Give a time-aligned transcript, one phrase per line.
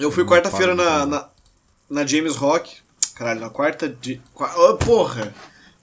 [0.00, 1.28] Eu fui quarta-feira na, na,
[1.88, 2.78] na James Rock.
[3.14, 4.20] Caralho, na quarta de.
[4.34, 5.32] Qua- Ô, porra!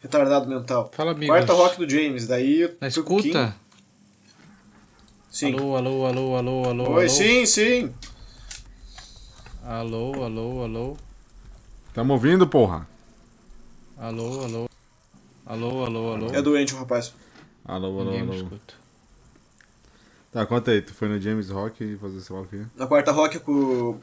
[0.02, 0.90] Retardado mental.
[0.94, 1.28] Fala, amigos.
[1.28, 2.62] Quarta rock do James, daí.
[2.62, 3.56] eu Na escuta?
[5.30, 5.54] Sim.
[5.54, 6.84] Alô, alô, alô, alô, alô.
[6.94, 7.10] Oi, alô.
[7.10, 7.94] sim, sim.
[9.64, 10.98] Alô, alô, alô.
[11.94, 12.88] Tamo ouvindo, porra?
[13.98, 14.70] Alô, alô.
[15.46, 16.28] Alô, alô, alô.
[16.34, 17.14] É doente o rapaz.
[17.66, 18.44] Alô, alô, Ninguém me alô.
[18.44, 18.74] escuta.
[20.38, 20.84] Tá, conta aí.
[20.84, 22.62] Tu foi no James Rock e fazer sei lá o quê?
[22.76, 24.00] Na quarta rock com,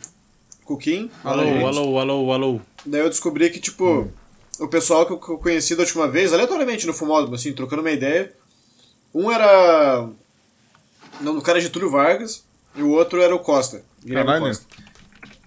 [0.64, 1.08] com o Kim.
[1.22, 2.60] Alô, alô, alô, alô.
[2.84, 4.10] Daí eu descobri que, tipo,
[4.58, 8.34] o pessoal que eu conheci da última vez, aleatoriamente no fumódromo, assim, trocando uma ideia.
[9.14, 10.08] Um era.
[11.20, 12.44] O nome do cara é Getúlio Vargas
[12.74, 13.84] e o outro era o Costa.
[14.04, 14.46] Guilherme Caralho.
[14.46, 14.66] Costa.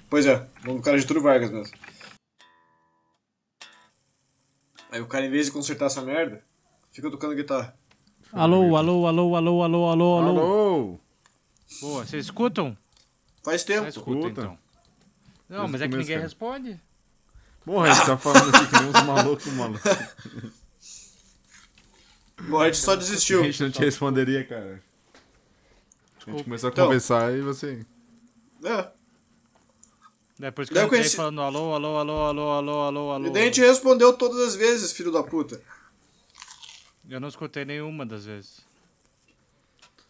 [0.09, 1.77] Pois é, o nome do cara é Getúlio Vargas mesmo.
[4.89, 6.41] Aí o cara, em vez de consertar essa merda,
[6.93, 7.77] fica tocando guitarra.
[8.33, 10.17] Alô, alô, alô, alô, alô, alô, alô.
[10.39, 10.99] Alô!
[11.81, 12.77] Boa, vocês escutam?
[13.43, 13.85] Faz tempo.
[13.85, 14.41] Ah, escuta, Escuta.
[14.41, 14.57] então.
[15.49, 16.23] Não, Desde mas é que começo, ninguém cara.
[16.27, 16.79] responde.
[17.65, 19.79] Porra, a gente tá falando aqui que nem uns malucos, mano.
[22.49, 23.41] Bom, a gente só desistiu.
[23.41, 24.81] A gente não te responderia, cara.
[26.27, 26.85] A gente começou a Então.
[26.85, 27.85] conversar e você.
[28.63, 28.89] É.
[30.39, 33.25] Depois que Daí eu eu entrei conheci- falando alô, alô, alô, alô, alô, alô, alô.
[33.27, 35.59] E daí a gente respondeu todas as vezes, filho da puta.
[37.09, 38.65] Eu não escutei nenhuma das vezes.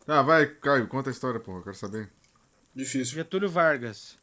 [0.08, 1.60] Ah, vai, Caio, conta a história, porra.
[1.60, 2.10] Eu quero saber.
[2.74, 3.16] Difícil.
[3.16, 4.18] Getúlio Vargas.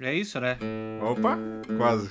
[0.00, 0.58] É isso, né?
[1.00, 1.38] Opa,
[1.78, 2.10] quase.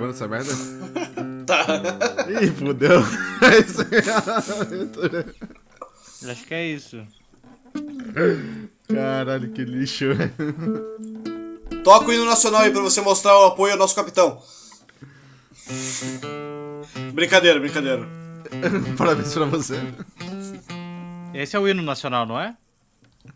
[0.00, 0.50] Gravando essa merda?
[1.46, 1.66] Tá.
[2.40, 3.00] Ih, fudeu.
[3.42, 3.88] É isso aí.
[6.22, 7.04] Eu Acho que é isso.
[8.86, 10.04] Caralho, que lixo.
[11.82, 14.40] Toca o hino nacional aí pra você mostrar o apoio ao nosso capitão.
[17.14, 18.06] Brincadeira, brincadeira.
[18.96, 19.80] Parabéns pra você.
[21.34, 22.54] Esse é o hino nacional, não é?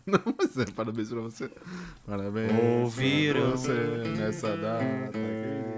[0.05, 1.49] Não, mas é parabéns pra você.
[2.07, 3.41] Parabéns Ouviram.
[3.41, 3.73] pra você
[4.17, 5.74] nessa data.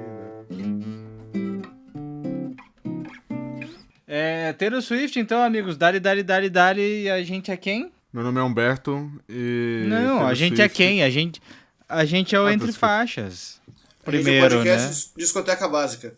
[4.07, 5.77] É Taylor Swift, então, amigos.
[5.77, 7.03] Dali, dali, dali, dali.
[7.03, 7.91] E a gente é quem?
[8.13, 9.85] Meu nome é Humberto e.
[9.89, 11.03] Não, Taylor a gente é Swift- quem?
[11.03, 11.41] A gente,
[11.87, 12.87] a gente é o Ah, Entre desculpa.
[12.87, 13.59] Faixas.
[13.67, 14.77] A gente é o Primeiro, né?
[15.17, 16.17] Discoteca Básica.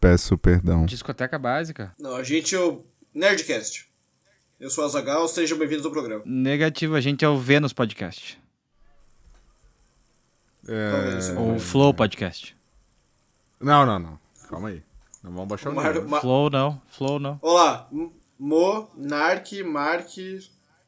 [0.00, 0.84] Peço perdão.
[0.84, 1.92] Discoteca básica.
[1.98, 2.84] Não, a gente é o
[3.14, 3.86] Nerdcast.
[4.60, 6.22] Eu sou a Zagal, sejam bem-vindos ao programa.
[6.26, 8.38] Negativo, a gente é o Vênus Podcast.
[10.68, 11.32] É...
[11.38, 12.55] Ou Flow Podcast.
[13.60, 14.18] Não, não, não.
[14.48, 14.82] Calma aí.
[15.22, 16.08] Não vamos baixar o Mar- nível.
[16.08, 17.38] Ma- Flow não, Flow não.
[17.42, 17.88] Olá,
[18.38, 20.08] Mo, Narc, Mark.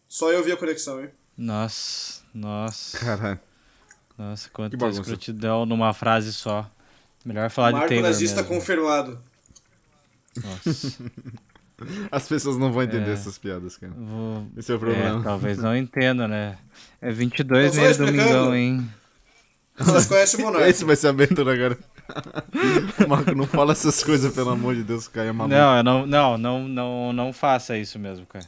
[0.06, 1.10] Só eu vi a conexão, hein?
[1.36, 3.40] Nossa, nossa, Caralho.
[4.16, 6.68] nossa, quanta escrotidão numa frase só.
[7.24, 8.56] Melhor falar de Marco Taylor nazista mesmo.
[8.56, 9.20] confirmado.
[10.36, 10.94] Nossa,
[12.10, 13.12] As pessoas não vão entender É.
[13.12, 13.92] essas piadas, cara.
[13.96, 14.46] vou...
[14.56, 15.22] Esse é o É, problema.
[15.22, 16.58] talvez não entenda, né?
[17.00, 18.90] É 22 Tô só meio domingão, hein?
[19.78, 20.68] Vocês conhecem o Monark.
[20.68, 21.78] Esse vai ser a abertura agora.
[23.08, 25.54] Marco, não fala essas coisas, pelo amor de Deus, Caio é maluco.
[25.54, 28.46] Não, eu não, não, não, não, não faça isso mesmo, cara.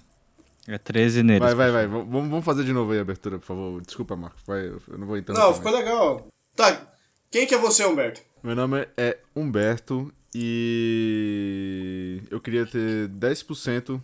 [0.69, 1.41] É 13 neles.
[1.43, 1.87] Vai, vai, vai.
[1.87, 3.81] V- Vamos fazer de novo aí a abertura, por favor.
[3.83, 4.37] Desculpa, Marco.
[4.47, 5.39] Vai, eu não vou entender.
[5.39, 6.27] Não, ficou legal.
[6.55, 6.81] Tá,
[7.31, 8.21] quem que é você, Humberto?
[8.43, 14.01] Meu nome é Humberto e eu queria ter 10%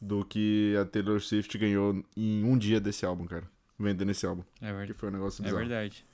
[0.00, 3.44] do que a Taylor Swift ganhou em um dia desse álbum, cara.
[3.78, 4.42] Vendendo esse álbum.
[4.60, 4.94] É Que verdade.
[4.94, 5.66] foi um negócio É bizarro.
[5.66, 6.04] verdade.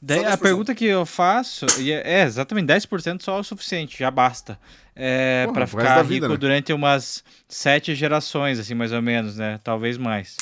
[0.00, 0.40] Daí, a 10%.
[0.40, 4.58] pergunta que eu faço é, é exatamente 10% só é o suficiente, já basta.
[4.94, 6.36] É, resto ficar rico vida, né?
[6.36, 9.60] durante umas sete gerações, assim, mais ou menos, né?
[9.62, 10.36] Talvez mais.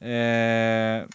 [0.00, 1.06] É,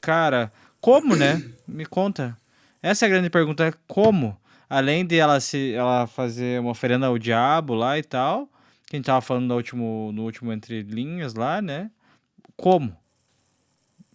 [0.00, 0.50] Cara,
[0.80, 1.42] como, né?
[1.68, 2.36] Me conta.
[2.82, 4.36] Essa é a grande pergunta, é como?
[4.68, 8.48] Além de ela se ela fazer uma oferenda ao diabo lá e tal,
[8.86, 11.90] que a gente tava falando no último, no último Entre Linhas lá, né?
[12.56, 12.96] Como?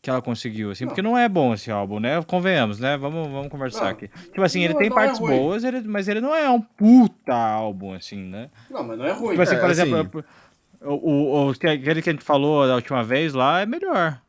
[0.06, 2.22] Que ela conseguiu, assim, porque não é bom esse álbum, né?
[2.22, 2.96] Convenhamos, né?
[2.96, 3.90] Vamos, vamos conversar Não.
[3.90, 4.07] aqui.
[4.07, 5.36] Tipo assim, ele Não, tem não é partes ruim.
[5.36, 8.52] boas, ele- mas ele não é um puta álbum, assim, né?
[8.69, 9.30] Não, mas não é ruim.
[9.31, 10.25] Tipo assim, É, por assim- exemplo,
[10.81, 14.22] o, o, o- aquele que a gente falou da última vez lá é melhor.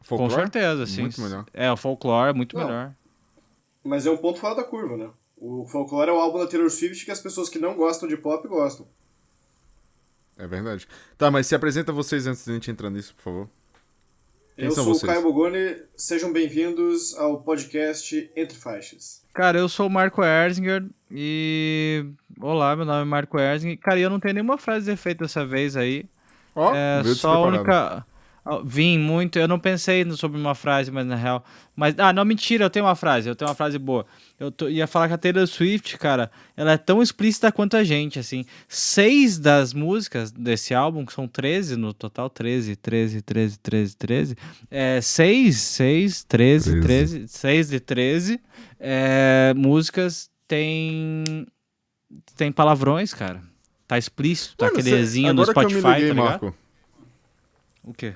[0.00, 0.34] Com Folclore?
[0.34, 1.02] certeza, assim.
[1.02, 1.44] Muito melhor.
[1.54, 2.66] É, o folclore é muito Não.
[2.66, 2.92] melhor.
[3.84, 5.08] Mas é um ponto fora da curva, né?
[5.36, 8.16] O Folklore é o álbum da Taylor Swift que as pessoas que não gostam de
[8.16, 8.88] pop gostam.
[10.36, 10.88] É verdade.
[11.16, 13.48] Tá, mas se apresenta vocês antes da gente entrar nisso, por favor.
[14.56, 15.02] Quem eu sou vocês?
[15.02, 19.22] o Caio Bogoni, sejam bem-vindos ao podcast Entre Faixas.
[19.34, 22.06] Cara, eu sou o Marco Erzinger e.
[22.40, 23.78] Olá, meu nome é Marco Erzinger.
[23.78, 26.06] Cara, e eu não tenho nenhuma frase de efeito dessa vez aí.
[26.54, 28.06] Ó, É veio só a única.
[28.64, 31.44] Vim muito, eu não pensei sobre uma frase, mas na real.
[31.74, 34.06] Mas, ah, não, mentira, eu tenho uma frase, eu tenho uma frase boa.
[34.38, 37.82] Eu tô- ia falar que a Taylor Swift, cara, ela é tão explícita quanto a
[37.82, 38.44] gente, assim.
[38.68, 44.36] Seis das músicas desse álbum, que são 13 no total, 13, 13, 13, 13, 13.
[44.70, 48.40] É, seis, seis, 13, 13, 6 de 13
[48.78, 51.24] é, músicas tem.
[52.36, 53.42] Tem palavrões, cara.
[53.88, 56.16] Tá explícito, tá Mano, aquele cê- Ezinho no Spotify, liguei, tá ligado?
[56.16, 56.54] Marco,
[57.82, 58.14] O quê?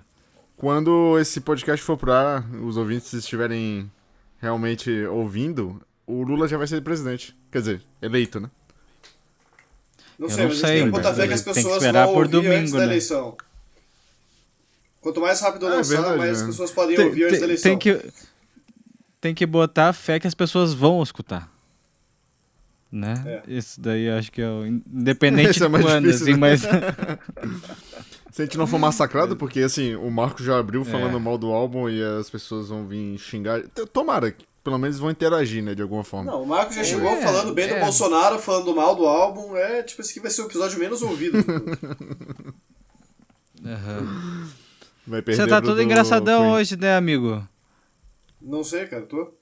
[0.61, 3.91] Quando esse podcast for pro ar, os ouvintes estiverem
[4.39, 7.35] realmente ouvindo, o Lula já vai ser presidente.
[7.51, 8.51] Quer dizer, eleito, né?
[10.19, 11.55] Não Eu sei, não mas sei, a gente tem que botar fé que as que
[11.55, 12.85] pessoas esperar vão por ouvir antes domingo, da né?
[12.85, 13.37] eleição.
[15.01, 16.47] Quanto mais rápido Ah, é lançar, verdade, mais as né?
[16.49, 17.71] pessoas podem Tem, ouvir antes da eleição.
[17.71, 18.13] tem que,
[19.19, 21.51] tem que botar fé que as pessoas vão escutar.
[22.93, 23.15] Né?
[23.25, 23.43] É.
[23.49, 24.67] Isso daí eu acho que é o.
[24.67, 26.37] Independente é de quando, difícil, assim, né?
[26.37, 26.63] mas.
[28.41, 31.21] Se a gente não for massacrado, porque assim, o Marco já abriu falando É.
[31.21, 33.61] mal do álbum e as pessoas vão vir xingar.
[33.93, 34.35] Tomara,
[34.65, 36.33] pelo menos vão interagir, né, de alguma forma.
[36.33, 37.75] Não, o Marco já chegou É, falando bem é.
[37.75, 39.55] do Bolsonaro, falando mal do álbum.
[39.57, 41.37] É, tipo, esse aqui vai ser o episódio menos ouvido.
[43.65, 44.49] Aham.
[45.07, 46.53] Vai perder Você tá todo do engraçadão Queen.
[46.53, 47.47] hoje, né, amigo?
[48.41, 49.35] Não sei, cara, tô.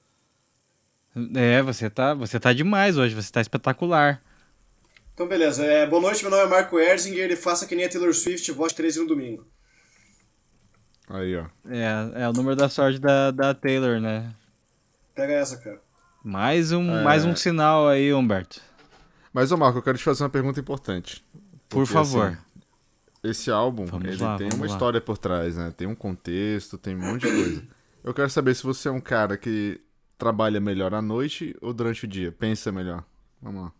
[1.35, 4.21] É, você tá, você tá demais hoje, você tá espetacular.
[5.19, 5.65] Então, beleza.
[5.65, 8.49] É, boa noite, meu nome é Marco Erzinger e faça que nem a Taylor Swift,
[8.53, 9.45] vote 13 no domingo.
[11.09, 11.45] Aí, ó.
[11.69, 14.33] É, é o número da sorte da, da Taylor, né?
[15.13, 15.81] Pega essa, cara.
[16.23, 17.03] Mais um, É.
[17.03, 18.61] mais um sinal aí, Humberto.
[19.33, 21.21] Mas, ô Marco, eu quero te fazer uma pergunta importante.
[21.67, 22.27] Por Porque, favor.
[22.27, 22.37] assim,
[23.21, 24.71] esse álbum, Vamos ele lá, tem uma lá.
[24.71, 25.73] história por trás, né?
[25.75, 27.67] Tem um contexto, tem um monte de coisa.
[28.05, 29.81] Eu quero saber se você é um cara que
[30.17, 32.31] trabalha melhor à noite ou durante o dia.
[32.31, 33.03] Pensa melhor.
[33.41, 33.73] Vamos lá.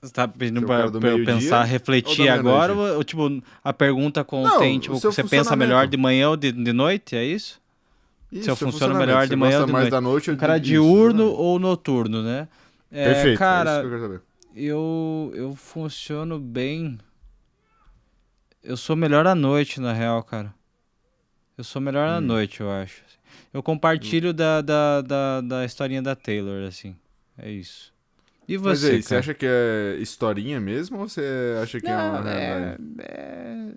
[0.00, 2.74] Você tá pedindo Você é pra, pra eu pensar, refletir agora?
[2.74, 6.52] Ou, tipo, a pergunta contém, tipo, o seu você pensa melhor de manhã ou de,
[6.52, 7.16] de noite?
[7.16, 7.60] É isso?
[8.30, 9.90] Isso, Se eu funciono melhor de manhã ou de noite?
[9.90, 12.48] da noite ou cara diurno isso, ou noturno, né?
[12.90, 14.22] É, Perfeito, é Cara, isso que eu quero saber.
[14.54, 16.98] eu, eu funciono bem.
[18.62, 20.52] Eu sou melhor à noite, na real, cara.
[21.56, 22.22] Eu sou melhor à Hum.
[22.22, 23.02] noite, eu acho.
[23.52, 26.94] Eu compartilho da, da, da, da historinha da Taylor, assim.
[27.38, 27.92] É isso.
[28.48, 29.20] E Mas você, aí, você cara?
[29.20, 31.22] acha que é historinha mesmo ou você
[31.62, 32.82] acha que é uma Não, é, realidade?
[33.00, 33.68] é-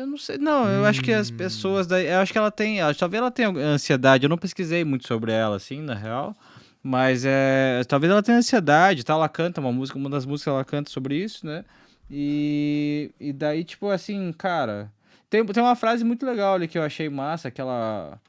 [0.00, 2.78] eu não sei, não, eu acho que as pessoas daí, eu acho que ela tem,
[2.80, 6.36] ela- talvez ela tenha ansiedade, eu não pesquisei muito sobre ela, assim, na real,
[6.82, 10.64] mas é, talvez ela tenha ansiedade, tá, ela canta uma música, uma das músicas ela
[10.64, 11.64] canta sobre isso, né,
[12.10, 14.90] e, e daí, tipo, assim, cara,
[15.30, 18.20] tem, tem uma frase muito legal ali que eu achei massa, que ela,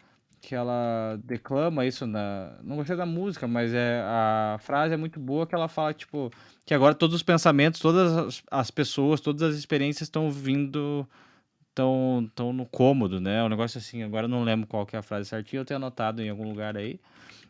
[0.44, 5.18] que ela declama isso na, não gostei da música, mas é, a frase é muito
[5.18, 6.30] boa, que ela fala, tipo,
[6.66, 11.08] que agora todos os pensamentos, todas as, as pessoas, todas as experiências estão vindo,
[11.70, 13.42] estão tão no cômodo, né?
[13.42, 15.78] Um negócio assim, agora eu não lembro qual que é a frase certinha, eu tenho
[15.78, 17.00] anotado em algum lugar aí.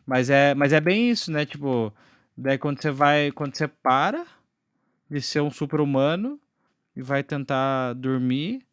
[0.06, 1.44] Mas é, mas é bem isso, né?
[1.44, 1.92] Tipo,
[2.36, 4.24] daí quando você vai, quando você para
[5.10, 6.38] de ser um super-humano
[6.94, 8.64] e vai tentar dormir,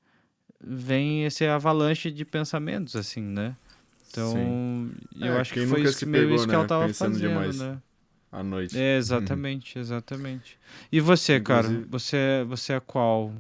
[0.60, 3.56] vem esse avalanche de pensamentos, assim, né?
[4.12, 4.94] Então, Sim.
[5.22, 7.14] eu É, acho que foi isso que meio pegou, isso que ela né, tava pensando
[7.14, 7.58] fazendo, demais.
[7.58, 7.82] né?
[8.32, 8.76] À noite.
[8.78, 10.58] É, exatamente, exatamente.
[10.92, 11.68] E você, cara?
[11.68, 12.18] Inclusive- Você,
[12.48, 13.34] você é qual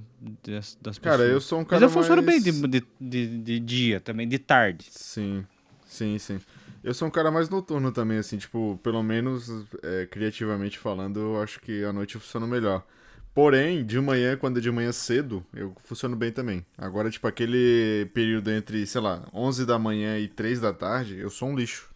[0.44, 1.18] das, das pessoas?
[1.20, 2.44] Cara, eu sou um Mas cara eu funciono mais...
[2.44, 4.86] bem de, de, de, de dia também, de tarde.
[4.90, 5.46] Sim,
[5.88, 6.40] sim, sim.
[6.84, 9.48] Eu sou um cara mais noturno também, assim, tipo, pelo menos
[9.84, 12.86] é, criativamente falando, eu acho que à noite eu funciono melhor.
[13.34, 16.66] Porém, de manhã, quando é de manhã cedo, eu funciono bem também.
[16.78, 21.30] Agora, tipo, aquele período entre, sei lá, 11 da manhã e 3 da tarde, eu
[21.30, 21.90] sou um lixo.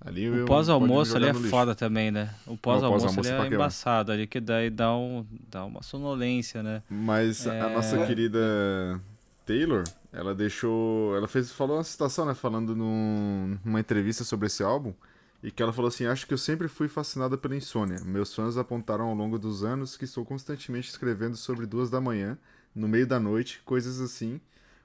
[0.00, 2.32] Ali O pós-almoço ali é foda também, né?
[2.46, 3.58] O pós-almoço pós-almoço ali pra é quê, ó?
[3.58, 6.82] embaçado ali, que daí dá, um, dá uma sonolência, né?
[6.88, 7.74] Mas a É.
[7.74, 8.38] nossa querida
[9.44, 11.16] Taylor, ela deixou.
[11.16, 12.34] Ela fez, falou uma citação, né?
[12.34, 14.92] Falando num- numa entrevista sobre esse álbum.
[15.42, 18.00] E que ela falou assim: Acho que eu sempre fui fascinada pela insônia.
[18.04, 22.36] Meus fãs apontaram ao longo dos anos que estou constantemente escrevendo sobre duas da manhã,
[22.74, 24.40] no meio da noite, coisas assim,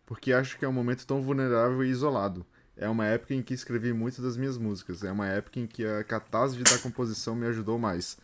[0.05, 2.45] porque acho que é um momento tão vulnerável e isolado.
[2.75, 5.03] É uma época em que escrevi muitas das minhas músicas.
[5.03, 8.17] É uma época em que a catástrofe da composição me ajudou mais.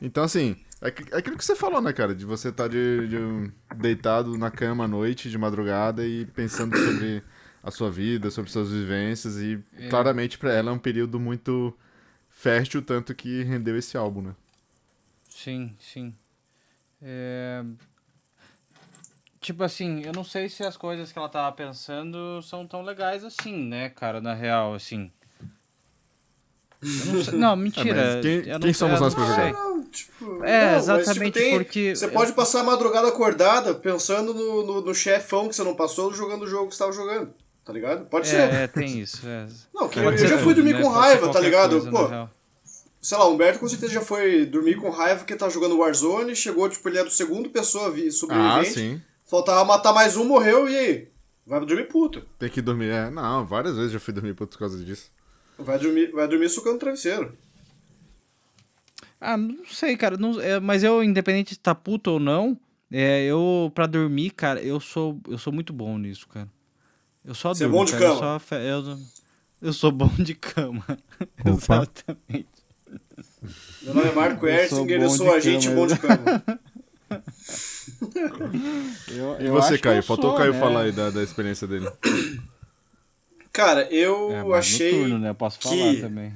[0.00, 2.14] Então, assim, é é aquilo que você falou, né, cara?
[2.14, 7.22] De você estar de, de deitado na cama à noite, de madrugada, e pensando sobre
[7.66, 9.36] a sua vida, sobre suas vivências.
[9.36, 9.88] E É.
[9.88, 11.76] claramente pra ela é um período muito
[12.30, 14.34] fértil, tanto que rendeu esse álbum, né?
[15.28, 16.14] Sim, sim.
[17.02, 17.62] É,
[19.40, 23.22] tipo assim, eu não sei se as coisas que ela tava pensando são tão legais
[23.24, 25.10] assim, né, cara, na real, assim.
[26.82, 28.00] Não, sei- não, mentira.
[28.00, 29.52] É, quem- não quem sei- somos nós não pra julgar?
[29.52, 33.08] Não, tipo, É, não, mas, tipo, exatamente, tem- porque Você eu- pode passar a madrugada
[33.08, 36.78] acordada pensando no, no, no chefão que você não passou jogando o jogo que você
[36.80, 37.32] tava jogando.
[37.66, 38.06] Tá ligado?
[38.06, 38.36] Pode ser.
[38.36, 39.26] É, é, tem isso.
[39.26, 39.48] É.
[39.74, 40.80] Não, que eu ser já fui dormir né?
[40.80, 41.72] com raiva, tá ligado?
[41.72, 42.28] coisa, Pô,
[43.00, 46.36] sei lá, o Humberto com certeza já foi dormir com raiva porque tá jogando Warzone,
[46.36, 48.70] chegou, tipo, ele era o segundo pessoa vi- Ah, sobrevivente.
[48.72, 49.02] sim.
[49.24, 51.08] Faltava matar mais um, morreu, e aí?
[51.44, 52.24] Vai dormir puto.
[52.38, 52.90] Tem que dormir.
[52.90, 55.10] É, não, várias vezes já fui dormir por causa disso.
[55.58, 57.36] Vai dormir, vai dormir sucando travesseiro.
[59.20, 60.16] Ah, não sei, cara.
[60.16, 62.56] Não, é, mas eu, independente de tá puto ou não,
[62.92, 66.48] é, eu, pra dormir, cara, eu sou, eu sou muito bom nisso, cara.
[67.26, 68.20] Eu só Você é durmo, bom de cara, eu cama?
[68.20, 68.98] só fe- eu,
[69.62, 70.84] eu sou bom de cama.
[71.44, 72.46] Exatamente.
[73.82, 76.44] Meu nome é Marco Eu sou Erzinger, eu sou agente cama, bom de cama.
[79.08, 79.98] Eu, E eu você, Caio?
[79.98, 80.60] eu Faltou o Caio né?
[80.60, 81.88] falar aí da, da experiência dele.
[83.52, 84.92] Cara, eu É, achei.
[84.92, 85.30] noturno, né?
[85.30, 86.34] Eu posso que- falar também.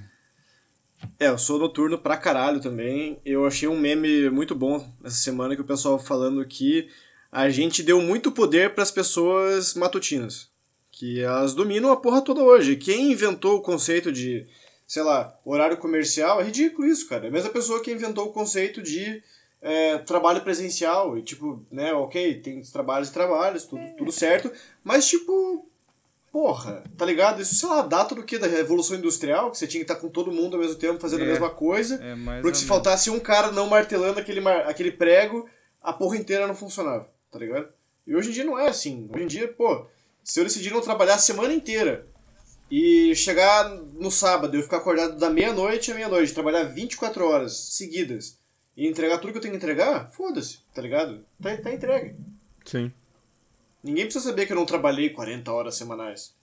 [1.18, 3.18] É, eu sou noturno pra caralho também.
[3.24, 6.88] Eu achei um meme muito bom essa semana que o pessoal falando que
[7.32, 10.49] a gente deu muito poder pras pessoas matutinas.
[11.00, 12.76] Que elas dominam a porra toda hoje.
[12.76, 14.46] Quem inventou o conceito de,
[14.86, 17.24] sei lá, horário comercial é ridículo isso, cara.
[17.24, 19.22] É a mesma pessoa que inventou o conceito de
[19.62, 21.16] é, trabalho presencial.
[21.16, 24.52] E tipo, né, ok, tem trabalhos e trabalhos, tudo, tudo certo.
[24.84, 25.66] Mas tipo,
[26.32, 27.42] Porra, tá ligado?
[27.42, 28.38] Isso, sei lá, data do que?
[28.38, 31.22] Da Revolução Industrial, que você tinha que estar com todo mundo ao mesmo tempo fazendo
[31.22, 31.28] a É.
[31.28, 31.96] mesma coisa.
[31.96, 32.62] É Porque se menos.
[32.62, 35.48] faltasse um cara não martelando aquele, mar- aquele prego,
[35.82, 37.68] a porra inteira não funcionava, tá ligado?
[38.06, 39.10] E hoje em dia não é assim.
[39.12, 39.86] Hoje em dia, pô,
[40.24, 42.06] se eu decidir não trabalhar a semana inteira
[42.70, 48.38] e chegar no sábado eu ficar acordado da meia-noite à meia-noite, trabalhar 24 horas seguidas
[48.76, 51.24] e entregar tudo que eu tenho que entregar, foda-se, tá ligado?
[51.42, 52.14] Tá, tá entregue.
[52.64, 52.92] Sim.
[53.82, 56.34] Ninguém precisa saber que eu não trabalhei 40 horas semanais.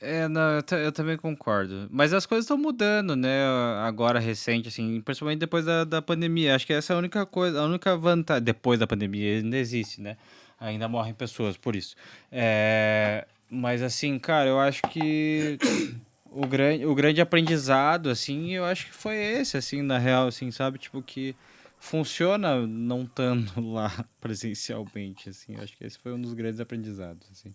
[0.00, 1.86] É, não, eu, eu também concordo.
[1.88, 3.44] Mas as coisas estão mudando, né?
[3.84, 6.56] Agora, recente, assim, principalmente depois da, da pandemia.
[6.56, 8.42] Acho que essa é a única coisa, a única vantagem.
[8.42, 10.16] Depois da pandemia ainda existe, né?
[10.62, 11.96] Ainda morrem pessoas por isso.
[12.30, 15.58] É, mas, assim, cara, eu acho que
[16.30, 20.50] o grande, o grande aprendizado, assim, eu acho que foi esse, assim, na real, assim,
[20.52, 20.78] sabe?
[20.78, 21.34] Tipo, que
[21.80, 25.56] funciona não estando lá presencialmente, assim.
[25.56, 27.52] Eu acho que esse foi um dos grandes aprendizados, assim.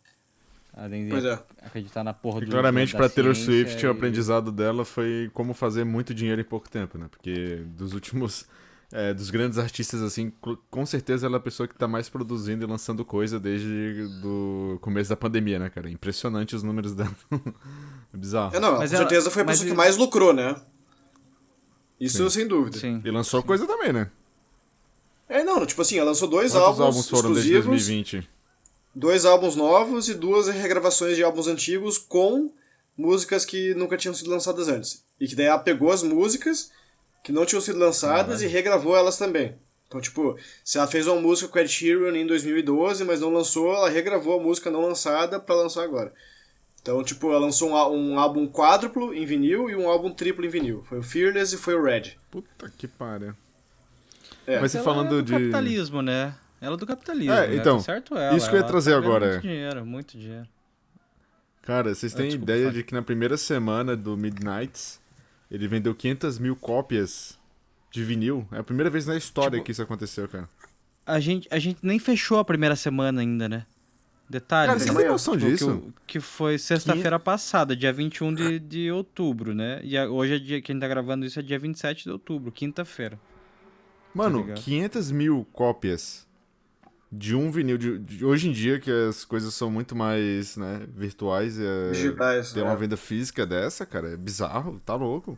[0.73, 1.39] Além de Pois é.
[1.63, 5.31] acreditar na porra E do claramente, da pra Taylor Swift, o e- aprendizado dela foi
[5.33, 7.07] como fazer muito dinheiro em pouco tempo, né?
[7.09, 8.45] Porque dos últimos.
[8.91, 10.32] É, dos grandes artistas, assim,
[10.70, 14.77] com certeza ela é a pessoa que tá mais produzindo e lançando coisa desde do
[14.82, 15.89] começo da pandemia, né, cara?
[15.89, 17.13] Impressionante os números dela.
[18.13, 18.56] é bizarro.
[18.56, 20.56] É, não, Mas com ela- certeza foi a pessoa que mais lucrou, né?
[22.00, 22.39] Isso Sim.
[22.41, 22.77] sem dúvida.
[22.77, 23.01] Sim.
[23.03, 24.10] E lançou coisa também, né?
[25.27, 28.29] É, não, tipo assim, ela lançou dois Quantos álbuns, álbuns foram desde exclusivos, 2020?
[28.96, 32.51] dois álbuns novos e duas regravações de álbuns antigos com
[32.98, 35.03] músicas que nunca tinham sido lançadas antes.
[35.20, 36.72] E que daí ela pegou as músicas
[37.24, 39.55] que não tinham sido lançadas e regravou elas também.
[39.88, 43.74] Então, tipo, se ela fez uma música com Ed Sheeran em 2012, mas não lançou,
[43.74, 46.13] ela regravou a música não lançada pra lançar agora.
[46.81, 50.50] Então, tipo, ela lançou um, um álbum quádruplo em vinil e um álbum triplo em
[50.50, 50.83] vinil.
[50.88, 52.17] Foi o Fearless e foi o Red.
[52.31, 53.33] Puta que pariu.
[54.45, 54.59] É.
[54.59, 55.33] Mas você Ela falando é do de.
[55.33, 56.33] capitalismo, né?
[56.62, 57.55] Ela é do capitalismo, É, né?
[57.55, 58.36] então, Tá certo ela.
[58.36, 59.29] isso que eu ia trazer tá agora.
[59.31, 60.47] Muito dinheiro, muito dinheiro.
[61.62, 65.00] Cara, vocês têm desculpa, ideia de que na primeira semana do Midnights
[65.50, 67.38] ele vendeu 500 mil cópias
[67.92, 68.48] de vinil?
[68.51, 70.50] É a primeira vez na história Tipo, que isso aconteceu, cara.
[71.06, 73.66] A gente, a gente nem fechou a primeira semana ainda, né?
[74.30, 74.68] Detalhe.
[74.68, 74.86] Cara, né?
[74.86, 75.94] vocês têm noção Tipo, disso?
[76.06, 79.80] Que, que foi sexta-feira passada, dia 21 de, de outubro, né?
[79.84, 82.12] E a- hoje é dia que a gente tá gravando isso é dia 27 de
[82.12, 83.18] outubro, quinta-feira.
[84.13, 84.62] Mano, ligado?
[84.62, 86.26] 500 mil cópias
[87.11, 87.77] de um vinil.
[87.77, 92.51] De, de- hoje em dia, que as coisas são muito mais né, virtuais, é, Digitais,
[92.53, 92.63] ter é.
[92.63, 95.37] uma venda física dessa, cara, é bizarro, tá louco.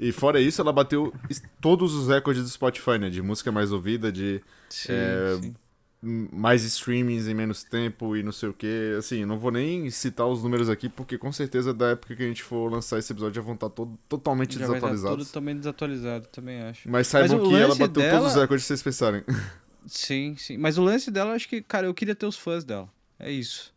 [0.00, 1.12] E fora isso, ela bateu
[1.60, 3.08] todos os recordes do Spotify, né?
[3.10, 5.54] De música mais ouvida, de Sim, É, sim.
[6.02, 8.96] mais streamings em menos tempo e não sei o que.
[8.98, 12.26] Assim, não vou nem citar os números aqui, porque com certeza da época que a
[12.26, 15.26] gente for lançar esse episódio já vão estar todo, totalmente Já vai estar desatualizados.
[15.28, 16.90] tudo também desatualizado, também acho.
[16.90, 19.22] Mas saibam Mas o que ela bateu dela- todos os recordes que vocês pensarem.
[19.86, 20.56] Sim, sim.
[20.56, 22.88] Mas o lance dela, acho que, cara, eu queria ter os fãs dela.
[23.18, 23.72] É isso.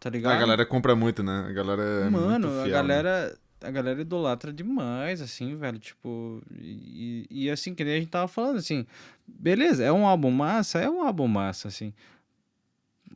[0.00, 0.32] Tá ligado?
[0.36, 1.46] A galera compra muito, né?
[1.48, 3.38] A galera é Mano, muito a fiel, galera.
[3.60, 5.78] A galera idolatra demais, assim, velho.
[5.78, 6.40] Tipo.
[6.60, 8.86] E, e assim, que nem a gente tava falando, assim.
[9.26, 10.78] Beleza, é um álbum massa?
[10.78, 11.92] É um álbum massa, assim.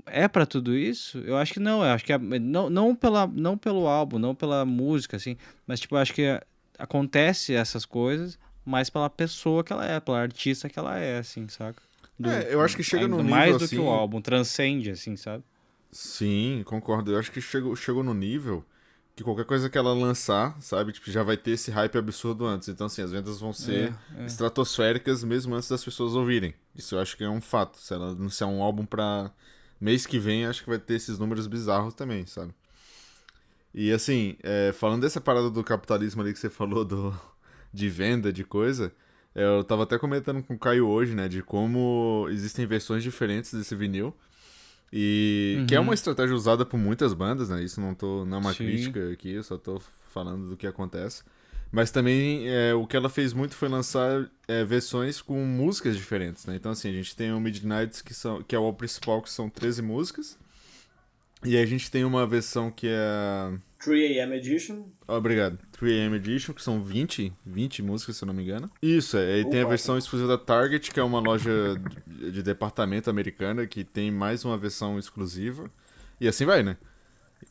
[0.07, 1.19] É pra tudo isso?
[1.19, 1.85] Eu acho que não.
[1.85, 2.13] Eu acho que.
[2.13, 5.37] a- não, não, pela, não pelo álbum, não pela música, assim.
[5.65, 6.41] Mas, tipo, eu acho que
[6.77, 11.47] acontece essas coisas mais pela pessoa que ela é, pela artista que ela é, assim,
[11.49, 11.83] saca?
[12.19, 14.21] Do- É, eu acho que chega ainda num mais nível do assim- que o álbum,
[14.21, 15.43] transcende, assim, sabe?
[15.91, 17.13] Sim, concordo.
[17.13, 18.65] Eu acho que chegou, chegou no nível
[19.15, 22.69] que qualquer coisa que ela lançar, sabe, tipo, já vai ter esse hype absurdo antes.
[22.69, 24.27] Então, assim, as vendas vão ser É, é.
[24.27, 26.55] estratosféricas mesmo antes das pessoas ouvirem.
[26.75, 27.77] Isso eu acho que é um fato.
[27.79, 29.31] Se ela anunciar um álbum pra
[29.79, 32.55] mês que vem, acho que vai ter esses números bizarros também, sabe?
[33.75, 37.15] E assim, é, falando dessa parada do capitalismo ali que você falou do,
[37.73, 38.93] de venda de coisa,
[39.35, 43.75] eu tava até comentando com o Caio hoje, né, de como existem versões diferentes desse
[43.75, 44.15] vinil.
[44.93, 45.87] E que é Uhum.
[45.87, 47.63] uma estratégia usada por muitas bandas, né?
[47.65, 48.67] Isso não, tô, não é uma Sim.
[48.67, 49.81] crítica aqui, eu só tô
[50.13, 51.23] falando do que acontece.
[51.71, 56.45] Mas também é, o que ela fez muito foi lançar é, versões com músicas diferentes,
[56.45, 56.55] né?
[56.57, 59.49] Então, assim, a gente tem o Midnights, que, são, que é o principal, que são
[59.49, 60.39] 13 músicas.
[61.43, 63.53] E a gente tem uma versão que é.
[63.85, 64.85] 3AM Edition.
[65.09, 65.59] Obrigado.
[65.81, 68.71] 3AM Edition, que são 20, 20 músicas, se eu não me engano.
[68.83, 69.41] Isso, é.
[69.41, 71.51] E tem a versão exclusiva da Target, que é uma loja
[72.07, 75.71] de, de departamento americana, que tem mais uma versão exclusiva.
[76.21, 76.77] E assim vai, né?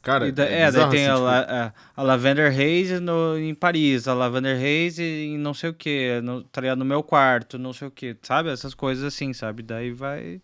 [0.01, 3.53] Cara, da- é, é, daí tem assim, a, tipo, a- a Lavender Haze no, em
[3.53, 6.79] Paris, a Lavender Haze em não sei o que, no, tá ligado?
[6.79, 8.49] no meu quarto, não sei o que, sabe?
[8.49, 9.61] Essas coisas assim, sabe?
[9.61, 10.41] Daí vai.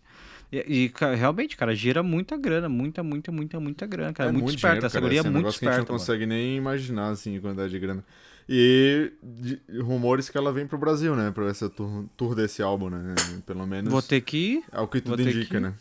[0.50, 4.30] E, e, realmente, cara, gira muita grana, muita, muita, muita, muita grana, cara.
[4.30, 5.92] é muito, esperto, dinheiro, essa guria é muito negócio que a gente esperta.
[5.92, 6.06] não mano.
[6.06, 8.04] consegue nem imaginar, assim, a quantidade de grana.
[8.48, 11.30] E de- rumores que ela vem pro Brasil, né?
[11.30, 13.14] Pra essa tour, tour desse álbum, né?
[13.44, 15.74] Pelo menos Vou ter que é o que tudo indica, que- né?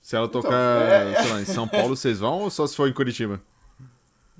[0.00, 2.74] Se ela Então, tocar, é- sei lá, em São Paulo, vocês vão ou só se
[2.74, 3.42] for em Curitiba?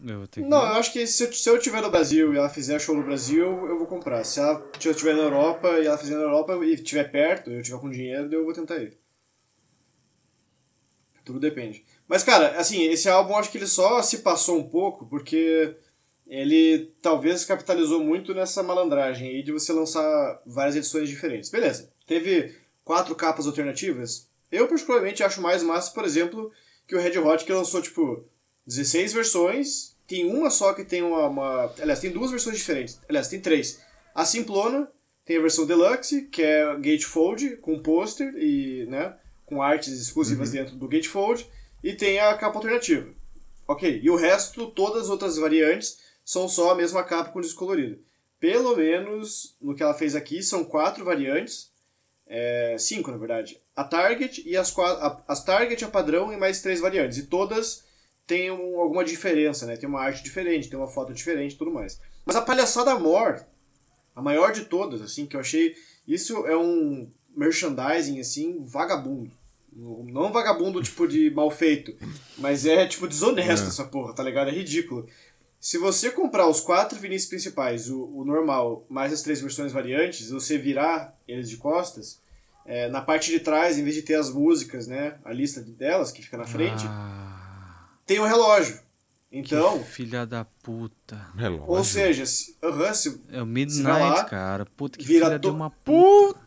[0.06, 2.48] Eu que Não, eu acho que se eu, se eu tiver no Brasil e ela
[2.48, 4.22] fizer show no Brasil, eu vou comprar.
[4.24, 7.50] Se ela se eu estiver na Europa e ela fizer na Europa e estiver perto,
[7.50, 8.96] eu tiver com dinheiro, eu vou tentar ir.
[11.24, 11.84] Tudo depende.
[12.06, 15.76] Mas, cara, assim, esse álbum acho que ele só se passou um pouco porque
[16.26, 21.50] ele talvez capitalizou muito nessa malandragem aí de você lançar várias edições diferentes.
[21.50, 24.28] Beleza, teve quatro capas alternativas.
[24.50, 26.50] Eu, particularmente, acho mais massa, por exemplo,
[26.86, 28.24] que o Red Hot que lançou, tipo,
[28.68, 31.72] 16 versões, tem uma só que tem uma, uma.
[31.80, 33.00] Aliás, tem duas versões diferentes.
[33.08, 33.80] Aliás, tem três.
[34.14, 34.86] A Simplona
[35.24, 40.76] tem a versão Deluxe, que é Gatefold, com pôster e, né, com artes exclusivas dentro
[40.76, 41.48] do Gatefold,
[41.82, 43.08] e tem a capa alternativa.
[43.66, 47.58] Ok, e o resto, todas as outras variantes, são só a mesma capa com disco
[47.58, 47.98] colorido.
[48.38, 51.70] Pelo menos no que ela fez aqui, são quatro variantes.
[52.26, 53.58] É, cinco, na verdade.
[53.74, 54.74] A Target e as
[55.26, 57.16] as Target, a padrão e mais três variantes.
[57.18, 57.87] E todas
[58.28, 59.76] têm um- alguma diferença, né?
[59.76, 62.00] Tem uma arte diferente, tem uma foto diferente e tudo mais.
[62.24, 63.44] Mas a palhaçada maior,
[64.14, 65.74] a maior de todas, assim, que eu achei.
[66.06, 69.30] Isso é um merchandising, assim, vagabundo.
[69.72, 71.94] Não vagabundo, tipo, de mal feito,
[72.36, 73.68] mas é, tipo, desonesto É.
[73.68, 74.48] essa porra, tá ligado?
[74.48, 75.06] É ridículo.
[75.60, 80.30] Se você comprar os quatro vinis principais, o, o normal, mais as três versões variantes,
[80.30, 82.20] você virar eles de costas,
[82.66, 86.10] é, na parte de trás, em vez de ter as músicas, né, a lista delas,
[86.12, 87.27] que fica na frente, Ah,
[88.08, 88.80] tem o relógio.
[89.30, 91.20] Então, que filha da puta.
[91.36, 91.68] Relógio.
[91.70, 94.64] ou seja, se, aham, se É o Midnight, lá, cara.
[94.64, 96.40] Puta que vira filha de to- uma puta.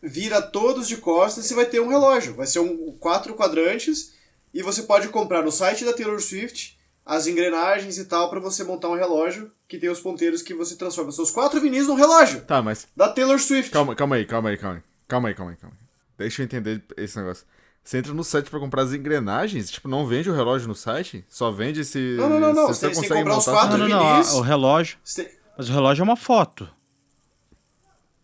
[0.00, 2.34] vira todos de costas, você vai ter um relógio.
[2.34, 4.14] Vai ser um quatro quadrantes
[4.54, 8.62] e você pode comprar no site da Taylor Swift as engrenagens e tal pra você
[8.64, 12.40] montar um relógio que tem os ponteiros que você transforma seus quatro vinis num relógio
[12.42, 13.70] Tá, mas da Taylor Swift.
[13.72, 14.82] calma, calma aí, calma aí, calma aí.
[15.08, 15.86] Calma aí, calma aí, calma aí.
[16.18, 17.44] Deixa eu entender esse negócio.
[17.86, 21.24] Você entra no site pra comprar as engrenagens, tipo, não vende o relógio no site?
[21.28, 22.16] Só vende esse.
[22.18, 22.66] Não, não, não, não.
[22.66, 24.36] Você Você tem que consegue comprar os quatro Não, não, não.
[24.38, 24.98] o relógio.
[25.04, 26.68] Você Mas o relógio é uma foto.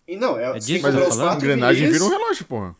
[0.08, 1.20] E não, é, É você tem disso que comprar os falando?
[1.20, 1.92] a quatro engrenagem vinis.
[1.92, 2.76] vira um relógio, porra.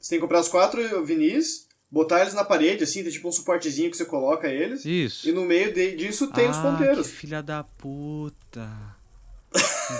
[0.00, 3.32] Você tem que comprar os quatro vinis, botar eles na parede, assim, tem tipo um
[3.32, 4.82] suportezinho que você coloca eles.
[4.86, 5.28] Isso.
[5.28, 7.06] E no meio de- disso tem os Ah, ponteiros.
[7.08, 8.70] Que filha da puta.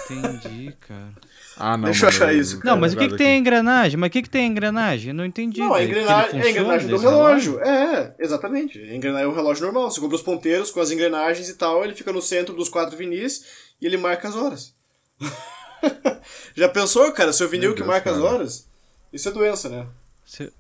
[0.07, 1.13] Entendi, cara.
[1.63, 1.85] Ah, não.
[1.85, 3.99] Deixa eu achar isso, Não, mas o que, que tem engrenagem?
[3.99, 5.09] Mas o que, que tem a engrenagem?
[5.11, 5.61] Eu não entendi.
[5.61, 7.61] Não, a engrenagem, é a engrenagem do desse relógio.
[7.61, 8.79] É, exatamente.
[8.79, 9.91] A engrenagem é um relógio normal.
[9.91, 12.97] Você compra os ponteiros com as engrenagens e tal, ele fica no centro dos quatro
[12.97, 13.45] vinis
[13.81, 14.75] e ele marca as horas.
[16.57, 18.29] Já pensou, cara, seu vinil Meu que Deus, marca as cara.
[18.29, 18.69] horas?
[19.13, 19.87] Isso é doença, né?
[20.25, 20.53] Cê-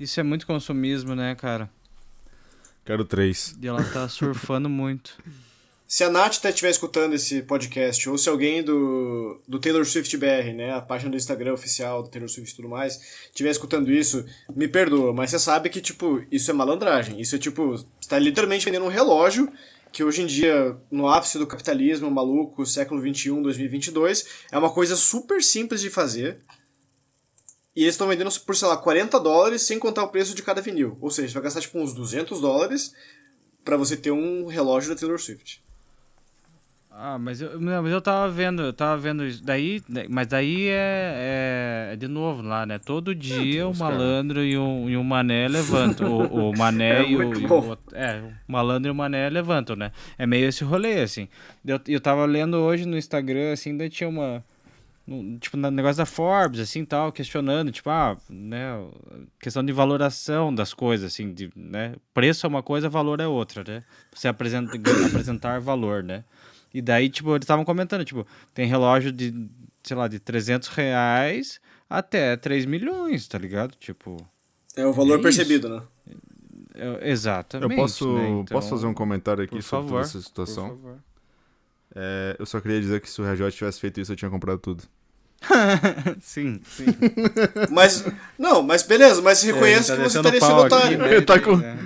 [0.00, 1.68] Isso é muito consumismo, né, cara?
[2.84, 3.54] Quero três.
[3.60, 5.16] E ela tá surfando muito.
[5.92, 10.54] Se a Nath estiver escutando esse podcast, ou se alguém do, do Taylor Swift BR,
[10.56, 14.24] né, a página do Instagram oficial do Taylor Swift e tudo mais, estiver escutando isso,
[14.56, 17.20] me perdoa, mas você sabe que, tipo, isso é malandragem.
[17.20, 19.52] Isso é, tipo, você tá literalmente vendendo um relógio
[19.92, 24.96] que hoje em dia, no ápice do capitalismo maluco, século 21, 2022, é uma coisa
[24.96, 26.38] super simples de fazer.
[27.76, 30.62] E eles estão vendendo por, sei lá, 40 dólares sem contar o preço de cada
[30.62, 30.96] vinil.
[31.02, 32.94] Ou seja, você vai gastar, tipo, uns 200 dólares
[33.62, 35.61] pra você ter um relógio da Taylor Swift.
[36.94, 39.42] Ah, mas eu, não, mas eu tava vendo, eu tava vendo isso.
[39.42, 42.78] Daí, mas daí é, é, é de novo lá, né?
[42.78, 43.90] Todo dia o cara.
[43.90, 46.06] malandro e o, e o mané levantam.
[46.06, 49.74] o, o mané É e, o, e o É, o malandro e o mané levantam,
[49.74, 49.90] né?
[50.18, 51.28] É meio esse rolê, assim.
[51.64, 54.44] Eu, eu tava lendo hoje no Instagram, assim, daí tinha uma.
[55.08, 58.78] um- Tipo, no negócio da Forbes, assim, tal, questionando, tipo, ah, né,
[59.40, 63.64] questão de valoração das coisas, assim, de, né, preço é uma coisa, valor é outra,
[63.66, 63.82] né,
[64.14, 64.70] você apresenta,
[65.08, 66.22] apresentar valor, né,
[66.74, 69.34] e daí, tipo, eles estavam comentando, tipo, tem relógio de,
[69.82, 73.74] sei lá, de 300 reais até 3 milhões, tá ligado?
[73.78, 74.16] Tipo,
[74.76, 75.82] É o valor É percebido, né?
[76.74, 77.70] é- exatamente.
[77.72, 78.28] Eu posso, né?
[78.28, 80.68] Então, posso fazer um comentário aqui por sobre favor, toda essa por situação?
[80.68, 80.96] favor.
[81.94, 84.58] É, eu só queria dizer que se o Regiot tivesse feito isso, eu tinha comprado
[84.58, 84.82] tudo.
[86.20, 86.86] sim, sim.
[87.70, 88.04] Mas,
[88.38, 90.98] não, mas beleza, mas reconheço É, que tá você descendo teria sido aqui, otário.
[90.98, 91.12] né?
[91.16, 91.76] Ele tá com- É.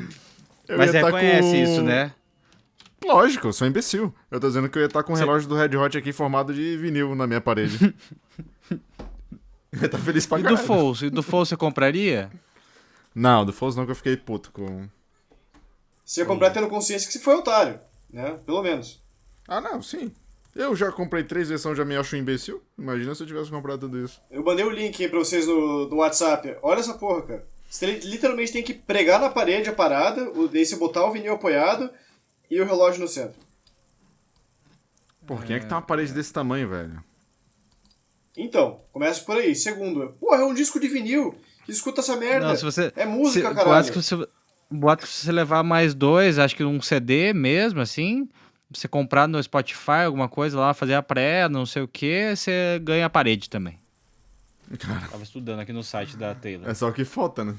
[0.68, 2.12] Eu Mas tá reconhece com- isso, né?
[3.06, 4.12] Lógico, eu sou imbecil.
[4.30, 6.12] Eu tô dizendo que eu ia estar com um Cê- relógio do Red Hot aqui
[6.12, 7.94] formado de vinil na minha parede.
[8.70, 8.78] eu
[9.80, 10.66] ia estar feliz pra E do caralho.
[10.66, 11.02] Fols?
[11.02, 12.30] E do Fols você compraria?
[13.14, 14.88] Não, do Foles não, que eu fiquei puto com...
[16.04, 17.80] Você ia comprar tendo consciência que você foi otário,
[18.12, 18.38] né?
[18.46, 19.02] Pelo menos.
[19.48, 20.12] Ah, não, sim.
[20.54, 22.62] Eu já comprei três versões, já me acho um imbecil.
[22.78, 24.20] Imagina se eu tivesse comprado tudo isso.
[24.30, 26.56] Eu mandei o link aí pra vocês no, no WhatsApp.
[26.62, 27.46] Olha essa porra, cara.
[27.68, 31.34] Você literalmente tem que pregar na parede a parada, o- daí você botar o vinil
[31.34, 31.90] apoiado
[32.50, 33.38] e o relógio no centro.
[35.26, 37.02] Por quem é que tem uma parede desse tamanho, velho?
[38.36, 39.54] Então, começa por aí.
[39.54, 41.34] Segundo, porra, é um disco de vinil.
[41.66, 42.48] Escuta essa merda.
[42.48, 42.92] Não, se você.
[42.94, 43.68] É música, se, caralho.
[43.70, 44.28] boato que você,
[44.70, 48.28] boato que se você levar mais dois, acho que um CD mesmo, assim,
[48.70, 52.80] você comprar no Spotify alguma coisa lá, fazer a pré, não sei o que, você
[52.82, 53.80] ganha a parede também.
[54.78, 56.68] Cara, Tava estudando aqui no site da Taylor.
[56.68, 57.54] é só o que falta, né?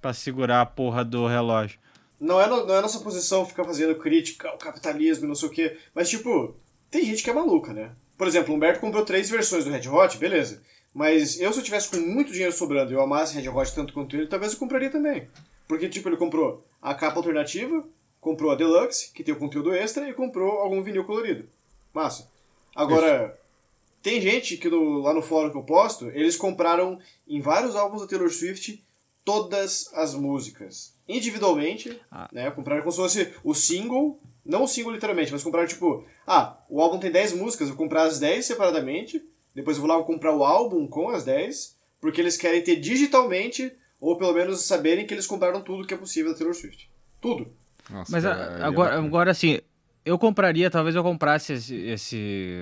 [0.00, 1.78] Pra segurar a porra do relógio.
[2.20, 5.48] Não é, no- não é nossa posição ficar fazendo crítica ao capitalismo e não sei
[5.48, 5.78] o quê.
[5.94, 6.54] Mas, tipo,
[6.90, 7.92] tem gente que é maluca, né?
[8.18, 10.62] Por exemplo, o Humberto comprou três versões do Red Hot, beleza.
[10.92, 13.94] Mas eu, se eu tivesse com muito dinheiro sobrando e eu amasse Red Hot tanto
[13.94, 15.28] quanto ele, talvez eu compraria também.
[15.66, 17.82] Porque, tipo, ele comprou a capa alternativa,
[18.20, 21.48] comprou a Deluxe, que tem o conteúdo extra, e comprou algum vinil colorido.
[21.94, 22.28] Massa.
[22.74, 23.38] Agora,
[24.02, 28.02] tem gente que no- lá no fórum que eu posto, eles compraram em vários álbuns
[28.02, 28.84] da Taylor Swift
[29.24, 30.94] todas as músicas.
[31.16, 32.28] Individualmente, Ah.
[32.32, 32.50] né?
[32.50, 36.80] Compraram como se fosse o single, não o single literalmente, mas compraram tipo, ah, o
[36.80, 39.22] álbum tem 10 músicas, eu vou comprar as 10 separadamente,
[39.54, 43.72] depois eu vou lá comprar o álbum com as 10, porque eles querem ter digitalmente,
[44.00, 46.90] ou pelo menos saberem que eles compraram tudo que é possível da Taylor Swift.
[47.20, 47.52] Tudo.
[47.90, 49.58] Nossa, Mas a- cara, é agora, agora assim,
[50.04, 52.56] eu compraria, talvez eu comprasse esse, esse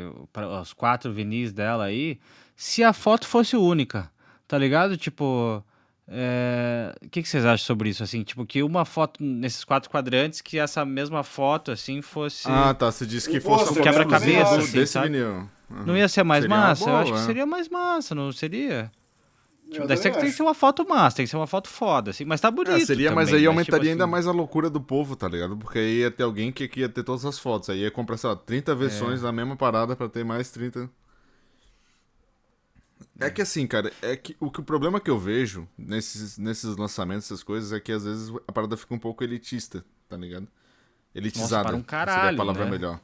[0.63, 2.19] os quatro vinis dela aí,
[2.57, 4.11] se a foto fosse única,
[4.49, 4.97] tá ligado?
[4.97, 5.63] Tipo,
[6.11, 8.03] é, o que, que vocês acham sobre isso?
[8.03, 12.49] Assim, tipo, que uma foto nesses quatro quadrantes, que essa mesma foto, assim, fosse...
[12.49, 12.91] Ah, tá.
[12.91, 15.09] Você disse que fosse um quebra-cabeça, exclusivo assim, desse sabe?
[15.09, 15.49] vinil.
[15.71, 15.85] Uhum.
[15.87, 16.89] Não ia ser mais Seria massa?
[16.89, 17.27] eu acho que boa, é.
[17.27, 18.91] seria mais massa, não seria?
[19.67, 22.11] Eu Tipo, daí tem que ser uma foto massa, tem que ser uma foto foda,
[22.11, 24.33] assim, mas tá bonito É, seria, mas também, aí aumentaria tipo ainda assim, mais a
[24.33, 25.59] loucura do povo, tá ligado?
[25.59, 27.69] Porque aí ia ter alguém que que ia ter todas as fotos.
[27.69, 30.89] Aí ia comprar, sei lá, 30 versões da mesma parada pra ter mais 30.
[33.21, 36.77] É que assim, cara, é que o, que o problema que eu vejo nesses, nesses
[36.77, 40.47] lançamentos, essas coisas, é que às vezes a parada fica um pouco elitista, tá ligado?
[41.15, 41.69] Elitizada.
[41.69, 42.71] para um seria caralho, a palavra né?
[42.71, 43.01] melhor.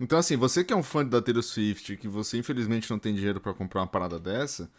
[0.00, 3.14] Então, assim, você que é um fã da Taylor Swift, que você infelizmente não tem
[3.14, 4.70] dinheiro pra comprar uma parada dessa,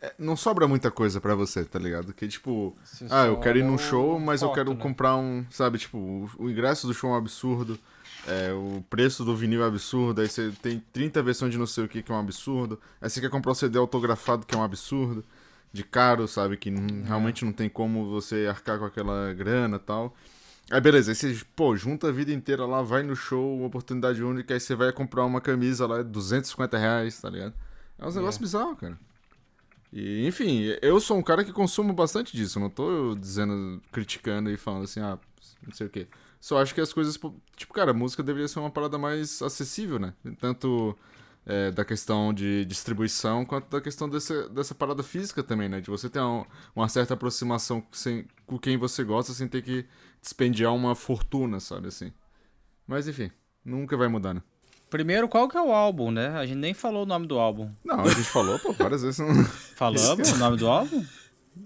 [0.00, 2.12] é, não sobra muita coisa pra você, tá ligado?
[2.12, 4.80] Que tipo, Você ah, eu quero ir num show, mas eu foto, quero né?
[4.80, 7.78] comprar um, sabe, tipo, o, o ingresso do show é um absurdo,
[8.26, 11.84] é, o preço do vinil é absurdo, aí você tem 30 versões de não sei
[11.84, 14.58] o que que é um absurdo, aí você quer comprar o CD autografado que é
[14.58, 15.24] um absurdo,
[15.72, 17.06] de caro, sabe, que não- É.
[17.08, 20.14] realmente não tem como você arcar com aquela grana e tal.
[20.70, 24.22] Aí beleza, aí você, pô, junta a vida inteira lá, vai no show, uma oportunidade
[24.22, 27.54] única, aí você vai comprar uma camisa lá, 250 reais, tá ligado?
[27.98, 28.98] É uns negócios bizarros, cara.
[29.92, 34.56] E, enfim, eu sou um cara que consumo bastante disso, não tô dizendo, criticando e
[34.56, 35.18] falando assim, ah,
[35.64, 36.06] não sei o quê.
[36.40, 37.18] Só acho que as coisas,
[37.56, 40.14] tipo, cara, a música deveria ser uma parada mais acessível, né?
[40.38, 40.96] Tanto
[41.44, 45.80] é, da questão de distribuição, quanto da questão dessa, dessa parada física também, né?
[45.80, 46.44] De você ter um-
[46.74, 49.86] uma certa aproximação sem, com quem você gosta sem ter que
[50.20, 52.12] despendiar uma fortuna, sabe assim.
[52.86, 53.30] Mas enfim,
[53.64, 54.42] nunca vai mudar, né?
[54.90, 56.28] Primeiro, qual que é o álbum, né?
[56.36, 57.72] A gente nem falou o nome do álbum.
[57.84, 59.28] Não, a gente falou, pô, várias vezes não
[59.76, 61.04] Falamos o nome do álbum?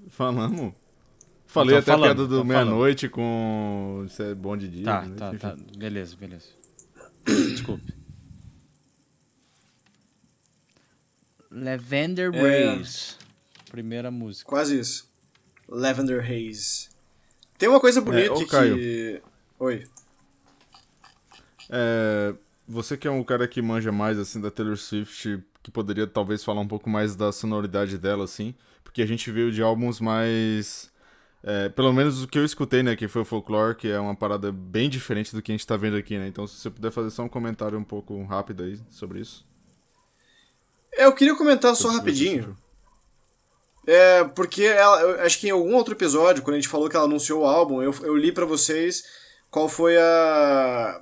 [0.09, 0.73] falamos.
[1.51, 4.05] Falei Então até falando, a piada do então meia-noite com.
[4.07, 4.85] Isso é bom de dia.
[4.85, 5.17] Tá, né?
[5.17, 5.57] tá, tá.
[5.77, 6.47] Beleza, beleza.
[7.27, 7.93] Desculpe.
[11.51, 12.77] Lavender É.
[12.77, 13.17] Race.
[13.69, 14.49] Primeira música.
[14.49, 15.11] Quase isso.
[15.69, 16.89] Lavender Haze.
[17.59, 19.21] Tem uma coisa bonita ô, que...
[19.59, 19.85] Oi.
[21.69, 22.33] É,
[22.67, 26.45] você que é um cara que manja mais, assim, da Taylor Swift, que poderia talvez
[26.45, 30.91] falar um pouco mais da sonoridade dela, assim, porque a gente veio de álbuns mais...
[31.43, 34.15] É, pelo menos o que eu escutei, né, que foi o Folklore, que é uma
[34.15, 36.29] parada bem diferente do que a gente tá vendo aqui, né?
[36.29, 39.47] Então, se você puder fazer só um comentário um pouco rápido aí sobre isso.
[40.93, 42.57] É, eu queria comentar só rapidinho.
[43.87, 46.97] É, porque ela, eu acho que em algum outro episódio, quando a gente falou que
[46.97, 49.05] ela anunciou o álbum, eu, eu li para vocês
[49.51, 51.01] qual foi a,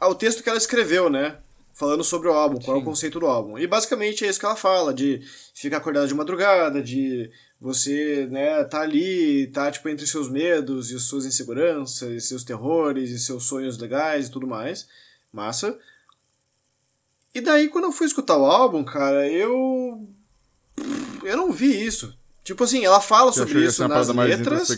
[0.00, 1.38] a, o texto que ela escreveu, né?
[1.80, 2.80] Falando sobre o álbum, qual Sim.
[2.80, 3.58] é o conceito do álbum.
[3.58, 5.22] E basicamente é isso que ela fala, de
[5.54, 11.00] ficar acordado de madrugada, de você, né, tá ali, tá tipo entre seus medos e
[11.00, 14.86] suas inseguranças, e seus terrores e seus sonhos legais e tudo mais.
[15.32, 15.78] Massa.
[17.34, 20.06] E daí quando eu fui escutar o álbum, cara, eu
[21.22, 22.14] eu não vi isso.
[22.44, 24.68] Tipo assim, ela fala Você sobre isso nas letras.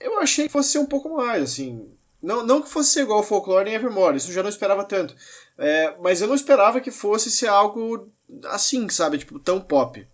[0.00, 1.93] Eu achei que fosse ser um pouco mais, assim.
[2.24, 4.82] Não, não que fosse ser igual ao Folklore nem Evermore, isso eu já não esperava
[4.82, 5.14] tanto.
[5.58, 8.08] É, mas eu não esperava que fosse ser algo
[8.46, 9.18] assim, sabe?
[9.18, 10.06] Tipo, tão pop.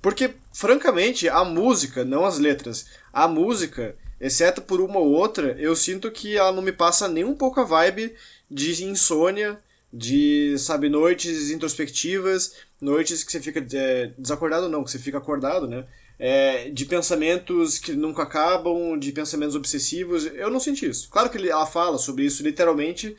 [0.00, 5.76] Porque, francamente, a música, não as letras, a música, exceto por uma ou outra, eu
[5.76, 8.14] sinto que ela não me passa nem um pouco a vibe
[8.50, 9.58] de insônia,
[9.92, 15.68] de, sabe, noites introspectivas, noites que você fica é, desacordado, não, que você fica acordado,
[15.68, 15.84] né?
[16.18, 20.26] É, de pensamentos que nunca acabam, de pensamentos obsessivos.
[20.26, 21.08] Eu não senti isso.
[21.10, 23.16] Claro que ela fala sobre isso literalmente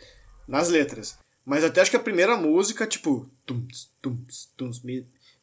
[0.48, 1.18] nas letras.
[1.46, 3.30] Mas até acho que a primeira música, tipo.
[3.46, 4.82] Tums, tums, tums,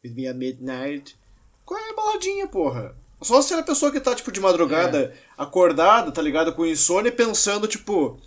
[0.03, 1.17] midnight.
[1.65, 2.97] Qual é a baladinha, porra?
[3.21, 5.15] Só se é a pessoa que tá, tipo, de madrugada, é.
[5.39, 6.53] acordada, tá ligado?
[6.53, 8.19] Com insônia, pensando, tipo.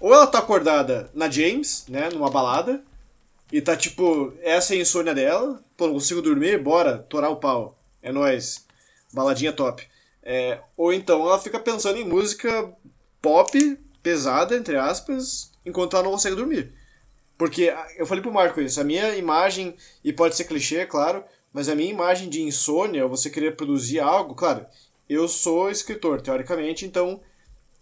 [0.00, 2.08] Ou ela tá acordada na James, né?
[2.10, 2.84] Numa balada.
[3.50, 5.62] E tá tipo, essa é a insônia dela.
[5.76, 7.77] Pô, não consigo dormir, bora, torar o pau.
[8.08, 8.66] É nóis.
[9.12, 9.86] Baladinha top.
[10.22, 12.72] É, ou então ela fica pensando em música
[13.20, 16.72] pop, pesada, entre aspas, enquanto ela não consegue dormir.
[17.36, 21.68] Porque eu falei pro Marco isso, a minha imagem, e pode ser clichê, claro, mas
[21.68, 24.64] a minha imagem de insônia, você querer produzir algo, claro,
[25.06, 27.20] eu sou escritor, teoricamente, então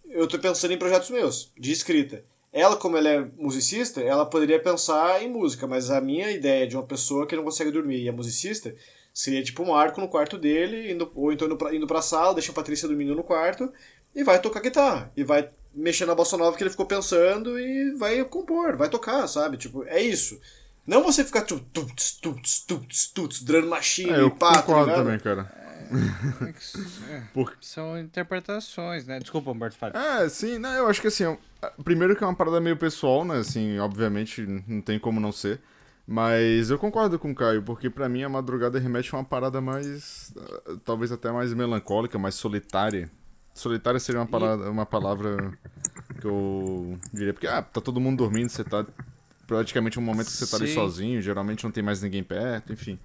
[0.08, 2.24] eu tô pensando em projetos meus, de escrita.
[2.52, 6.76] Ela, como ela é musicista, ela poderia pensar em música, mas a minha ideia de
[6.76, 8.74] uma pessoa que não consegue dormir e é musicista
[9.16, 12.34] seria tipo um arco no quarto dele, indo, ou então indo pra, indo pra sala,
[12.34, 13.72] deixa a Patrícia dormindo no quarto
[14.14, 15.10] e vai tocar guitarra.
[15.16, 19.26] E vai mexer na bossa nova que ele ficou pensando e vai compor, vai tocar,
[19.26, 19.56] sabe?
[19.56, 20.38] Tipo, é isso.
[20.86, 24.90] Não você ficar tipo, tuts, tuts, tuts, tuts, drum machine, é, eu pá, tá concordo
[24.90, 25.66] tá também, cara.
[27.08, 27.56] É, Por...
[27.60, 29.20] São interpretações, né?
[29.20, 29.96] Desculpa, Humberto, fale.
[29.96, 31.38] É, sim, não, eu acho que assim,
[31.84, 33.38] primeiro que é uma parada meio pessoal, né?
[33.38, 35.60] Assim, obviamente não tem como não ser.
[36.06, 39.60] Mas eu concordo com o Caio, porque para mim a madrugada remete a uma parada
[39.60, 40.32] mais.
[40.84, 43.10] talvez até mais melancólica, mais solitária.
[43.52, 45.58] Solitária seria uma, parada, uma palavra
[46.20, 48.86] que eu diria, porque ah, tá todo mundo dormindo, você tá
[49.46, 50.64] praticamente um momento que você tá Sim.
[50.64, 52.98] ali sozinho, geralmente não tem mais ninguém perto, enfim.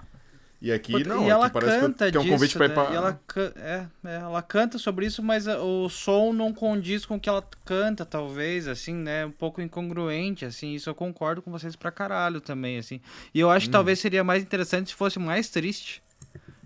[0.61, 2.89] E aqui não, e ela aqui parece canta que é um convite para ir pra...
[2.91, 2.95] Né?
[2.95, 3.19] ela,
[3.55, 7.43] é, é, ela canta sobre isso, mas o som não condiz com o que ela
[7.65, 9.25] canta, talvez, assim, né?
[9.25, 10.75] Um pouco incongruente, assim.
[10.75, 13.01] Isso eu concordo com vocês pra caralho também, assim.
[13.33, 13.69] E eu acho hum.
[13.69, 16.03] que talvez seria mais interessante se fosse mais triste.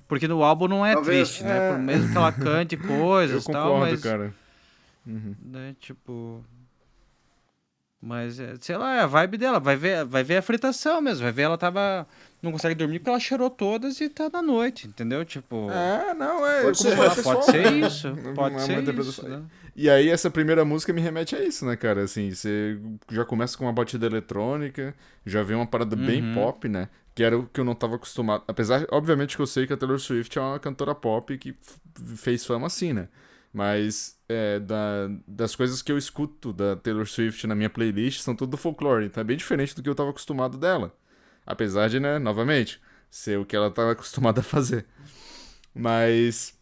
[0.09, 1.55] Porque no álbum não é talvez, triste, né?
[1.55, 1.59] é...
[1.59, 1.71] né?
[1.71, 4.01] Por mesmo que ela cante coisas e tal, mas...
[4.01, 4.33] cara.
[5.07, 5.35] Uhum.
[5.41, 6.43] Né, tipo...
[8.05, 9.59] Mas, é, sei lá, é a vibe dela.
[9.59, 11.23] Vai ver, vai ver a fritação mesmo.
[11.23, 12.05] Vai ver ela tava.
[12.39, 15.25] Não consegue dormir porque ela cheirou todas e tá na noite, entendeu?
[15.25, 15.71] Tipo.
[15.71, 16.61] É, não, é.
[16.61, 18.15] Pode, ser, pode, pode ser isso.
[18.35, 19.27] Pode ser isso.
[19.27, 19.41] Né?
[19.75, 22.03] E aí, essa primeira música me remete a isso, né, cara?
[22.03, 22.77] Assim, você
[23.09, 24.93] já começa com uma batida eletrônica,
[25.25, 26.05] já vem uma parada uhum.
[26.05, 26.89] bem pop, né?
[27.15, 28.43] Que era o que eu não tava acostumado.
[28.47, 31.55] Apesar, obviamente, que eu sei que a Taylor Swift é uma cantora pop que
[32.15, 33.07] fez fama assim, né?
[33.55, 38.35] Mas é, da, das coisas que eu escuto da Taylor Swift na minha playlist são
[38.35, 39.05] tudo folclore.
[39.05, 40.93] Então é bem diferente do que eu estava acostumado dela.
[41.45, 44.85] Apesar de, né, novamente, ser o que ela estava acostumada a fazer.
[45.73, 46.53] Mas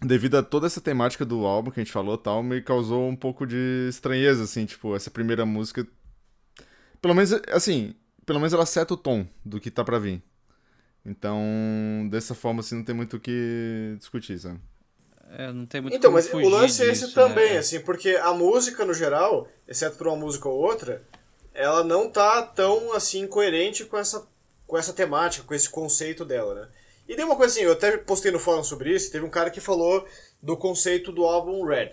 [0.00, 3.16] devido a toda essa temática do álbum que a gente falou tal, me causou um
[3.16, 5.84] pouco de estranheza, assim, tipo, essa primeira música.
[7.02, 7.92] Pelo menos, assim,
[8.24, 10.22] pelo menos ela seta o tom do que tá pra vir.
[11.04, 11.40] Então,
[12.08, 14.60] dessa forma, assim, não tem muito o que discutir, sabe?
[15.36, 17.12] É, não tem muito Então, mas o lance é esse né?
[17.14, 21.02] também, assim, porque a música no geral, exceto por uma música ou outra,
[21.54, 24.28] ela não tá tão assim coerente com essa
[24.66, 26.68] com essa temática, com esse conceito dela, né?
[27.08, 29.50] E tem uma coisa assim, eu até postei no fórum sobre isso, teve um cara
[29.50, 30.06] que falou
[30.40, 31.90] do conceito do álbum Red,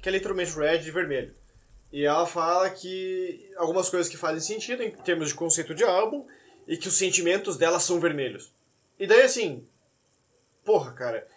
[0.00, 1.34] que é literalmente Red de vermelho.
[1.92, 6.24] E ela fala que algumas coisas que fazem sentido em termos de conceito de álbum
[6.66, 8.50] e que os sentimentos dela são vermelhos.
[8.98, 9.62] E daí assim,
[10.64, 11.28] porra, cara,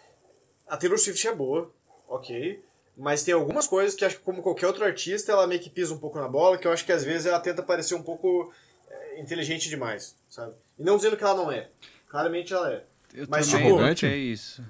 [0.68, 1.70] a Taylor Swift é boa,
[2.08, 2.60] ok.
[2.96, 5.94] Mas tem algumas coisas que acho que, como qualquer outro artista, ela meio que pisa
[5.94, 8.52] um pouco na bola, que eu acho que às vezes ela tenta parecer um pouco
[8.90, 10.52] é, inteligente demais, sabe?
[10.78, 11.68] E não dizendo que ela não é.
[12.08, 12.82] Claramente ela é.
[13.14, 14.62] Eu Mas, também tipo, não sei isso.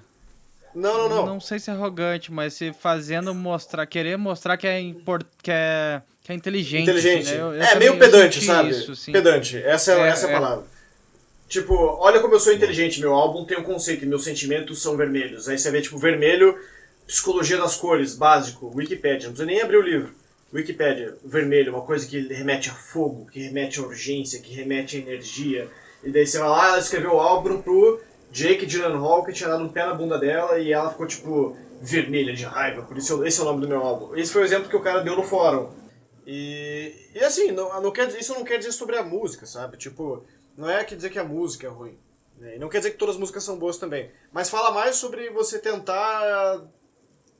[0.75, 1.39] Não, não, não.
[1.39, 5.99] sei se é arrogante, mas se fazendo mostrar, querer mostrar que é, import, que é,
[6.21, 6.83] que é inteligente.
[6.83, 7.25] Inteligente.
[7.31, 7.33] né?
[7.41, 8.69] Eu- eu é, também- meio pedante, sabe?
[8.69, 9.11] Isso.
[9.11, 9.57] Pedante.
[9.57, 10.35] Essa é, É, essa é a é.
[10.35, 10.65] palavra.
[11.49, 13.01] Tipo, olha como eu sou inteligente.
[13.01, 15.49] Meu álbum tem um conceito e meus sentimentos são vermelhos.
[15.49, 16.55] Aí você vê, tipo, vermelho,
[17.07, 19.27] psicologia das cores, básico, Wikipedia.
[19.27, 20.13] Não precisa nem abrir o livro.
[20.53, 24.99] Wikipedia, vermelho, uma coisa que remete a fogo, que remete a urgência, que remete a
[24.99, 25.67] energia.
[26.03, 27.99] E daí você vai lá, ela escreveu o álbum pro
[28.31, 32.33] Jake Gyllenhaal, que tinha dado um pé na bunda dela, e ela ficou, tipo, vermelha
[32.33, 32.83] de raiva.
[32.83, 34.15] Por isso esse é o nome do meu álbum.
[34.15, 35.71] Esse foi o exemplo que o cara deu no fórum.
[36.27, 39.77] E, e assim, não, não quer, isso não quer dizer sobre a música, sabe?
[39.77, 40.23] Tipo,
[40.59, 41.97] não é que dizer que a música é ruim.
[42.37, 42.55] né?
[42.55, 44.11] E não quer dizer que todas as músicas são boas também.
[44.31, 46.63] Mas fala mais sobre você tentar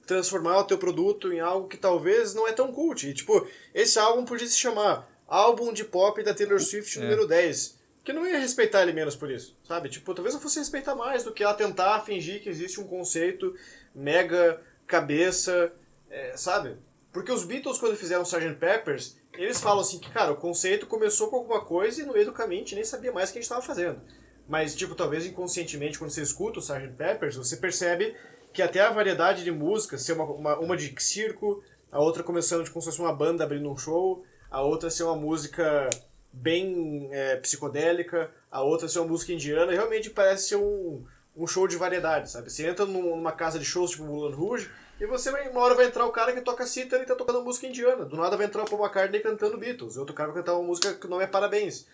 [0.05, 3.07] transformar o teu produto em algo que talvez não é tão cult.
[3.07, 7.01] E, tipo, esse álbum podia se chamar Álbum de Pop da Taylor Swift É.
[7.03, 7.77] número 10.
[8.03, 9.87] Que não ia respeitar ele menos por isso, sabe?
[9.89, 13.53] Tipo, talvez eu fosse respeitar mais do que ela tentar fingir que existe um conceito
[13.93, 15.71] mega cabeça,
[16.09, 16.75] é, sabe?
[17.13, 18.55] Porque os Beatles, quando fizeram Sgt.
[18.55, 22.25] Peppers, eles falam assim que, cara, o conceito começou com alguma coisa e no meio
[22.25, 24.01] do caminho a gente nem sabia mais o que a gente estava fazendo.
[24.47, 26.93] Mas, tipo, talvez inconscientemente, quando você escuta o Sgt.
[26.97, 28.15] Peppers, você percebe
[28.51, 32.63] que até a variedade de músicas, ser uma, uma, uma de circo, a outra começando
[32.63, 35.89] de como se fosse uma banda abrindo um show, a outra ser uma música
[36.33, 41.03] bem é, psicodélica, a outra ser uma música indiana, realmente parece ser um,
[41.37, 42.49] um show de variedade, sabe?
[42.51, 45.75] Você entra num- numa casa de shows tipo Moulin Rouge e você vai, uma hora
[45.75, 48.05] vai entrar o cara que toca cítara e tá tocando música indiana.
[48.05, 49.95] Do nada vai entrar o Paul McCartney cantando Beatles.
[49.95, 51.87] E outro cara vai cantar uma música que o nome é Parabéns.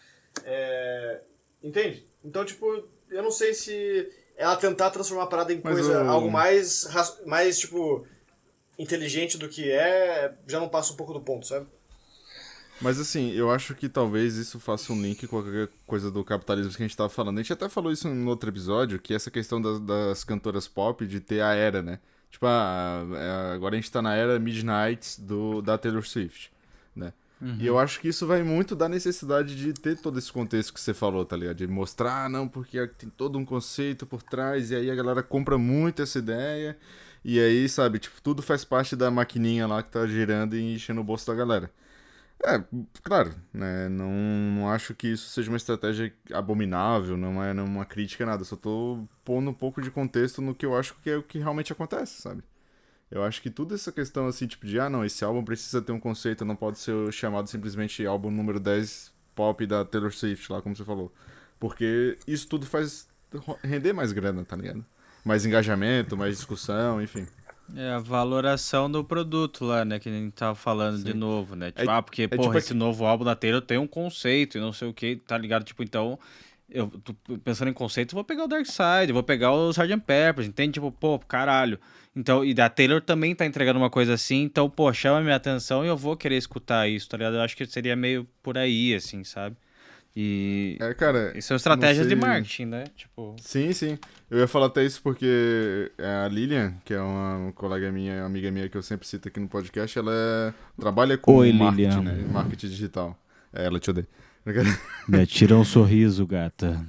[0.44, 1.22] É,
[1.64, 2.06] Entende?
[2.24, 6.08] Então, tipo, eu não sei se ela tentar transformar a parada em Mas coisa, o-
[6.10, 6.88] algo mais,
[7.26, 8.06] mais, tipo,
[8.78, 11.66] inteligente do que é, já não passa um pouco do ponto, sabe?
[12.82, 16.74] Mas assim, eu acho que talvez isso faça um link com qualquer coisa do capitalismo
[16.74, 17.38] que a gente tava falando.
[17.38, 21.08] A gente até falou isso no outro episódio, que essa questão das, das cantoras pop
[21.08, 22.00] de ter a era, né?
[22.30, 26.52] Tipo, ah, é, agora a gente tá na era Midnight do, da Taylor Swift,
[26.96, 27.14] né?
[27.60, 30.80] E eu acho que isso vai muito da necessidade de ter todo esse contexto que
[30.80, 31.58] você falou, tá ligado?
[31.58, 35.22] De mostrar, ah, não, porque tem todo um conceito por trás, e aí a galera
[35.22, 36.78] compra muito essa ideia,
[37.24, 41.02] e aí, sabe, tipo, tudo faz parte da maquininha lá que tá girando e enchendo
[41.02, 41.72] o bolso da galera.
[42.46, 42.64] É,
[43.02, 43.90] claro, né?
[43.90, 48.44] Não, não acho que isso seja uma estratégia abominável, não é é uma crítica, nada.
[48.44, 51.40] Só tô pondo um pouco de contexto no que eu acho que é o que
[51.40, 52.44] realmente acontece, sabe?
[53.10, 55.92] Eu acho que toda essa questão, assim, tipo, de, ah, não, esse álbum precisa ter
[55.92, 60.62] um conceito, não pode ser chamado simplesmente álbum número 10 pop da Taylor Swift, lá,
[60.62, 61.14] como você falou.
[61.60, 63.08] Porque isso tudo faz
[63.64, 64.86] render mais grana, tá ligado?
[65.24, 67.28] Mais engajamento, mais discussão, enfim.
[67.76, 70.00] É a valoração do produto lá, né?
[70.00, 71.72] Que a gente tava falando de novo, né?
[71.72, 74.62] Tipo, É- ah, porque, porra, tipo esse novo álbum da Taylor tem um conceito e
[74.62, 75.64] não sei o que, tá ligado?
[75.64, 76.20] Tipo, então,
[76.70, 79.98] eu tô pensando em conceito, vou pegar o Dark Side, vou pegar o Sgt.
[80.06, 80.74] Peppers, entende?
[80.74, 81.80] Tipo, pô, caralho.
[82.16, 85.84] Então, e da Taylor também tá entregando uma coisa assim, então, pô, chama minha atenção
[85.84, 87.36] e eu vou querer escutar isso, tá ligado?
[87.36, 89.58] Eu acho que seria meio por aí, assim, sabe?
[90.16, 90.78] E.
[90.80, 91.38] É, cara.
[91.38, 92.86] Isso são estratégias de marketing, né?
[92.96, 93.36] Tipo.
[93.42, 93.98] Sim, sim.
[94.32, 98.70] Eu ia falar até isso porque a Lilian, que é uma colega minha, amiga minha
[98.70, 102.02] que eu sempre cito aqui no podcast, ela é- trabalha com Oi, marketing, Lilian.
[102.02, 102.26] né?
[102.32, 103.20] Marketing digital.
[103.54, 104.08] É, ela te odeia.
[105.08, 106.86] Me tira um sorriso, gata.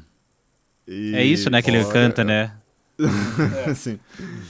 [0.86, 2.52] E É isso, né, que ele canta, né?
[3.74, 3.98] Sim.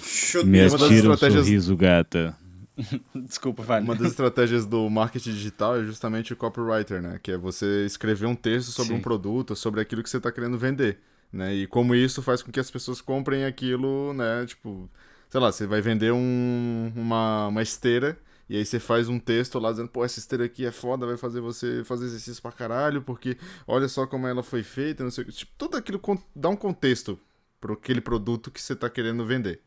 [0.02, 2.36] Chute Me atira um estratégias- sorriso, gata.
[3.14, 3.80] Desculpa, vai.
[3.80, 7.18] Uma das estratégias do marketing digital é justamente o copywriter, né?
[7.22, 8.98] Que é você escrever um texto sobre Sim.
[8.98, 10.98] um produto, sobre aquilo que você está querendo vender,
[11.32, 11.54] né?
[11.54, 14.44] E como isso faz com que as pessoas comprem aquilo, né?
[14.46, 14.90] Tipo,
[15.30, 19.58] sei lá, você vai vender um, uma, uma esteira e aí você faz um texto
[19.58, 23.02] lá dizendo, pô, essa esteira aqui é foda, vai fazer você fazer exercício pra caralho,
[23.02, 23.36] porque
[23.66, 25.32] olha só como ela foi feita, não sei o que.
[25.32, 26.00] Tipo, tudo aquilo
[26.34, 27.18] dá um contexto
[27.60, 29.60] para aquele produto que você está querendo vender.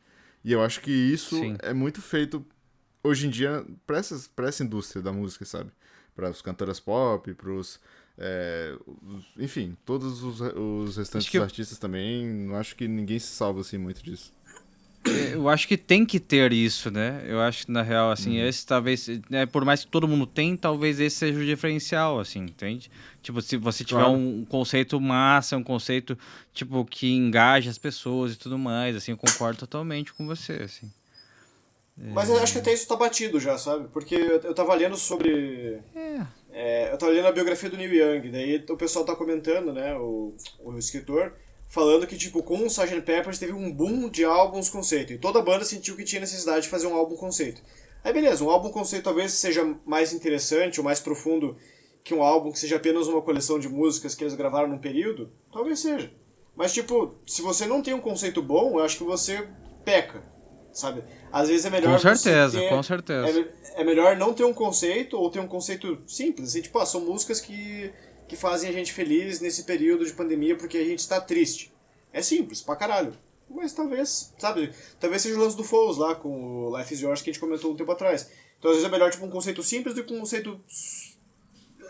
[0.43, 1.57] E eu acho que isso Sim.
[1.59, 2.45] é muito feito
[3.03, 5.71] hoje em dia para essa, pra essa indústria da música, sabe?
[6.15, 7.79] Para os cantoras pop, para os.
[9.37, 12.25] enfim, todos os, os restantes eu- artistas também.
[12.27, 14.33] Não acho que ninguém se salva assim muito disso.
[15.31, 17.23] Eu acho que tem que ter isso, né?
[17.25, 20.57] Eu acho que, na real, assim, esse talvez, né, por mais que todo mundo tem,
[20.57, 22.91] talvez esse seja o diferencial, assim, entende?
[23.23, 24.13] Tipo, se você tiver Claro.
[24.17, 26.17] um conceito massa, um conceito,
[26.53, 30.91] tipo, que engaja as pessoas e tudo mais, assim, eu concordo totalmente com você, assim.
[32.01, 33.89] Mas eu acho que até isso tá batido já, sabe?
[33.89, 35.81] Porque eu eu tava lendo sobre.
[36.51, 39.95] É, eu tava lendo a biografia do Neil Young, daí o pessoal tá comentando, né?
[39.97, 41.33] O, o escritor
[41.69, 43.01] falando que, tipo, com o Sgt.
[43.01, 45.13] Peppers teve um boom de álbuns conceito.
[45.13, 47.61] E toda banda sentiu que tinha necessidade de fazer um álbum conceito.
[48.03, 51.57] Aí beleza, um álbum conceito talvez seja mais interessante ou mais profundo
[52.03, 55.31] que um álbum que seja apenas uma coleção de músicas que eles gravaram num período.
[55.51, 56.11] Talvez seja.
[56.55, 59.47] Mas, tipo, se você não tem um conceito bom, eu acho que você
[59.85, 60.23] peca,
[60.73, 61.03] sabe?
[61.31, 61.93] Às vezes é melhor.
[61.93, 63.39] Com certeza, ter, com certeza.
[63.75, 66.49] É, é, melhor não ter um conceito ou ter um conceito simples.
[66.49, 67.91] Assim, tipo, ah, são músicas que
[68.29, 71.73] que fazem a gente feliz nesse período de pandemia porque a gente está triste.
[72.13, 73.11] É simples, pra caralho.
[73.49, 77.21] Mas talvez, sabe, talvez seja o lance do Foles lá com o Life is Yours
[77.23, 78.29] que a gente comentou um tempo atrás.
[78.59, 80.61] Então às vezes é melhor tipo um conceito simples do que um conceito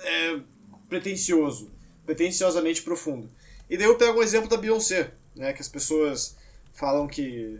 [0.01, 0.39] é,
[0.87, 1.69] pretencioso,
[2.05, 3.29] pretenciosamente profundo.
[3.69, 6.37] E daí eu pego um exemplo da Beyoncé, né, que as pessoas
[6.71, 7.59] falam que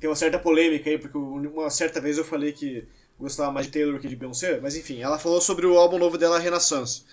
[0.00, 2.86] tem uma certa polêmica aí, porque uma certa vez eu falei que
[3.18, 6.16] gostava mais de Taylor que de Beyoncé, mas enfim, ela falou sobre o álbum novo
[6.16, 7.04] dela, Renaissance.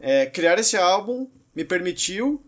[0.00, 2.42] É, criar esse álbum me permitiu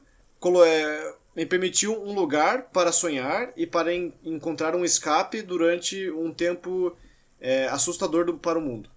[0.64, 6.32] é, me permitiu um lugar para sonhar e para en encontrar um escape durante um
[6.32, 6.96] tempo
[7.40, 8.88] é, assustador do, para o mundo.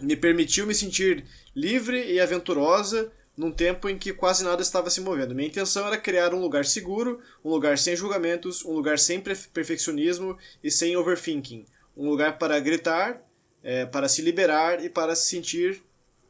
[0.00, 1.24] Me permitiu me sentir
[1.54, 5.34] livre e aventurosa num tempo em que quase nada estava se movendo.
[5.34, 10.36] Minha intenção era criar um lugar seguro, um lugar sem julgamentos, um lugar sem perfeccionismo
[10.62, 11.64] e sem overthinking.
[11.96, 13.26] Um lugar para gritar,
[13.62, 15.82] é, para se liberar e para se sentir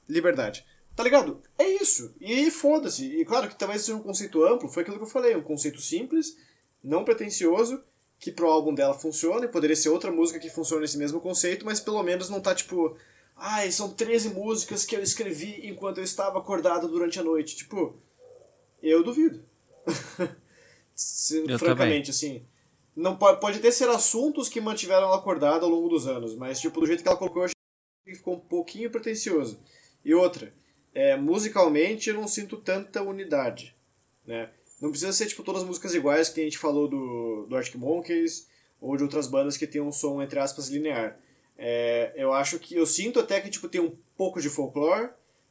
[0.08, 0.64] liberdade.
[0.94, 1.42] Tá ligado?
[1.58, 2.14] É isso.
[2.20, 3.04] E foda-se.
[3.04, 5.80] E claro que talvez seja um conceito amplo, foi aquilo que eu falei, um conceito
[5.80, 6.36] simples,
[6.80, 7.82] não pretencioso,
[8.20, 11.64] que pro álbum dela funciona, e poderia ser outra música que funciona nesse mesmo conceito,
[11.64, 12.96] mas pelo menos não tá tipo,
[13.40, 17.56] ai, são 13 músicas que eu escrevi enquanto eu estava acordado durante a noite.
[17.56, 17.98] Tipo,
[18.82, 19.42] eu duvido.
[21.48, 22.36] eu Francamente, também.
[22.36, 22.46] assim.
[22.94, 26.60] Não pode, pode até ser assuntos que mantiveram ela acordada ao longo dos anos, mas
[26.60, 27.54] tipo, do jeito que ela colocou, eu achei
[28.04, 29.58] que ficou um pouquinho pretencioso.
[30.04, 30.52] E outra,
[30.92, 33.74] é, musicalmente eu não sinto tanta unidade,
[34.26, 34.50] né?
[34.80, 37.76] Não precisa ser tipo todas as músicas iguais que a gente falou do, do Arctic
[37.76, 38.48] Monkeys
[38.80, 41.18] ou de outras bandas que tem um som entre aspas linear.
[41.62, 45.10] É, eu acho que eu sinto até que tipo tem um pouco de folklore,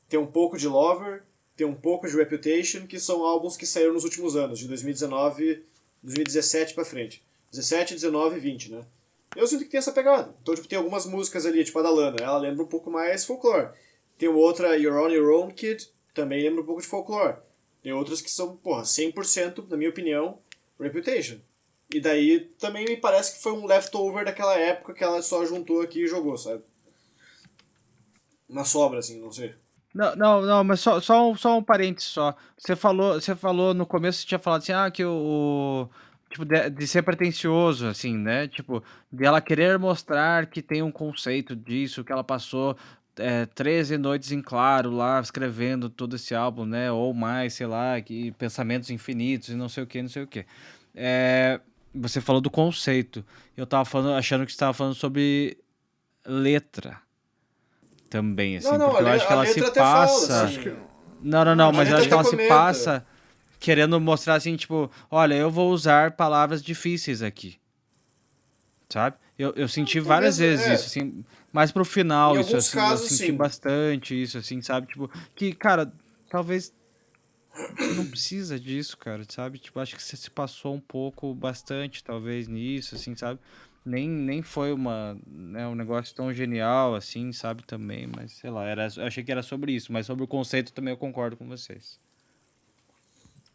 [0.10, 1.22] tem um pouco de Lover,
[1.55, 5.64] tem um pouco de Reputation, que são álbuns que saíram nos últimos anos, de 2019,
[6.01, 7.24] 2017 para frente.
[7.51, 8.82] 17, 19 e 20, né?
[9.36, 10.34] Eu sinto que tem essa pegada.
[10.41, 13.24] Então, tipo, tem algumas músicas ali, tipo a da Lana, ela lembra um pouco mais
[13.24, 13.70] folklore.
[14.18, 17.38] Tem outra, You're On Your Own Kid, também lembra um pouco de folklore.
[17.84, 20.39] Tem outras que são, porra, 100%, na minha opinião,
[20.80, 21.39] Reputation.
[21.91, 25.81] E daí também me parece que foi um leftover daquela época que ela só juntou
[25.81, 26.61] aqui e jogou, sabe?
[28.47, 29.55] Uma sobra, assim, não sei.
[29.93, 32.35] Não, não, não, mas só, só, um, só um parênteses só.
[32.57, 35.87] Você falou, você falou no começo, você tinha falado assim, ah, que o.
[35.89, 35.89] o
[36.29, 38.47] tipo, de, de, ser pretencioso, assim, né?
[38.47, 42.77] Tipo, de ela querer mostrar que tem um conceito disso, que ela passou
[43.17, 46.91] é, 13 noites em claro lá, escrevendo todo esse álbum, né?
[46.91, 50.27] Ou mais, sei lá, que pensamentos infinitos e não sei o que, não sei o
[50.27, 50.45] que.
[50.95, 51.59] É,
[51.93, 53.25] você falou do conceito.
[53.55, 55.57] Eu tava falando, achando que você estava falando sobre
[56.25, 57.01] letra
[58.09, 60.27] também, assim, não, não, porque eu acho que ela se passa.
[60.27, 60.75] Fala, assim.
[61.21, 63.05] Não, não, não, mas eu acho que ela se passa
[63.59, 67.59] querendo mostrar assim, tipo, olha, eu vou usar palavras difíceis aqui.
[68.87, 69.17] Sabe?
[69.37, 70.73] Eu, eu senti várias vezes é.
[70.73, 73.37] isso, assim, mais pro final, em isso, assim, casos, eu senti sim.
[73.37, 74.87] bastante isso, assim, sabe?
[74.87, 75.91] Tipo, que, cara,
[76.29, 76.73] talvez
[77.95, 79.60] não precisa disso, cara, sabe?
[79.60, 83.39] Tipo, acho que você se passou um pouco, bastante, talvez, nisso, assim, sabe?
[83.86, 88.66] Nem, nem foi uma, né, um negócio tão genial, assim, sabe, também, mas, sei lá,
[88.66, 91.47] era, eu achei que era sobre isso, mas sobre o conceito também eu concordo com
[91.47, 91.99] vocês.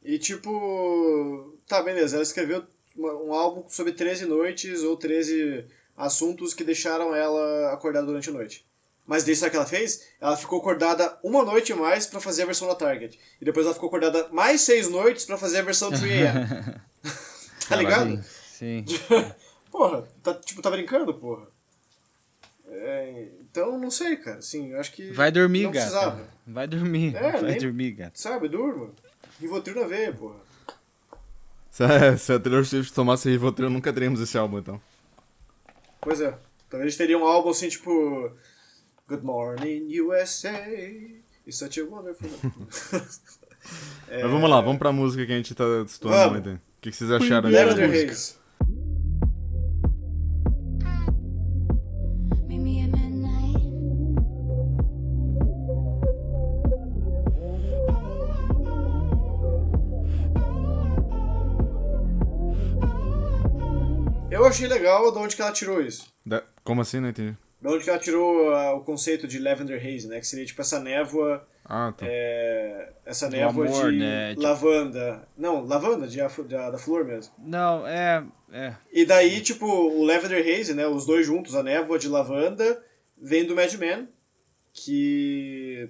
[0.02, 6.64] E, tipo, tá, beleza, ela escreveu um álbum sobre 13 noites ou 13 assuntos que
[6.64, 8.66] deixaram ela acordada durante a noite.
[9.06, 10.06] Mas daí sabe o que ela fez?
[10.20, 13.18] Ela ficou acordada uma noite mais para fazer a versão da Target.
[13.40, 16.80] E depois ela ficou acordada mais seis noites para fazer a versão 3AM.
[17.68, 18.24] tá ligado?
[18.24, 18.84] Sim.
[19.70, 21.46] porra, tá, tipo, tá brincando, porra.
[22.66, 24.38] É, então, não sei, cara.
[24.38, 25.12] Assim, eu acho que.
[25.12, 26.26] Vai dormir, gato.
[26.46, 27.14] Vai dormir.
[27.14, 28.18] É, Vai nem, dormir, gato.
[28.18, 28.90] Sabe, durma.
[29.40, 30.36] Rivotril na veia, porra.
[31.70, 31.84] Se,
[32.18, 34.80] se a Taylor Swift tomasse Rivotril, nunca teríamos esse álbum, então.
[36.00, 36.34] Pois é.
[36.70, 38.32] Talvez teria um álbum assim, tipo.
[39.06, 40.50] Good Morning USA.
[41.46, 42.30] It's such a wonderful.
[44.08, 44.22] é...
[44.24, 46.50] Mas vamos lá, vamos pra música que a gente tá estudando muito.
[46.54, 48.34] O que, vocês acharam da música?
[64.30, 66.12] Eu achei legal de onde que ela tirou isso.
[66.24, 66.42] Da...
[66.64, 67.00] Como assim?
[67.00, 67.36] Não entendi.
[67.64, 70.20] De onde que ela tirou uh, o conceito de Lavender Haze, né?
[70.20, 72.04] Que seria tipo essa névoa Ah, tá.
[72.06, 74.30] É, essa Do névoa amor, de né?
[74.30, 75.26] Tipo- lavanda.
[75.34, 77.32] Não, lavanda, de, da, da flor mesmo.
[77.38, 78.22] Não, é.
[78.52, 78.74] É.
[78.92, 80.86] E daí, tipo, o Lavender Haze, né?
[80.86, 82.84] Os dois juntos, a névoa de lavanda,
[83.16, 84.10] vem do Mad Men,
[84.74, 85.88] que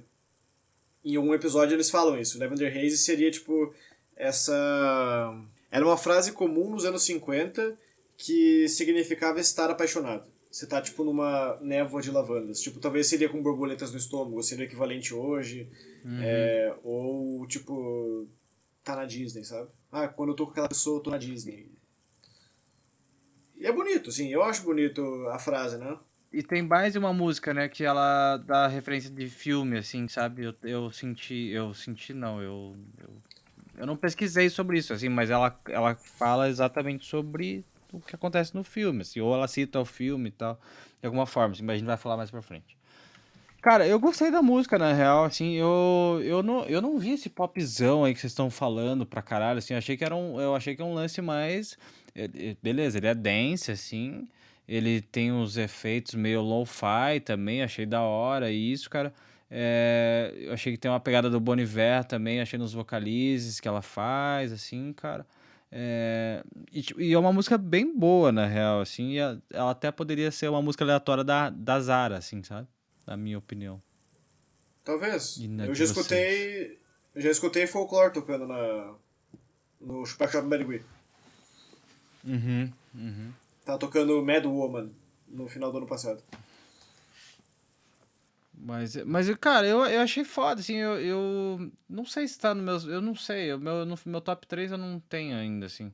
[1.05, 2.39] em um episódio eles falam isso.
[2.39, 3.75] Lavender Haze seria, tipo,
[4.17, 5.35] essa...
[5.73, 7.77] Era uma frase comum nos anos 50
[8.17, 10.33] que significava estar apaixonado.
[10.55, 12.61] Você tá, tipo, numa névoa de lavandas.
[12.61, 15.69] Tipo, talvez seria com borboletas no estômago, seria o equivalente hoje.
[16.23, 18.29] É, ou, tipo,
[18.85, 19.69] tá na Disney, sabe?
[19.91, 21.73] Ah, quando eu tô com aquela pessoa, eu tô na Disney.
[23.57, 25.99] E é bonito, assim, eu acho bonito a frase, né?
[26.33, 30.45] E tem mais uma música, né, que ela dá referência de filme, assim, sabe?
[30.45, 33.11] Eu, eu senti, eu senti não, eu, eu,
[33.79, 37.65] eu não pesquisei sobre isso, assim, mas ela, ela fala exatamente sobre
[37.97, 40.59] o que acontece no filme, assim, ou ela cita o filme e tal,
[41.01, 42.77] de alguma forma, assim, mas a gente vai falar mais pra frente.
[43.63, 47.31] Cara, eu gostei da música, na real, assim, eu, eu, não, eu não vi esse
[47.31, 50.55] popzão aí que vocês estão falando pra caralho, assim, eu achei que era um, eu
[50.55, 51.79] achei que é um lance mais,
[52.15, 54.29] eh, eh, beleza, ele é dance, assim,
[54.69, 59.13] ele tem uns efeitos meio lo-fi também, achei da hora isso, cara.
[59.51, 63.69] É, eu achei que tem uma pegada do Bon Iver também, achei nos vocalizes que
[63.69, 65.27] ela faz, assim, cara.
[65.77, 69.73] É, e, tipo, e é uma música bem boa, na real, assim, e a- ela
[69.73, 72.69] até poderia ser uma música aleatória da, da Zara, assim, sabe?
[73.05, 73.83] Na minha opinião.
[74.85, 75.37] Talvez.
[75.49, 75.91] Na Eu já vocês?
[75.99, 76.79] escutei.
[77.13, 78.95] Eu já escutei folclore tocando na.
[79.81, 80.81] No Super Shop Merigui.
[82.25, 83.33] Uhum, uhum.
[83.65, 84.91] Tava tocando Mad Woman
[85.29, 86.23] no final do ano passado.
[88.65, 92.63] Mas, mas cara, eu, eu achei foda, assim, eu, eu não sei se tá no
[92.63, 95.93] meu, eu não sei, o meu, no meu top 3 eu não tenho ainda, assim.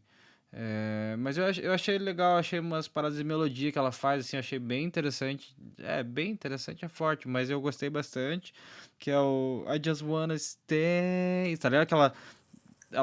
[0.52, 4.36] É, mas eu, eu achei legal, achei umas paradas de melodia que ela faz, assim,
[4.36, 5.52] achei bem interessante.
[5.78, 8.54] É, bem interessante, é forte, mas eu gostei bastante,
[9.00, 11.88] que é o I Just Wanna Stay, tá ligado?
[11.88, 12.14] Que ela,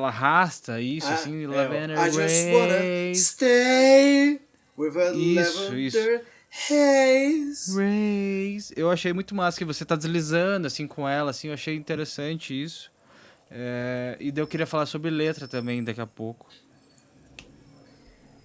[0.07, 4.41] arrasta isso, Ah, assim, é, Lavender I just wanna stay
[4.77, 7.75] with a Isso, lavender haze.
[7.75, 8.71] Rays.
[8.75, 12.59] Eu achei muito massa que você tá deslizando, assim, com ela, assim, eu achei interessante
[12.61, 12.91] isso.
[13.49, 16.47] É, e daí eu queria falar sobre letra também daqui a pouco.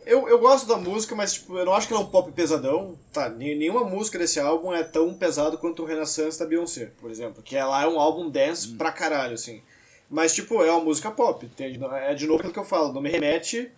[0.05, 2.31] Eu, eu gosto da música, mas tipo, eu não acho que ela é um pop
[2.33, 2.99] pesadão.
[3.13, 7.11] Tá, nem- nenhuma música desse álbum é tão pesado quanto o Renaissance da Beyoncé, por
[7.11, 7.41] exemplo.
[7.43, 9.63] Que ela é um álbum dance pra caralho, assim.
[10.11, 11.47] Mas, tipo, é uma música pop.
[11.57, 13.71] Tem- É de novo aquilo que eu falo, não me remete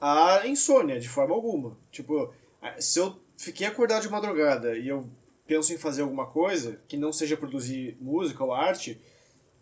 [0.00, 1.76] à insônia, de forma alguma.
[1.90, 2.32] Tipo,
[2.78, 5.08] se eu fiquei acordado de madrugada e eu
[5.46, 9.00] penso em fazer alguma coisa que não seja produzir música ou arte,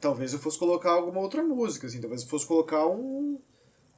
[0.01, 2.01] talvez eu fosse colocar alguma outra música, assim.
[2.01, 3.39] Talvez eu fosse colocar um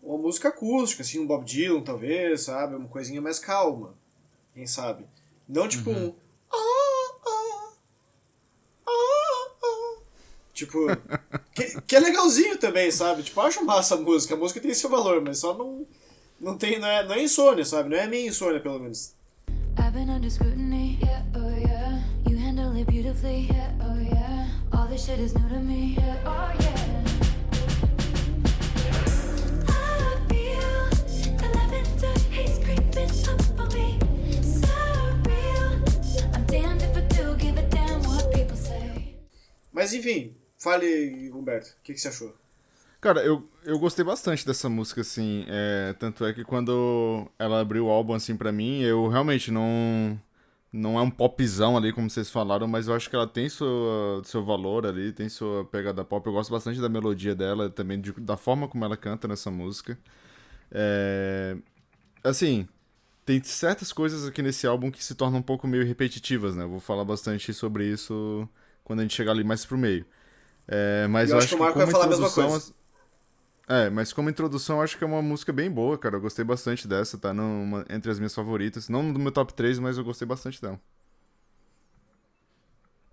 [0.02, 2.76] uma música acústica, assim, um Bob Dylan, talvez, sabe?
[2.76, 3.98] Uma coisinha mais calma,
[4.54, 5.04] quem sabe?
[5.48, 6.14] Não tipo um...
[6.52, 6.56] "Ah,
[7.26, 7.72] ah,
[8.86, 10.00] ah, ah".
[10.54, 10.86] Tipo,
[11.52, 13.24] que, que é legalzinho também, sabe?
[13.24, 15.86] Tipo, eu acho massa a música, a música tem seu valor, mas só não,
[16.38, 17.88] não tem, não é, não é insônia, sabe?
[17.88, 19.17] Não é minha insônia, pelo menos.
[19.78, 20.98] I've been under scrutiny.
[21.00, 22.00] Yeah, oh yeah.
[22.26, 23.48] You handle it beautifully.
[23.50, 24.48] Yeah, oh yeah.
[24.72, 25.96] All this shit is new to me.
[25.98, 26.78] Yeah, oh yeah.
[39.78, 42.34] Mas enfim, fale, Humberto, o que, que você achou?
[43.00, 45.44] Cara, eu, eu gostei bastante dessa música, assim.
[45.48, 50.20] é, tanto é que quando ela abriu o álbum, assim, pra mim, eu realmente não.
[50.72, 54.22] Não é um popzão ali, como vocês falaram, mas eu acho que ela tem sua,
[54.24, 56.26] seu valor ali, tem sua pegada pop.
[56.26, 59.98] Eu gosto bastante da melodia dela, também de- da forma como ela canta nessa música.
[60.72, 61.56] É,
[62.24, 62.68] assim,
[63.26, 66.64] tem certas coisas aqui nesse álbum que se tornam um pouco meio repetitivas, né?
[66.64, 68.48] Eu vou falar bastante sobre isso
[68.84, 70.06] quando a gente chegar ali mais pro meio.
[70.68, 72.64] É, mas Eu eu, acho que o Marco vai falar a mesma coisa.
[73.68, 76.16] É, mas como introdução, acho que é uma música bem boa, cara.
[76.16, 77.34] Eu gostei bastante dessa, tá
[77.90, 78.88] entre as minhas favoritas.
[78.88, 80.80] Não do meu top 3, mas eu gostei bastante dela.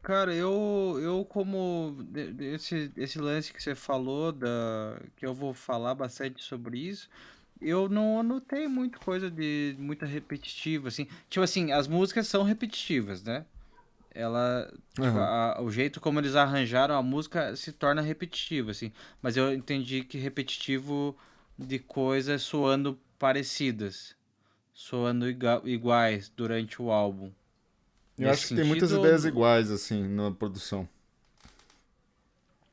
[0.02, 1.98] Cara, eu, eu como
[2.40, 7.10] esse, esse lance que você falou, da, que eu vou falar bastante sobre isso,
[7.60, 11.08] eu não anotei muito coisa de muita repetitiva, assim.
[11.30, 13.46] Tipo assim, as músicas são repetitivas, né?
[14.16, 15.20] Ela, tipo, Aham.
[15.20, 18.92] a- o jeito como eles arranjaram a música se torna repetitivo, assim.
[19.22, 21.18] Mas eu entendi que repetitivo
[21.60, 24.16] de coisas soando parecidas,
[24.74, 27.32] soando iga- iguais durante o álbum.
[28.20, 30.88] Eu Nesse acho que tem muitas sentido, ideias iguais, assim, na produção.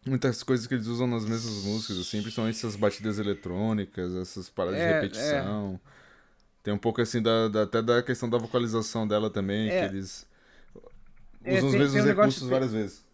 [0.05, 4.79] Muitas coisas que eles usam nas mesmas músicas, assim, principalmente essas batidas eletrônicas, essas paradas
[4.79, 5.81] É, de repetição.
[6.63, 9.79] Tem um pouco, assim, da, da- até da questão da vocalização dela também, É.
[9.79, 10.27] que eles
[11.45, 13.05] É, usam os tem- mesmos tem um recursos que- várias vezes.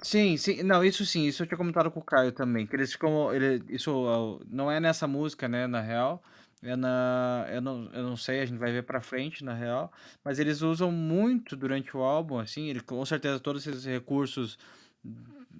[0.00, 2.92] Sim, sim, não, isso sim, isso eu tinha comentado com o Caio também, que eles
[2.92, 6.22] ficam, ele, isso ó, não é nessa música, né, na real,
[6.62, 9.92] é na, eu não, eu não sei, a gente vai ver pra frente, na real,
[10.24, 14.56] mas eles usam muito durante o álbum, assim, ele, com certeza todos esses recursos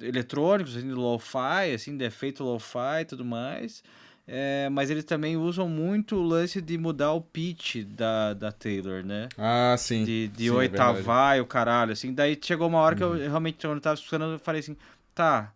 [0.00, 3.82] eletrônicos, assim, lo-fi, assim, de efeito lo-fi e tudo mais,
[4.28, 9.02] é, mas eles também usam muito o lance de mudar o pitch da, da Taylor,
[9.04, 9.28] né?
[9.38, 10.04] Ah, sim.
[10.04, 12.12] de, de Sim, é oitavar e o caralho, assim.
[12.12, 14.76] Daí chegou uma hora que eu realmente, quando eu tava escutando, eu falei assim,
[15.14, 15.52] tá,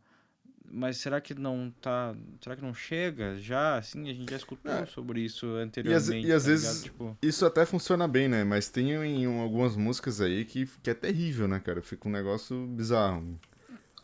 [0.75, 2.15] mas será que não tá.
[2.41, 3.77] Será que não chega já?
[3.77, 4.87] Assim, a gente já escutou É.
[4.87, 6.27] sobre isso E anteriormente.
[6.27, 8.43] e às tá vezes Tipo, isso até funciona bem, né?
[8.43, 11.83] Mas tem em algumas músicas aí que, que é terrível, né, cara?
[11.83, 13.39] Fica um negócio bizarro.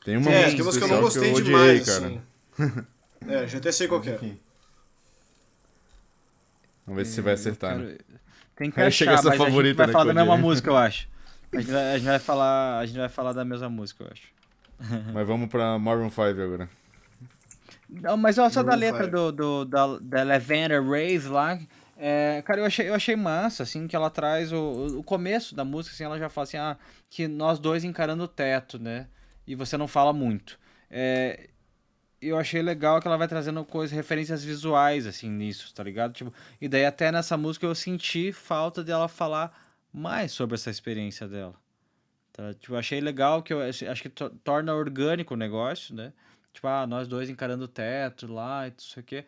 [0.04, 2.06] Tem uma É, música tem que eu não gostei eu demais, odiei, cara.
[2.06, 2.86] assim.
[3.26, 4.18] É, já até sei qual que é.
[6.88, 7.84] Vamos ver se você vai acertar, eu né?
[7.92, 8.20] quero-
[8.56, 11.08] Tem que achar, chega essa mas favorita, vai né, falar da mesma música, eu acho.
[11.52, 14.08] A gente, vai, a gente vai falar, a gente vai falar da mesma música, eu
[14.12, 14.28] acho.
[15.14, 16.68] Mas vamos pra Maroon 5 agora.
[17.88, 21.58] Não, mas ó, só da Maroon letra do, do, da, da Lavender Rave lá,
[21.96, 25.64] é, cara, eu achei, eu achei massa, assim, que ela traz o, o começo da
[25.64, 26.76] música, assim, ela já fala assim, ah,
[27.08, 29.08] que nós dois encarando o teto, né?
[29.46, 30.58] E você não fala muito.
[30.90, 31.48] É,
[32.20, 36.12] eu achei legal que ela vai trazendo coisas, referências visuais, assim, nisso, tá ligado?
[36.12, 41.28] Tipo, e daí até nessa música eu senti falta dela falar mais sobre essa experiência
[41.28, 41.54] dela.
[42.32, 42.54] Tá?
[42.54, 46.12] Tipo, achei legal que eu acho que to- torna orgânico o negócio, né?
[46.52, 49.24] Tipo, ah, nós dois encarando o teto lá e não sei o quê.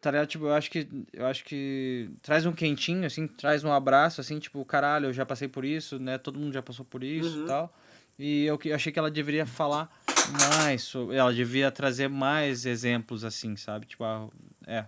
[0.00, 0.26] Tá ligado?
[0.26, 4.38] Tipo, eu acho que eu acho que traz um quentinho, assim, traz um abraço, assim,
[4.40, 6.18] tipo, caralho, eu já passei por isso, né?
[6.18, 7.46] Todo mundo já passou por isso e Uhum.
[7.46, 7.76] tal.
[8.18, 9.88] E eu, eu achei que ela deveria falar
[10.30, 11.16] mais sobre.
[11.16, 13.86] Ela devia trazer mais exemplos, assim, sabe?
[13.86, 14.28] Tipo, ah,
[14.66, 14.84] é.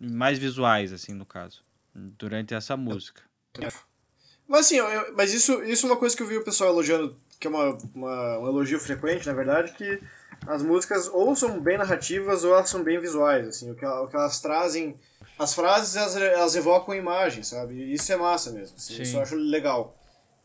[0.00, 1.62] Mais visuais, assim, no caso.
[1.94, 3.22] Durante essa música.
[4.46, 7.16] Mas assim, eu- mas isso, isso é uma coisa que eu vi o pessoal elogiando,
[7.40, 10.00] que é uma, uma- um elogio frequente, na verdade, que
[10.46, 14.06] as músicas ou são bem narrativas ou elas são bem visuais, assim, o que, o
[14.06, 14.96] que elas trazem...
[15.38, 17.74] As frases, elas, elas evocam imagens, sabe?
[17.74, 19.02] E isso é massa mesmo, assim, Sim.
[19.02, 19.96] isso eu acho legal.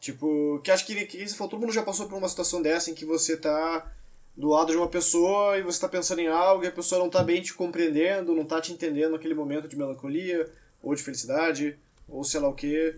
[0.03, 2.91] Tipo, que acho que, que você falou, todo mundo já passou por uma situação dessa
[2.91, 3.89] em que você tá
[4.35, 7.09] do lado de uma pessoa e você tá pensando em algo e a pessoa não
[7.09, 10.51] tá bem te compreendendo, não tá te entendendo naquele momento de melancolia
[10.81, 12.97] ou de felicidade, ou sei lá o quê.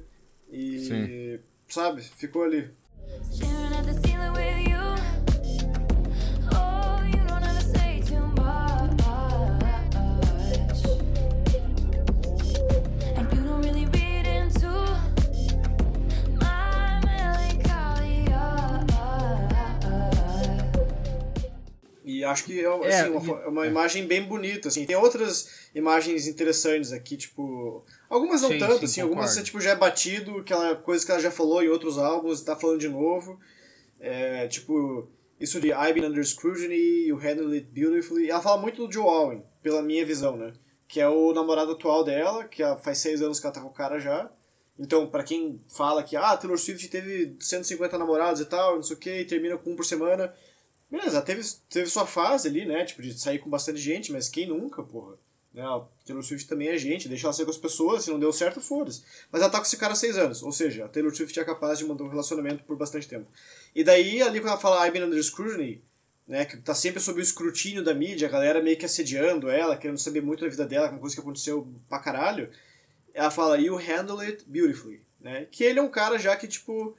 [0.49, 1.39] E, Sim.
[1.67, 2.71] sabe, ficou ali.
[3.31, 4.94] Staring at the ceiling with you.
[22.05, 24.85] E acho que é, uma- É, assim, uma, e- é uma imagem bem bonita, assim.
[24.85, 27.83] Tem outras imagens interessantes aqui, tipo...
[28.09, 29.01] Algumas não Sim, tanto, sim, assim.
[29.01, 29.39] Algumas concordo.
[29.39, 32.55] você, tipo, já é batido, aquela coisa que ela já falou em outros álbuns, tá
[32.55, 33.39] falando de novo.
[33.99, 38.29] É, tipo, isso de I've been under scrutiny, you handled it beautifully.
[38.29, 40.53] Ela fala muito do Joe Alwyn, pela minha visão, né?
[40.87, 43.73] Que é o namorado atual dela, que faz seis anos que ela tá com o
[43.73, 44.29] cara já.
[44.77, 48.95] Então, pra quem fala que, ah, Taylor Swift teve 150 namorados e tal, não sei
[48.95, 50.33] o que, e termina com um por semana.
[50.89, 52.85] Beleza, teve, teve sua fase ali, né?
[52.85, 55.15] Tipo, de sair com bastante gente, mas quem nunca, porra?
[55.53, 55.63] Né?
[55.63, 58.31] A Taylor Swift também é gente, deixa ela sair com as pessoas, se não deu
[58.33, 59.03] certo, foda-se.
[59.31, 61.45] Mas ela tá com esse cara há seis anos, ou seja, a Taylor Swift é
[61.45, 63.25] capaz de manter um relacionamento por bastante tempo.
[63.73, 65.81] E daí, ali quando ela fala been under scrutiny,
[66.27, 69.77] né, que tá sempre sob o escrutínio da mídia, a galera meio que assediando ela,
[69.77, 72.49] querendo saber muito da vida dela, uma coisa que aconteceu pra caralho,
[73.13, 75.47] ela fala You handle it beautifully, né?
[75.49, 76.97] Que ele é um cara já que, tipo,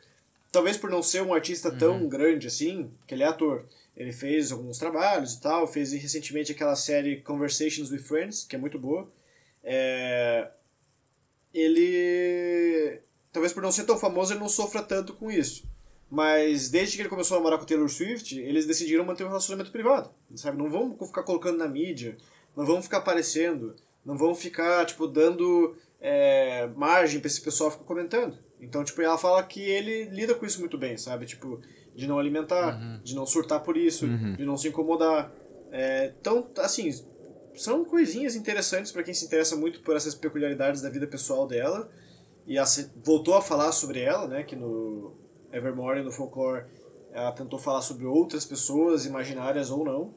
[0.57, 4.51] talvez por não ser um artista tão grande assim, que ele é ator, ele fez
[4.51, 9.07] alguns trabalhos e tal, fez recentemente aquela série Conversations with Friends, que é muito boa.
[9.63, 10.49] É...
[11.53, 13.03] Ele.
[13.31, 15.69] Talvez por não ser tão famoso, ele não sofra tanto com isso.
[16.11, 19.29] Mas desde que ele começou a namorar com a Taylor Swift, eles decidiram manter um
[19.29, 20.09] relacionamento privado.
[20.37, 20.57] Sabe?
[20.57, 22.17] Não vão ficar colocando na mídia,
[22.57, 27.85] não vão ficar aparecendo, não vão ficar, tipo, dando é, margem pra esse pessoal ficar
[27.85, 28.39] comentando.
[28.61, 31.27] Então, tipo, ela fala que ele lida com isso muito bem, sabe?
[31.27, 31.61] Tipo,
[31.95, 35.33] de não alimentar, de não surtar por isso, de não se incomodar.
[35.71, 36.91] É, então, assim,
[37.55, 41.91] são coisinhas interessantes pra quem se interessa muito por essas peculiaridades da vida pessoal dela.
[42.47, 44.43] E se- voltou a falar sobre ela, né?
[44.43, 45.15] Que no
[45.53, 46.65] Evermore, no Folklore,
[47.13, 50.15] ela tentou falar sobre outras pessoas, imaginárias ou não.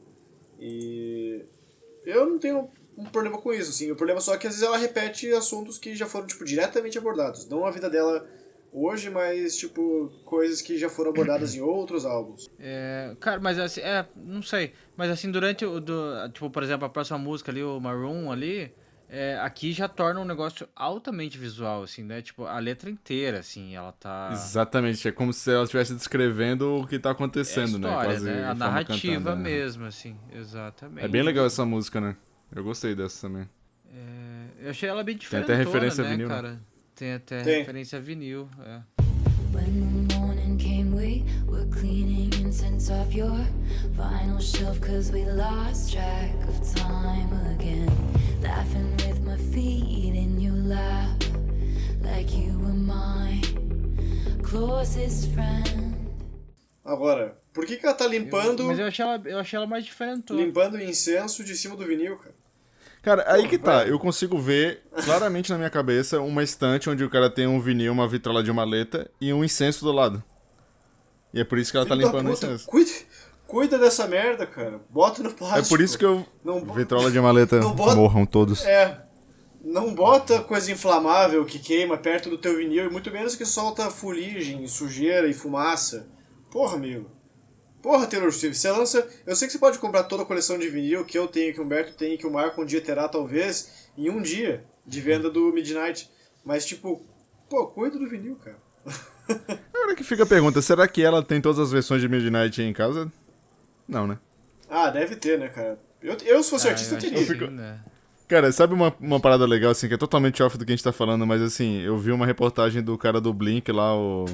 [0.58, 1.44] E
[2.04, 2.70] eu não tenho
[3.00, 3.90] um problema com isso, assim.
[3.90, 6.96] O problema só é que às vezes ela repete assuntos que já foram, tipo, diretamente
[6.98, 7.48] abordados.
[7.48, 8.26] Não a vida dela
[8.72, 12.48] hoje, mas, tipo, coisas que já foram abordadas em outros álbuns.
[12.58, 14.72] É, cara, mas assim, é, não sei.
[14.96, 15.80] Mas assim, durante o.
[15.80, 18.72] Do, tipo, por exemplo, a próxima música ali, o Maroon ali,
[19.12, 22.22] É, aqui já torna um negócio altamente visual, assim, né?
[22.22, 24.30] Tipo, a letra inteira, assim, ela tá.
[24.32, 27.88] Exatamente, é como se ela estivesse descrevendo o que tá É a acontecendo, né?
[27.88, 28.44] história, Quase né?
[28.44, 29.50] A narrativa cantando, né?
[29.50, 31.04] mesmo, assim, exatamente.
[31.04, 32.14] É bem legal essa música, né?
[32.54, 33.48] Eu gostei dessa também.
[33.92, 36.34] É, eu achei ela bem Tem diferente, até referência né, vinil, né?
[36.34, 36.60] cara?
[36.94, 37.58] Tem até Tem.
[37.60, 38.80] referência a vinil, é.
[39.52, 43.44] When the morning came, we were cleaning incense off your
[43.96, 44.80] vinyl shelf.
[44.80, 47.88] Cause we lost track of time again.
[48.42, 51.24] Laughing with my feet in your lap,
[52.00, 53.40] like you were my
[54.44, 55.89] closest friend.
[56.92, 59.84] Agora, por que, que ela tá limpando, Mas eu achei ela, eu achei ela mais
[59.84, 60.32] diferente.
[60.32, 62.34] limpando o incenso de cima do vinil, cara?
[63.00, 67.08] Cara, aí que tá, eu consigo ver claramente na minha cabeça uma estante onde o
[67.08, 70.22] cara tem um vinil, uma vitrola de maleta e um incenso do lado.
[71.32, 72.66] E é por isso que ela tá Filho da limpando o incenso.
[72.66, 72.90] Cuida,
[73.46, 74.80] cuida dessa merda, cara.
[74.90, 75.68] Bota no É plástico.
[75.68, 76.26] por isso que eu.
[76.44, 78.64] Não Vitrola de maleta, Não bota- morram todos.
[78.66, 79.00] É.
[79.62, 83.90] Não bota coisa inflamável que queima perto do teu vinil, e muito menos que solta
[83.90, 86.06] fuligem, sujeira e fumaça.
[86.50, 87.10] Porra, amigo.
[87.82, 89.08] Porra, Taylor Swift, você lança.
[89.26, 91.60] Eu sei que você pode comprar toda a coleção de vinil que eu tenho, que
[91.60, 95.30] o Humberto tem, que o Marco um dia terá, talvez, em um dia de venda
[95.30, 96.10] do Midnight.
[96.44, 97.02] Mas, tipo,
[97.48, 98.58] pô, cuida do vinil, cara.
[99.72, 102.72] Agora que fica a pergunta, será que ela tem todas as versões de Midnight em
[102.72, 103.10] casa?
[103.88, 104.18] Não, né?
[104.68, 105.78] Ah, deve ter, né, cara?
[106.02, 107.18] Eu, eu se fosse Ah, artista, eu eu teria.
[107.26, 107.80] que sim, né?
[108.28, 110.84] Cara, sabe uma, uma parada legal, assim, que é totalmente off do que a gente
[110.84, 114.26] tá falando, mas assim, eu vi uma reportagem do cara do Blink lá, o.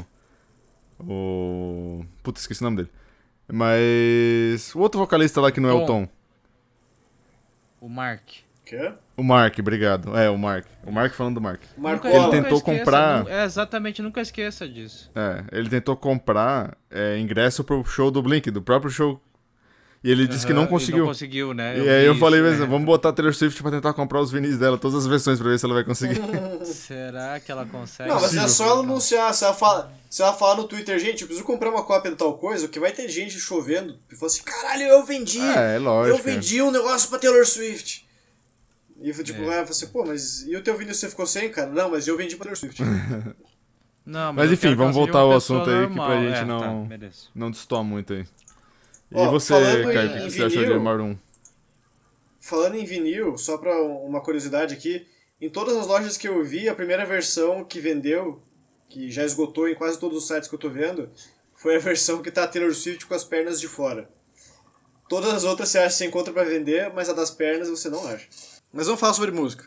[1.01, 2.05] O.
[2.23, 2.91] Puta, esqueci o nome dele.
[3.53, 4.75] Mas.
[4.75, 6.07] O outro vocalista lá que não é o Tom.
[6.07, 6.09] Tom.
[7.81, 8.23] O Mark.
[8.65, 8.93] Quê?
[9.17, 10.17] O Mark, obrigado.
[10.19, 10.67] É, o Mark.
[10.85, 11.61] O Mark falando do Mark.
[11.79, 15.09] Marco Ele Ele tentou comprar- nu- É, exatamente, nunca esqueça disso.
[15.15, 19.21] É, ele tentou comprar é, ingresso pro show do Blink, do próprio show.
[20.07, 21.01] E ele disse que não conseguiu.
[21.01, 21.77] Não conseguiu, né?
[21.79, 22.67] E aí eu falei, isso, mas né?
[22.67, 25.49] vamos botar a Taylor Swift pra tentar comprar os vinis dela, todas as versões, pra
[25.51, 26.21] ver se ela vai conseguir.
[26.65, 28.09] Será que ela consegue?
[28.09, 29.35] Não, mas é só ela anunciar.
[29.35, 32.17] Se ela, fala, se ela falar no Twitter, gente, eu preciso comprar uma cópia de
[32.17, 35.41] tal coisa, que vai ter gente chovendo e falar assim: caralho, eu vendi!
[35.41, 38.07] É, é lógico, Eu vendi um negócio pra Taylor Swift.
[39.03, 39.45] E tipo, É.
[39.45, 41.69] ela fala assim: pô, mas e o teu vinil você ficou sem, cara?
[41.69, 42.81] Não, mas eu vendi pra Taylor Swift.
[44.07, 46.21] Não, Mas eu enfim, vamos voltar ao assunto aí, que pra normal.
[46.23, 46.97] gente É, não- Tá.
[47.35, 48.25] Não destoa muito aí.
[49.11, 51.17] E Ó, você, falando Caio, em- o que, você achou de vinil- Maroon?
[52.41, 55.07] Falando em vinil, só pra uma curiosidade aqui,
[55.41, 58.41] em todas as lojas que eu vi, a primeira versão que vendeu,
[58.89, 61.11] que já esgotou em quase todos os sites que eu tô vendo,
[61.55, 64.09] foi a versão que tá a Taylor Swift com as pernas de fora.
[65.09, 67.89] Todas as outras você acha que você encontra pra vender, mas a das pernas você
[67.89, 68.27] não acha.
[68.73, 69.65] Mas vamos falar sobre música.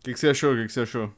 [0.00, 0.52] O que, que você achou?
[0.52, 1.12] O que, que você achou?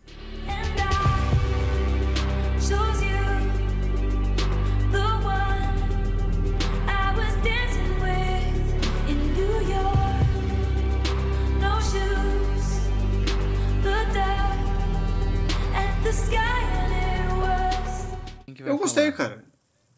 [18.66, 19.28] Eu gostei, falar?
[19.30, 19.44] cara.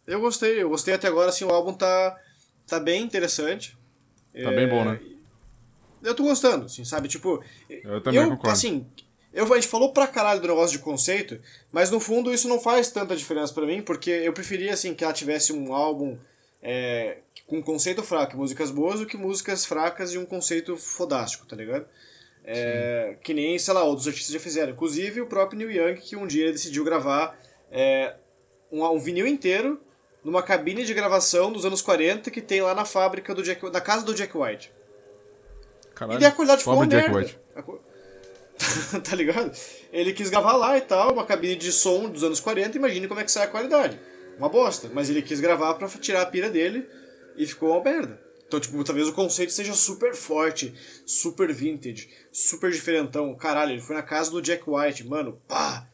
[0.07, 2.19] Eu gostei, eu gostei até agora, assim, o álbum tá,
[2.67, 3.77] tá bem interessante.
[4.33, 5.01] Tá bem bom, né?
[6.03, 7.09] Eu tô gostando, assim, sabe?
[7.09, 8.51] Tipo, Eu também concordo.
[8.51, 8.87] assim,
[9.33, 11.41] eu, a gente falou pra caralho do negócio de conceito,
[11.73, 15.05] mas no fundo isso não faz tanta diferença pra mim, porque eu preferia, assim, que
[15.05, 16.17] ela tivesse um álbum
[16.63, 21.47] é, com conceito fraco e músicas boas do que músicas fracas e um conceito fodástico,
[21.47, 21.87] tá ligado?
[22.45, 24.73] É, que nem, sei lá, outros artistas já fizeram.
[24.73, 27.39] Inclusive o próprio Neil Young, que um dia decidiu gravar
[27.71, 28.15] é,
[28.71, 29.81] um, um vinil inteiro
[30.25, 33.81] numa cabine de gravação dos anos 40 que tem lá na fábrica do Jack, da
[33.81, 34.73] casa do Jack White.
[35.95, 37.19] Caralho, E a qualidade ficou uma Jack merda.
[37.19, 37.39] White.
[39.09, 39.53] Tá ligado?
[39.93, 43.21] Ele quis gravar lá e tal, uma cabine de som dos anos 40, imagine como
[43.21, 43.99] é que sai a qualidade.
[44.37, 44.91] Uma bosta.
[44.93, 46.89] Mas ele quis gravar pra tirar a pira dele
[47.37, 48.21] e ficou uma merda.
[48.47, 50.75] Então, tipo, talvez o conceito seja super forte,
[51.07, 53.35] super vintage, super diferentão.
[53.37, 55.87] Caralho, ele foi na casa do Jack White, mano, pá!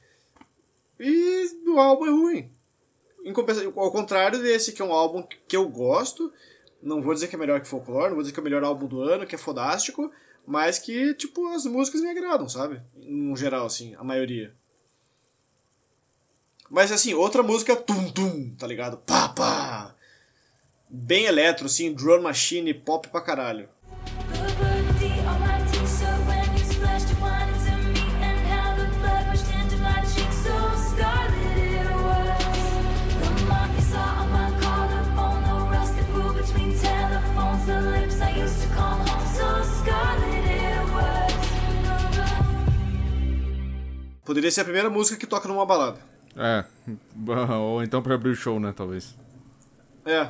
[0.98, 2.50] E o álbum é ruim.
[3.76, 6.32] Ao contrário desse, que é um álbum que eu gosto,
[6.82, 8.62] não vou dizer que é melhor que Folklore, não vou dizer que é o melhor
[8.62, 10.10] álbum do ano, que é fodástico,
[10.46, 12.82] mas que, tipo, as músicas me agradam, sabe?
[12.94, 14.54] No geral, assim, a maioria.
[16.68, 18.98] Mas, assim, outra música, tum tum, tá ligado?
[18.98, 19.94] Pá, pá!
[20.88, 23.68] Bem eletro, assim, drum machine, pop pra caralho.
[44.24, 45.98] Poderia ser a primeira música que toca numa balada.
[46.36, 46.64] É,
[47.54, 49.14] ou então pra abrir o show, né, talvez.
[50.04, 50.28] É.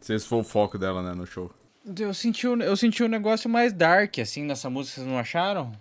[0.00, 1.50] Se esse for o foco dela, né, no show.
[1.98, 5.72] Eu senti, um, eu senti um negócio mais dark, assim, nessa música, vocês não acharam?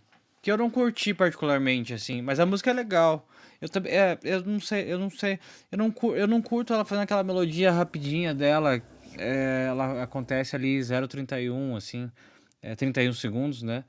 [0.41, 3.28] Que eu não curti particularmente, assim, mas a música é legal.
[3.60, 5.39] Eu também, é, eu não sei, eu não sei,
[5.72, 8.82] eu não, cur, eu não curto ela fazendo aquela melodia rapidinha dela,
[9.18, 12.12] é, ela acontece ali 0,31, assim,
[12.62, 13.84] é, 31 segundos, né?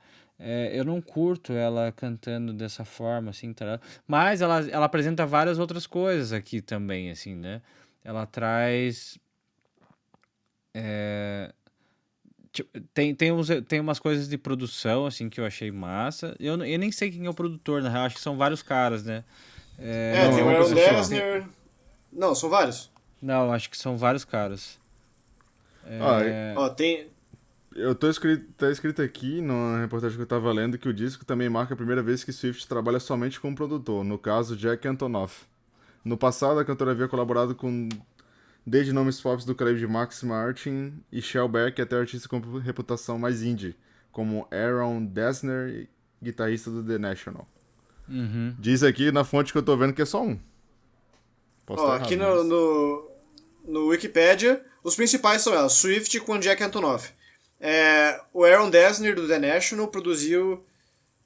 [0.45, 3.79] É, eu não curto ela cantando dessa forma, assim, tá?
[4.05, 7.61] mas ela, ela apresenta várias outras coisas aqui também, assim, né?
[8.03, 9.17] Ela traz
[10.73, 11.53] é,
[12.51, 16.35] tipo, tem, tem, uns, tem umas coisas de produção, assim, que eu achei massa.
[16.39, 18.61] Eu, não- eu nem sei quem é o produtor, na real, acho que são vários
[18.61, 19.23] caras, né?
[19.79, 20.73] É, É, não, tem é o Aaron.
[20.73, 21.45] Dessner.
[22.11, 22.91] Não, são vários.
[23.21, 24.79] não, acho que são vários caras.
[25.85, 27.07] É, Ó, tem.
[27.75, 31.25] Eu tô escrito, tá escrito aqui na reportagem que eu tava lendo que o disco
[31.25, 34.87] também marca a primeira vez que Swift trabalha somente com um produtor, no caso Jack
[34.87, 35.45] Antonoff.
[36.03, 37.89] No passado, a cantora havia colaborado com
[38.65, 43.17] desde nomes pop do calibre de Max Martin e Shell Beck até artistas com reputação
[43.17, 43.75] mais indie,
[44.11, 45.87] como Aaron Dessner,
[46.21, 47.47] guitarrista do The National.
[48.07, 48.55] uhum.
[48.59, 50.39] Diz aqui na fonte que eu tô vendo que é só um.
[51.65, 53.09] Posso Ó, tá aqui errado, no, mas- no,
[53.65, 57.11] no Wikipedia, os principais são elas: Swift com Jack Antonoff.
[57.65, 60.65] É, o Aaron Dessner do The National produziu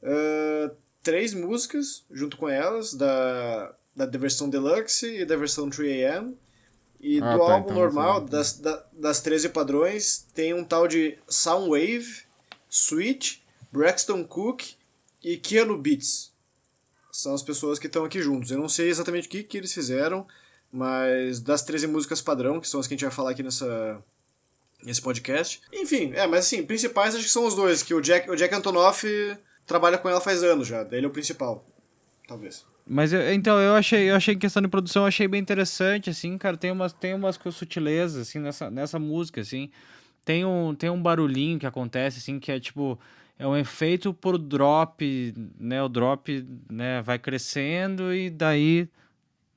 [0.04, 0.72] ah,
[1.02, 6.36] três músicas junto com elas, da, da versão Deluxe e da versão 3AM.
[7.00, 10.88] E Ah, do tá, álbum então normal, das, da- das 13 padrões, tem um tal
[10.88, 12.24] de Soundwave,
[12.70, 14.62] Sweet, Braxton Cook
[15.24, 16.32] e Keanu Beats.
[17.12, 18.52] São as pessoas que estão aqui juntos.
[18.52, 20.28] Eu não sei exatamente o que, que eles fizeram,
[20.72, 24.04] mas das 13 músicas padrão, que são as que a gente vai falar aqui nessa,
[24.84, 25.62] nesse podcast.
[25.74, 28.54] Enfim, é, mas assim, principais acho que são os dois, que o Jack, o Jack
[28.54, 29.08] Antonoff
[29.66, 31.66] trabalha com ela faz anos já, ele é o principal,
[32.28, 32.66] talvez.
[32.90, 36.38] Mas eu- então, eu achei, eu achei questão de produção, eu achei bem interessante, assim,
[36.38, 39.70] cara, tem umas, tem umas sutilezas, assim, nessa, nessa música, assim.
[40.24, 42.98] Tem um, tem um barulhinho que acontece, assim, que é tipo,
[43.38, 48.88] é um efeito por drop, né, o drop, né, vai crescendo e daí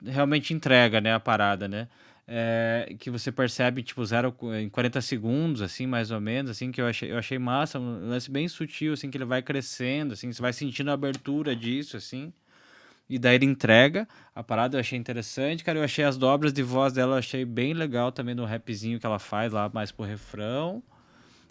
[0.04, 1.88] realmente entrega, né, a parada, né.
[2.32, 6.80] É, que você percebe, tipo, zero, em 40 segundos, assim, mais ou menos, assim, que
[6.80, 10.32] eu achei, eu achei massa, um lance bem sutil, assim, que ele vai crescendo, assim,
[10.32, 12.32] você vai sentindo a abertura disso, assim.
[13.08, 15.80] E daí ele entrega a parada, eu achei interessante, cara.
[15.80, 19.06] Eu achei as dobras de voz dela, eu achei bem legal também no rapzinho que
[19.06, 20.80] ela faz lá mais pro refrão.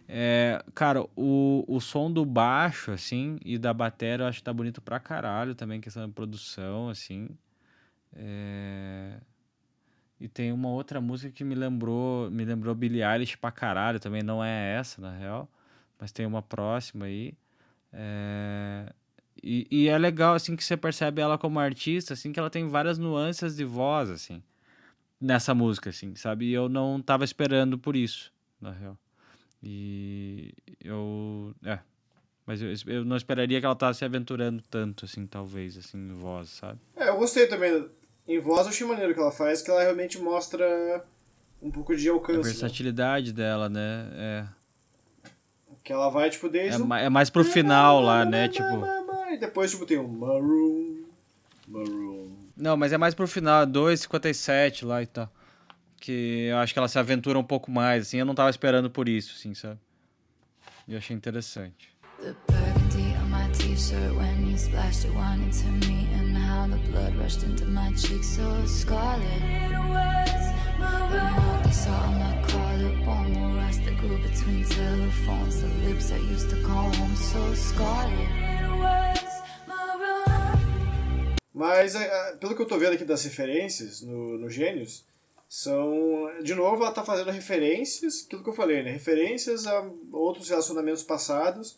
[0.08, 4.54] É, cara, o, o som do baixo, assim, e da bateria eu acho que tá
[4.54, 7.28] bonito pra caralho também, questão de produção, assim.
[8.16, 9.18] É,
[10.20, 14.22] E tem uma outra música que me lembrou, me lembrou Billie Eilish pra caralho também,
[14.22, 15.50] não é essa, na real,
[15.98, 17.34] mas tem uma próxima aí.
[17.94, 18.92] É,
[19.42, 22.68] E, e é legal, assim, que você percebe ela como artista, assim, que ela tem
[22.68, 24.44] várias nuances de voz, assim,
[25.22, 26.48] nessa música, assim, sabe?
[26.48, 28.98] E eu não tava esperando por isso, na real.
[29.64, 30.54] E
[30.84, 31.56] eu...
[31.64, 31.80] É.
[32.46, 36.14] Mas eu, eu não esperaria que ela tava se aventurando tanto, assim, talvez, assim, em
[36.14, 36.80] voz, sabe?
[36.98, 37.88] É, eu gostei também.
[38.30, 41.04] Em voz eu achei maneiro que ela faz, que ela realmente mostra
[41.62, 42.38] um pouco de A alcance.
[42.38, 42.44] né?
[42.44, 44.08] versatilidade dela, né?
[44.14, 44.46] É,
[45.84, 48.48] Que ela vai, tipo, é, desde o ma- é mais pro final lá, né?
[48.48, 48.86] Tipo...
[49.32, 51.04] E depois, tipo, tem um Maroon,
[51.68, 52.30] Maroon.
[52.56, 55.30] Não, mas é mais pro final, 2,57 lá e tal.
[56.02, 58.18] Que eu acho que ela se aventura um pouco mais, assim.
[58.18, 59.80] Eu não tava esperando por isso, assim, sabe?
[60.88, 61.90] E eu achei interessante.
[62.22, 62.34] The
[63.80, 67.66] my t-shirt when you splashed your wine into me and how the blood rushed into
[67.66, 69.26] my cheeks so scarlet.
[69.42, 70.44] It was
[70.80, 71.64] maroon.
[71.64, 76.50] The salt on my collarbone, the rust that grew between telephones, the lips I used
[76.50, 78.30] to call home so scarlet.
[78.38, 79.20] It was.
[81.54, 85.06] Mas, é, é, pelo que eu tô vendo aqui das referências no, no Gênios,
[85.48, 86.30] são.
[86.44, 88.92] De novo, ela tá fazendo referências, aquilo que eu falei, né?
[88.92, 91.78] Referências a outros relacionamentos passados.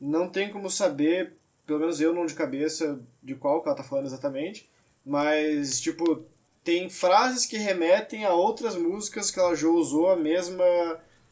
[0.00, 1.34] Não tem como saber,
[1.66, 4.68] pelo menos eu não de cabeça, de qual que ela tá falando exatamente.
[5.04, 6.24] Mas, tipo,
[6.62, 10.64] tem frases que remetem a outras músicas que ela já usou a mesma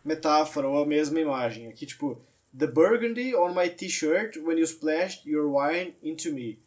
[0.05, 1.69] metáfora ou a mesma imagem.
[1.69, 2.21] Aqui, tipo,
[2.57, 6.59] The burgundy on my t-shirt when you splashed your wine into me.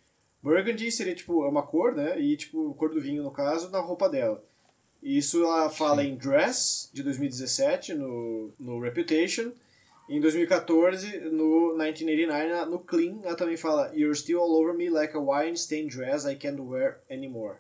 [0.42, 2.20] Burgundy seria, tipo, é uma cor, né?
[2.20, 4.44] E, tipo, cor do vinho, no caso, na roupa dela.
[5.02, 9.52] Isso ela fala em Dress, de 2017, no, no Reputation.
[10.08, 15.16] Em 2014, no 1989, no Clean, ela também fala You're still all over me like
[15.16, 17.58] a wine-stained dress I can't wear anymore.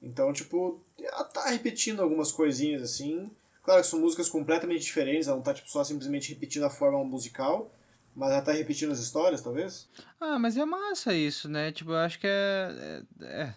[0.00, 3.30] Então, tipo, ela tá repetindo algumas coisinhas assim.
[3.62, 7.02] Claro que são músicas completamente diferentes, ela não tá tipo, só simplesmente repetindo a forma
[7.04, 7.72] musical,
[8.14, 9.88] mas ela tá repetindo as histórias, talvez.
[10.20, 11.70] Ah, mas é massa isso, né?
[11.70, 13.54] Tipo, eu acho que é, é- é.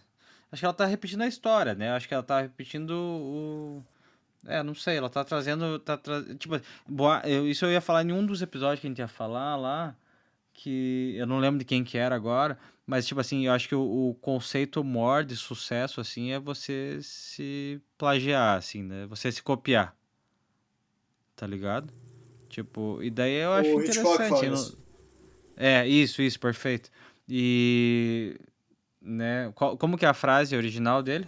[0.52, 1.92] Acho que ela tá repetindo a história, né?
[1.92, 3.84] Acho que ela tá repetindo o.
[4.46, 5.80] É, não sei, ela tá trazendo.
[5.80, 6.22] Tá tra...
[6.36, 9.08] Tipo, boa, eu, isso eu ia falar em um dos episódios que a gente ia
[9.08, 9.96] falar lá,
[10.54, 13.76] que eu não lembro de quem que era agora, mas tipo assim, eu acho que
[13.76, 19.06] o, o conceito maior de sucesso, assim, é você se plagiar, assim, né?
[19.08, 19.96] Você se copiar.
[21.36, 21.92] Tá ligado?
[22.48, 24.48] Tipo, e daí eu acho O interessante.
[24.48, 24.86] não-.
[25.58, 26.90] É, isso, isso, perfeito.
[27.28, 28.40] E.
[29.02, 31.28] Né, qual- como que é a frase original dele?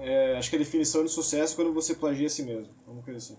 [0.00, 2.68] É, acho que a definição de sucesso é quando você plagia a si mesmo.
[2.86, 3.38] Uma coisa assim.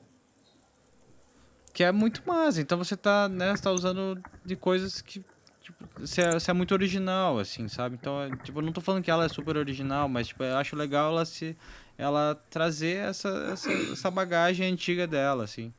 [1.73, 2.61] Que é muito massa.
[2.61, 5.23] Então você tá, né, você tá usando de coisas que.
[5.61, 7.97] Tipo, você é, você é muito original, assim, sabe?
[7.99, 10.55] Então, é, tipo, eu não tô falando que ela é super original, mas, tipo, eu
[10.57, 11.57] acho legal ela se.
[11.97, 15.73] Ela trazer essa, essa, essa bagagem antiga dela, assim.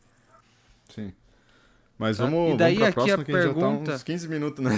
[0.95, 1.13] Sim.
[1.99, 2.25] Mas Tá.
[2.25, 4.03] vamos, E daí vamos pra aqui a próxima, que a gente já pergunta- tá uns
[4.03, 4.71] 15 minutos, né?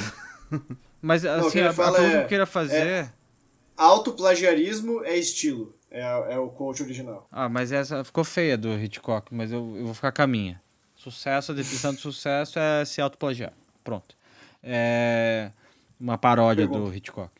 [1.01, 3.12] Mas, assim, que ele a, pergunta que é- eu queria fazer.
[3.76, 5.74] Autoplagiarismo é estilo.
[5.91, 7.26] É, é o coach original.
[7.32, 10.61] Ah, mas essa ficou feia do Hitchcock, mas eu, eu vou ficar com a minha.
[10.95, 13.53] Sucesso, a definição de sucesso é se autoplagiar.
[13.82, 14.16] Pronto.
[14.62, 15.51] É
[15.99, 16.93] uma paródia do.
[16.95, 17.30] Hitchcock.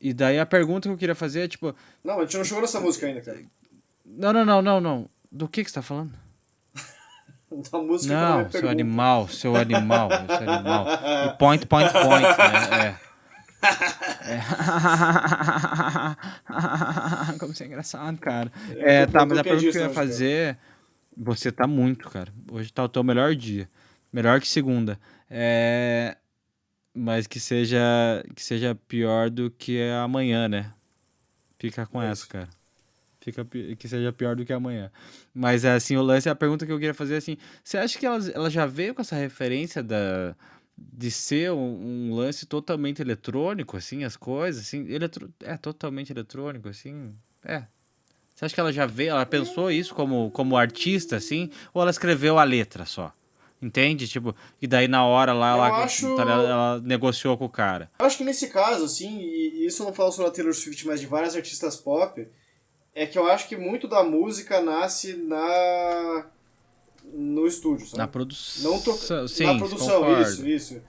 [0.00, 1.74] E daí a pergunta que eu queria fazer é, tipo,
[2.04, 3.40] Não, a gente não chegou nessa música ainda, cara.
[4.04, 5.10] não, não, não, não, não.
[5.30, 6.12] Do que que você tá falando?
[7.72, 8.70] Da música não Não, seu pergunta.
[8.72, 10.86] animal, seu animal, seu animal.
[11.26, 12.86] E point, point, point, né?
[12.88, 13.07] É.
[13.62, 14.40] É.
[17.38, 18.52] Como você é engraçado, cara.
[18.76, 20.58] É, eu tá, mas a pergunta que eu ia essa hoje, fazer.
[21.16, 22.32] Você tá muito, cara.
[22.50, 23.68] Hoje tá o teu melhor dia.
[24.12, 24.98] Melhor que segunda.
[25.30, 26.16] É.
[26.94, 27.78] Mas que seja,
[28.34, 30.72] que seja pior do que amanhã, né?
[31.58, 32.28] Fica com essa, Isso.
[32.28, 32.48] cara.
[33.20, 34.90] Fica que seja pior do que amanhã.
[35.34, 38.06] Mas assim, o lance, a pergunta que eu queria fazer é assim, você acha que
[38.06, 40.34] ela, ela já veio com essa referência da
[40.92, 46.68] de ser um, um lance totalmente eletrônico, assim, as coisas, assim, eletro, é totalmente eletrônico,
[46.68, 47.12] assim,
[47.44, 47.64] é.
[48.34, 51.90] Você acha que ela já veio, ela pensou isso como, como artista, assim, ou ela
[51.90, 53.12] escreveu a letra só?
[53.60, 54.06] Entende?
[54.06, 57.90] Tipo, e daí na hora lá, ela, acho- tá ela negociou com o cara.
[57.98, 60.54] Eu acho que nesse caso, assim, e e isso eu não falo só da Taylor
[60.54, 62.24] Swift, mas de várias artistas pop,
[62.94, 66.26] é que eu acho que muito da música nasce na
[67.12, 67.98] no estúdio, sabe?
[67.98, 68.70] Na produção.
[68.70, 68.92] Não tô...
[69.28, 70.22] Sim, na produção, concordo.
[70.22, 70.82] isso, isso.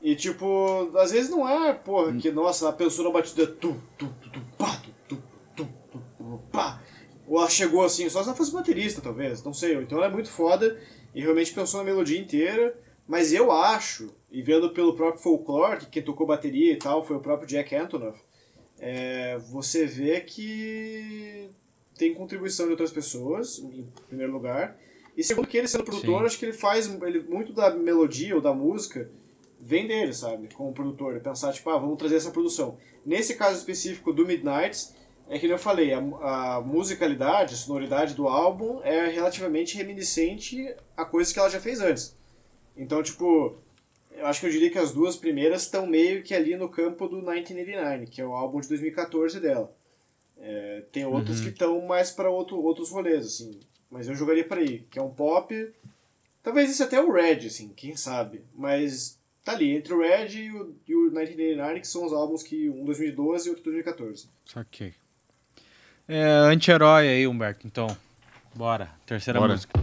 [0.00, 4.12] E tipo, às vezes não é, porra, que nossa, ela pensou na batida tu, tu,
[4.20, 5.22] tu, tu, pá, tu, tu,
[5.54, 6.82] tu, tu, tu, pá.
[7.26, 9.76] Ou ela chegou assim, só se ela fosse baterista, talvez, não sei.
[9.76, 10.78] Então ela é muito foda
[11.14, 12.76] e realmente pensou na melodia inteira.
[13.06, 17.16] Mas eu acho, e vendo pelo próprio folclore, que quem tocou bateria e tal foi
[17.16, 18.20] o próprio Jack Antonoff,
[18.78, 21.48] é, você vê que
[21.96, 24.76] tem contribuição de outras pessoas, em primeiro lugar.
[25.16, 26.26] E segundo que ele sendo produtor, Sim.
[26.26, 29.10] acho que ele faz ele, muito da melodia ou da música
[29.60, 30.48] vem dele, sabe?
[30.54, 31.20] Como produtor.
[31.20, 32.78] Pensar, tipo, ah, vamos trazer essa produção.
[33.04, 34.94] Nesse caso específico do Midnights,
[35.28, 41.04] é que eu falei, a, a musicalidade, a sonoridade do álbum é relativamente reminiscente a
[41.04, 42.16] coisas que ela já fez antes.
[42.76, 43.56] Então, tipo,
[44.10, 47.06] eu acho que eu diria que as duas primeiras estão meio que ali no campo
[47.06, 49.74] do 1989, que é o álbum de 2014 dela.
[50.38, 53.60] É, tem outros que estão mais para outro, outros rolês, assim.
[53.92, 55.70] Mas eu jogaria para aí, que é um pop.
[56.42, 58.42] Talvez isso até o Red, assim, quem sabe.
[58.56, 62.42] Mas tá ali, entre o Red e o, e o 1989, que são os álbuns
[62.42, 64.28] que um 2012 e outro 2014.
[64.46, 64.94] Saquei.
[66.08, 67.86] É, anti-herói aí, Humberto, então.
[68.54, 68.90] Bora.
[69.04, 69.52] Terceira Bora.
[69.52, 69.78] música.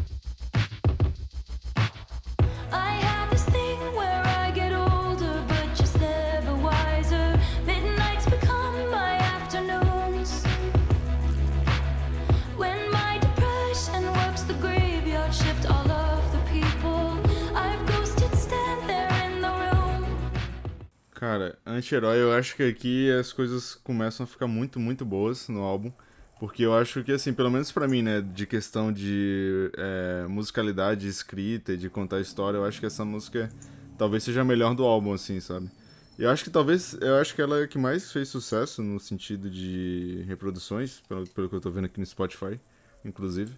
[21.29, 25.61] Cara, anti-herói, eu acho que aqui as coisas começam a ficar muito, muito boas no
[25.61, 25.91] álbum.
[26.39, 31.07] Porque eu acho que, assim, pelo menos pra mim, né, de questão de é, musicalidade,
[31.07, 33.47] escrita e de contar história, eu acho que essa música
[33.95, 35.69] talvez seja a melhor do álbum, assim, sabe?
[36.17, 39.51] Eu acho que talvez, eu acho que ela é que mais fez sucesso no sentido
[39.51, 42.59] de reproduções, pelo, pelo que eu tô vendo aqui no Spotify,
[43.05, 43.53] inclusive.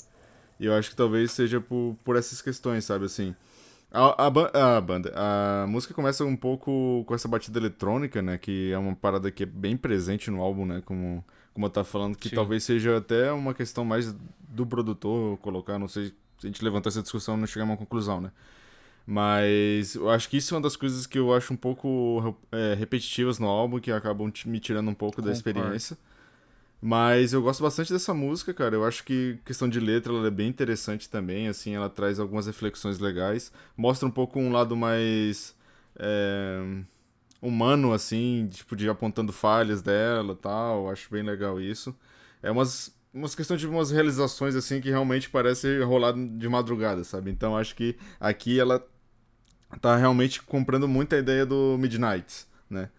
[0.59, 3.33] E eu acho que talvez seja por, por essas questões, sabe, assim...
[3.91, 8.37] A, a, a banda, a música começa um pouco com essa batida eletrônica, né?
[8.37, 10.81] Que é uma parada que é bem presente no álbum, né?
[10.85, 11.23] Como,
[11.53, 12.35] como eu tava falando, que Sim.
[12.35, 14.15] talvez seja até uma questão mais
[14.47, 17.77] do produtor colocar, não sei se a gente levantar essa discussão não chegar a uma
[17.77, 18.31] conclusão, né?
[19.05, 22.75] Mas eu acho que isso é uma das coisas que eu acho um pouco é,
[22.75, 25.37] repetitivas no álbum, que acabam me tirando um pouco da Concordo.
[25.37, 25.97] experiência.
[26.81, 28.75] Mas eu gosto bastante dessa música, cara.
[28.75, 32.47] Eu acho que questão de letra ela é bem interessante também, assim, ela traz algumas
[32.47, 35.55] reflexões legais, mostra um pouco um lado mais
[35.95, 36.59] é,
[37.41, 40.89] humano, assim, tipo de apontando falhas dela, tal.
[40.89, 41.95] Acho bem legal isso.
[42.41, 47.29] É umas umas questões de umas realizações assim que realmente parece rolar de madrugada, sabe?
[47.29, 48.83] Então acho que aqui ela
[49.81, 52.89] tá realmente comprando muito a ideia do Midnight, né?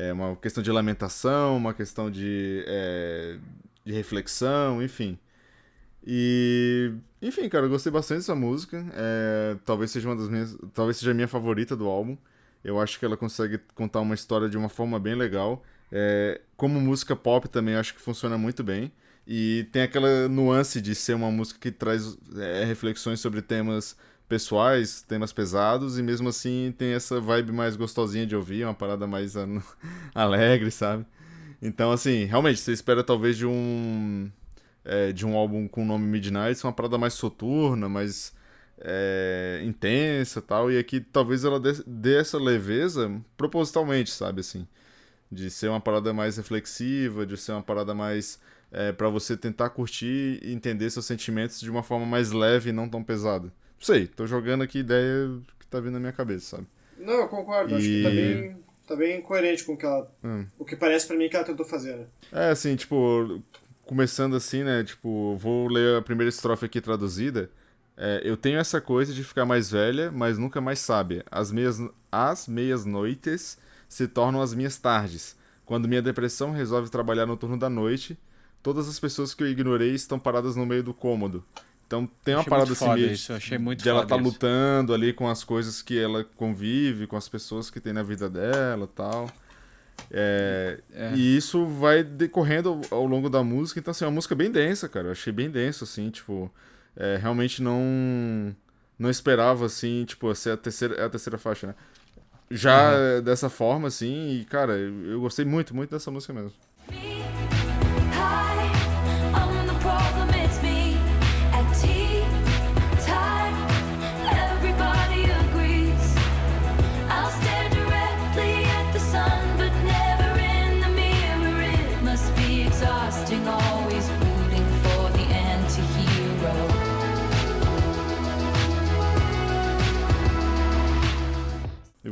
[0.00, 3.36] É uma questão de lamentação, uma questão de, é,
[3.84, 5.18] de reflexão, enfim.
[6.06, 8.86] E, enfim, cara, eu gostei bastante dessa música.
[8.94, 12.16] É, talvez seja uma das minhas, talvez seja a minha favorita do álbum.
[12.62, 15.64] Eu acho que ela consegue contar uma história de uma forma bem legal.
[15.90, 18.92] É, como música pop também acho que funciona muito bem.
[19.26, 23.96] E tem aquela nuance de ser uma música que traz é, reflexões sobre temas
[24.28, 29.06] pessoais, temas pesados, e mesmo assim tem essa vibe mais gostosinha de ouvir, uma parada
[29.06, 29.34] mais
[30.14, 31.06] alegre, sabe?
[31.60, 34.30] Então, assim, realmente, você espera talvez de um.
[34.84, 38.32] é, de um álbum com o nome Midnight, uma parada mais soturna, mais
[38.80, 40.70] é, intensa tal.
[40.70, 44.40] E aqui talvez ela dê, dê essa leveza propositalmente, sabe?
[44.40, 44.66] Assim,
[45.30, 48.40] de ser uma parada mais reflexiva, de ser uma parada mais.
[48.70, 52.72] É, para você tentar curtir e entender seus sentimentos de uma forma mais leve e
[52.72, 53.50] não tão pesada.
[53.78, 56.66] Não sei, tô jogando aqui ideia que tá vindo na minha cabeça, sabe?
[56.98, 57.74] Não, eu concordo.
[57.76, 58.56] Acho que E- tá bem,
[58.88, 60.10] tá bem coerente com o que ela.
[60.24, 60.46] Hum.
[60.58, 62.06] O que parece pra mim que ela tentou fazer, né?
[62.32, 63.40] É, assim, tipo,
[63.86, 64.82] começando assim, né?
[64.82, 67.50] Tipo, vou ler a primeira estrofe aqui traduzida.
[67.96, 71.24] É, eu tenho essa coisa de ficar mais velha, mas nunca mais sábia.
[71.30, 71.78] As meias,
[72.10, 73.58] as meias noites
[73.88, 75.36] se tornam as minhas tardes.
[75.64, 78.18] Quando minha depressão resolve trabalhar no turno da noite,
[78.62, 81.44] todas as pessoas que eu ignorei estão paradas no meio do cômodo.
[81.88, 84.04] Então tem uma Achei parada muito assim foda meio isso, eu achei muito de ela
[84.04, 84.24] tá isso.
[84.24, 88.28] lutando ali com as coisas que ela convive, com as pessoas que tem na vida
[88.28, 89.30] dela e tal.
[90.10, 91.12] É, É.
[91.14, 93.80] E isso vai decorrendo ao, ao longo da música.
[93.80, 95.08] Então, assim, é uma música bem densa, cara.
[95.08, 96.52] Eu achei bem denso, assim, tipo.
[96.94, 98.54] é, realmente não.
[98.98, 101.74] Não esperava, assim, tipo, ser a terceira, é a terceira faixa, né?
[102.50, 106.52] Já é, dessa forma, assim, e, cara, eu, eu gostei muito, muito dessa música mesmo.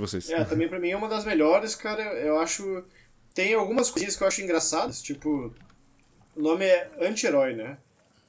[0.06, 0.30] Vocês?
[0.30, 2.02] É, também pra mim é uma das melhores, cara.
[2.14, 2.84] Eu acho.
[3.34, 5.54] Tem algumas coisinhas que eu acho engraçadas, tipo.
[6.34, 7.78] O nome é Anti-Herói, né?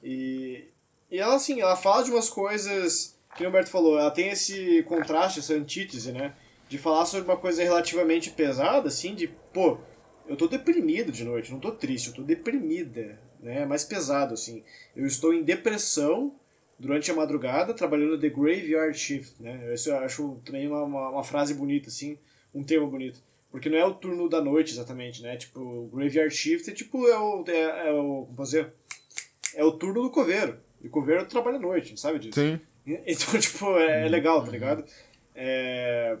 [0.02, 0.64] E.
[1.10, 3.16] E ela, assim, ela fala de umas coisas.
[3.36, 6.34] Que o Humberto falou, ela tem esse contraste, essa antítese, né?
[6.68, 9.78] De falar sobre uma coisa relativamente pesada, assim, de, pô,
[10.26, 13.62] eu tô deprimido de noite, não tô triste, eu tô deprimida, né?
[13.62, 14.62] É mais pesado, assim.
[14.96, 16.34] Eu estou em depressão
[16.78, 19.74] durante a madrugada, trabalhando The Graveyard Shift, né?
[19.74, 22.16] Isso eu acho também uma, uma, uma frase bonita, assim,
[22.54, 23.20] um termo bonito.
[23.50, 25.36] Porque não é o turno da noite, exatamente, né?
[25.36, 28.72] Tipo, o Graveyard Shift é tipo, é o, é, é o, como dizer?
[29.54, 30.58] É o turno do coveiro.
[30.80, 32.40] E o coveiro trabalha à noite, sabe disso?
[32.40, 32.60] Sim.
[32.86, 34.84] Então, tipo, é, é legal, tá ligado?
[35.34, 36.16] É...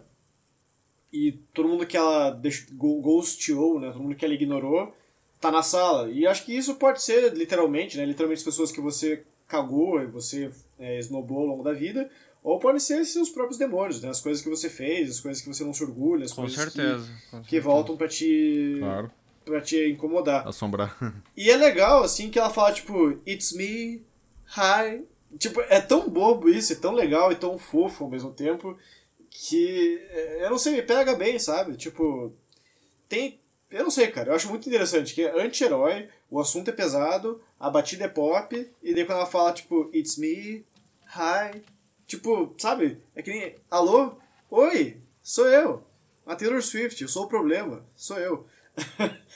[1.12, 2.38] E todo mundo que ela
[2.72, 3.92] ghosteou, né?
[3.92, 4.94] Todo mundo que ela ignorou,
[5.40, 6.10] tá na sala.
[6.10, 8.04] E acho que isso pode ser, literalmente, né?
[8.04, 12.08] Literalmente as pessoas que você cagou e você é, esnobou ao longo da vida.
[12.44, 14.08] Ou pode ser seus próprios demônios, né?
[14.10, 16.56] As coisas que você fez, as coisas que você não se orgulha, as Com coisas
[16.66, 17.10] que- certeza.
[17.22, 17.62] que, certeza.
[17.62, 19.10] voltam pra te, Claro.
[19.44, 20.46] pra te incomodar.
[20.46, 20.96] Assombrar.
[21.36, 24.02] E é legal, assim, que ela fala, tipo, It's me,
[24.56, 25.02] hi.
[25.38, 28.78] Tipo, é tão bobo isso, é tão legal e tão fofo ao mesmo tempo,
[29.30, 31.76] que, é, eu não sei, me pega bem, sabe?
[31.76, 32.32] Tipo,
[33.08, 33.40] tem...
[33.70, 37.40] Eu não sei, cara, eu acho muito interessante, que é anti-herói, o assunto é pesado,
[37.58, 40.64] a batida é pop, e daí quando ela fala, tipo, It's me,
[41.06, 41.62] hi.
[42.06, 43.00] Tipo, sabe?
[43.14, 44.16] É que nem, alô?
[44.50, 45.84] Oi, sou eu.
[46.24, 48.46] A Taylor Swift, eu sou o problema, sou eu.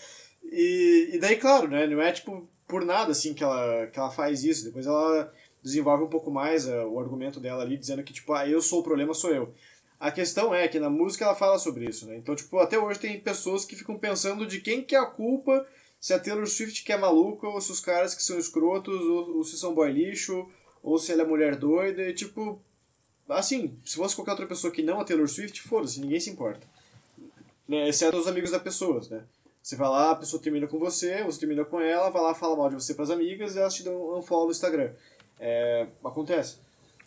[0.55, 4.11] E, e daí, claro, né, não é tipo por nada assim que ela, que ela
[4.11, 4.65] faz isso.
[4.65, 5.33] Depois ela
[5.63, 8.81] desenvolve um pouco mais eh, o argumento dela ali, dizendo que, tipo, ah, eu sou
[8.81, 9.55] o problema, sou eu.
[10.01, 12.17] A questão é que na música ela fala sobre isso, né?
[12.17, 15.67] Então, tipo, até hoje tem pessoas que ficam pensando de quem que é a culpa,
[16.03, 19.37] se a Taylor Swift que é maluca, ou se os caras que são escrotos, ou,
[19.37, 20.49] ou se são boy lixo,
[20.83, 22.61] ou se ela é mulher doida, e tipo...
[23.29, 26.67] Assim, se fosse qualquer outra pessoa que não a Taylor Swift, foda-se, ninguém se importa.
[27.69, 27.89] Né?
[27.89, 29.23] Exceto os amigos da pessoa, né?
[29.63, 32.57] Você vai lá, a pessoa termina com você, você termina com ela, vai lá, fala
[32.57, 34.91] mal de você pras amigas e elas te dão um follow no Instagram.
[35.39, 36.57] É, acontece.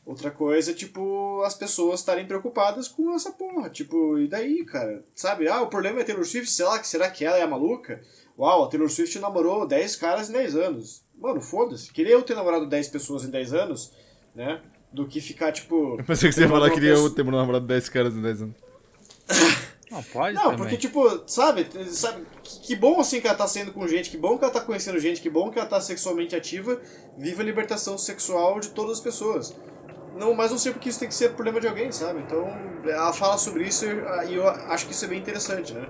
[0.06, 3.70] Outra coisa é, tipo, as pessoas estarem preocupadas com essa porra.
[3.70, 5.04] Tipo, e daí, cara?
[5.14, 5.50] Sabe?
[5.50, 8.02] Ah, o problema é Taylor Swift, sei lá, será que ela é a maluca?
[8.38, 11.04] Uau, a Taylor Swift namorou 10 caras em 10 anos.
[11.18, 11.92] Mano, foda-se.
[11.92, 13.92] Queria eu ter namorado 10 pessoas em 10 anos,
[14.36, 14.62] né?
[14.92, 15.96] Do que ficar, tipo...
[15.98, 18.22] Eu pensei que você ia falar que queria eu eu ter namorado 10 caras em
[18.22, 18.56] 10 anos.
[19.90, 20.58] Não, pode Não, também.
[20.58, 24.18] porque, tipo, sabe, sabe que, que bom assim que ela tá saindo com gente, que
[24.18, 26.82] bom que ela tá conhecendo gente, que bom que ela tá sexualmente ativa,
[27.18, 29.56] viva a libertação sexual de todas as pessoas.
[30.18, 32.20] Não, mas não sei porque isso tem que ser problema de alguém, sabe?
[32.22, 32.48] Então,
[32.84, 35.88] ela fala sobre isso e eu acho que isso é bem interessante, né?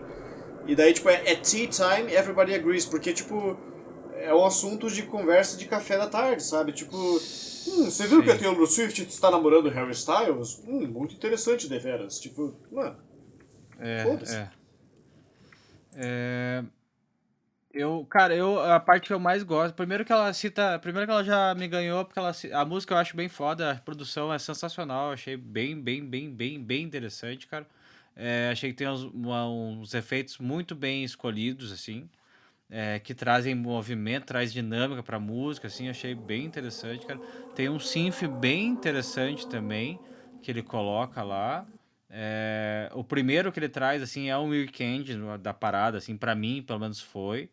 [0.65, 3.57] E daí, tipo, é, é tea time, everybody agrees, porque, tipo,
[4.13, 6.73] é um assunto de conversa de café da tarde, sabe?
[6.73, 8.23] Tipo, hum, você viu Sim.
[8.23, 10.61] que a Taylor Swift está namorando Harry Styles?
[10.67, 12.19] Hum, muito interessante, deveras.
[12.19, 12.97] Tipo, mano,
[13.79, 14.35] É, Foda-se.
[14.35, 14.51] é.
[15.93, 16.63] É,
[17.73, 21.11] Eu, cara, eu, a parte que eu mais gosto, primeiro que ela cita, primeiro que
[21.11, 24.39] ela já me ganhou, porque ela, a música eu acho bem foda, a produção é
[24.39, 27.67] sensacional, achei bem, bem, bem, bem, bem interessante, cara.
[28.15, 32.09] É, achei que tem uns, uns efeitos muito bem escolhidos, assim,
[32.69, 37.21] é, que trazem movimento, traz dinâmica pra música, assim, achei bem interessante, cara.
[37.53, 40.01] Tem um synth bem interessante também,
[40.41, 41.67] que ele coloca lá.
[42.09, 46.63] É, o primeiro que ele traz, assim, é um weekend da parada, assim, pra mim,
[46.63, 47.49] pelo menos foi.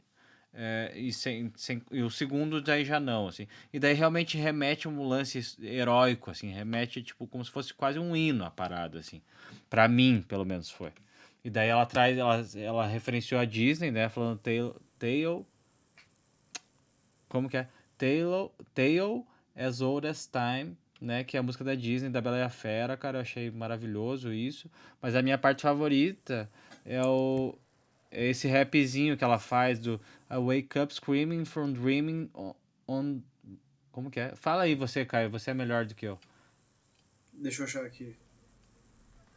[0.54, 3.46] É, e, sem, sem- e o segundo daí já não, assim.
[3.72, 8.14] E daí realmente remete um lance heróico, assim, remete, tipo, como se fosse quase um
[8.14, 9.22] hino a parada, assim.
[9.70, 10.92] Pra mim, pelo menos foi.
[11.44, 15.44] E daí ela traz, ela, ela referenciou a Disney, né, falando Tale, Tale
[17.28, 17.66] como que é?
[17.96, 19.24] Tale, Tale
[19.56, 22.48] as Old as Time, né, que é a música da Disney, da Bela e a
[22.48, 24.70] Fera, cara, eu achei maravilhoso isso.
[25.00, 26.48] Mas a minha parte favorita
[26.84, 27.56] é o
[28.12, 32.30] esse rapzinho que ela faz do I wake up screaming from dreaming
[32.86, 33.20] on,
[33.90, 34.34] como que é?
[34.36, 36.18] Fala aí você, Caio, você é melhor do que eu.
[37.32, 38.16] deixa eu achar aqui.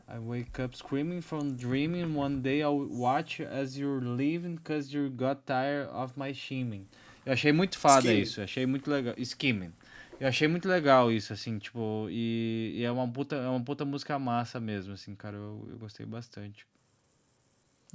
[0.08, 5.10] I wake up screaming from dreaming one day I'll watch as you're leaving cause you
[5.10, 6.88] got tired of my scheming.
[7.26, 8.22] Eu achei muito foda Scheming.
[8.22, 9.16] isso, eu achei muito legal.
[9.18, 9.74] Skimming.
[10.20, 13.84] Eu achei muito legal isso, assim, tipo, e, e é uma puta, é uma puta
[13.84, 16.66] música massa mesmo, assim, cara, eu, eu gostei bastante.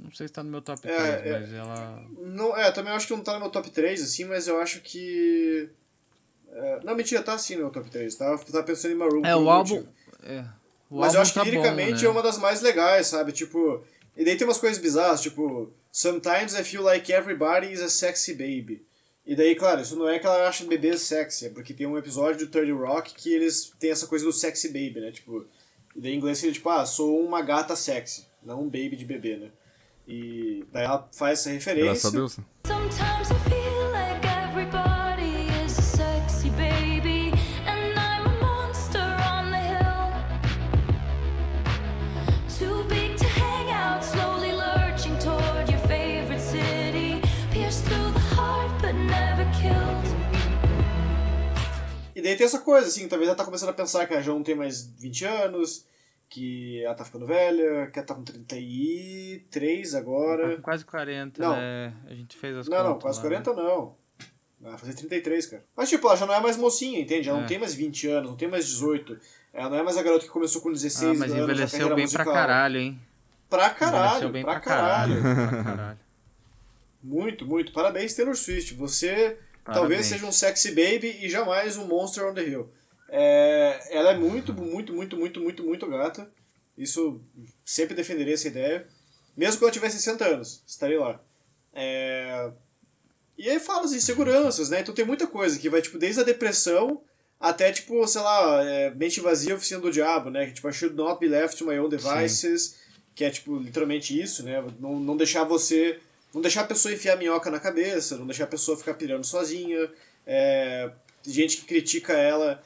[0.01, 1.39] Não sei se tá no meu top É, 3, é.
[1.39, 2.03] mas ela.
[2.19, 4.81] Não, é, também acho que não tá no meu top 3, assim, mas eu acho
[4.81, 5.69] que.
[6.51, 8.15] é, não, mentira, tá sim no meu top 3.
[8.15, 9.23] Tava, tava pensando em Maroon.
[9.23, 9.85] É, o um álbum.
[10.23, 10.43] É,
[10.89, 12.07] o Mas álbum eu acho que tá bom, liricamente né?
[12.07, 13.31] é uma das mais legais, sabe?
[13.31, 13.83] Tipo.
[14.17, 15.71] E daí tem umas coisas bizarras, tipo.
[15.91, 18.85] Sometimes I feel like everybody is a sexy baby.
[19.25, 21.97] E daí, claro, isso não é que ela acha bebês sexy, é porque tem um
[21.97, 25.11] episódio do 30 Rock que eles têm essa coisa do sexy baby, né?
[25.11, 25.45] Tipo.
[25.95, 29.05] E daí em inglês seria tipo, ah, sou uma gata sexy, não um baby de
[29.05, 29.51] bebê, né?
[30.07, 31.85] E daí ela faz essa referência.
[31.85, 32.37] Graças a Deus.
[32.65, 37.31] Sometimes I feel like everybody is a sexy baby,
[37.65, 40.11] and I'm a monster on the hill.
[42.57, 47.21] Too big to hang out, slowly lurching toward your favorite city.
[47.51, 50.11] Pierced through the heart, but never killed.
[52.15, 54.31] E daí tem essa coisa, assim, talvez ela tá começando a pensar que ela já
[54.31, 55.85] não tem mais 20 anos,
[56.33, 60.55] que ela tá ficando velha, que ela tá com 33 Tá agora.
[60.55, 61.55] com quase 40, Não.
[61.57, 61.93] né?
[62.07, 63.29] A gente fez as Não, contas não, quase lá, né?
[63.41, 63.95] 40 não.
[64.61, 65.65] Ela vai fazer 33, cara.
[65.75, 67.27] Mas, tipo, ela já não é mais mocinha, entende?
[67.27, 67.41] Ela É.
[67.41, 69.19] não tem mais 20 anos, não tem mais 18.
[69.53, 71.43] Ela não é mais a garota que começou com 16 Ah, mas anos.
[71.43, 72.23] envelheceu bem musical.
[72.25, 72.99] pra caralho, hein?
[73.49, 75.21] Pra caralho, envelheceu bem pra, pra caralho.
[75.21, 75.47] caralho.
[75.51, 75.99] pra caralho.
[77.03, 77.73] Muito, muito.
[77.73, 78.73] Parabéns, Taylor Swift.
[78.75, 79.81] Você Parabéns.
[79.81, 82.69] talvez seja um sexy baby e jamais um monster on the hill.
[83.13, 86.31] É, ela é muito, muito, muito, muito, muito, muito gata.
[86.77, 87.21] Isso
[87.65, 88.87] sempre defenderei essa ideia.
[89.35, 91.21] Mesmo que ela tivesse 60 anos, estarei lá.
[91.73, 92.51] É,
[93.37, 94.79] E aí fala as inseguranças, né?
[94.79, 97.01] Então tem muita coisa que vai, tipo, desde a depressão
[97.39, 100.49] até, tipo, sei lá, é, mente vazia, oficina do diabo, né?
[100.51, 102.79] Tipo, I should not be left to my own devices.
[103.13, 104.63] Que é, tipo, literalmente isso, né?
[104.79, 105.99] Não, não deixar você...
[106.33, 109.91] Não deixar a pessoa enfiar minhoca na cabeça, não deixar a pessoa ficar pirando sozinha.
[110.25, 110.89] É,
[111.25, 112.63] gente que critica ela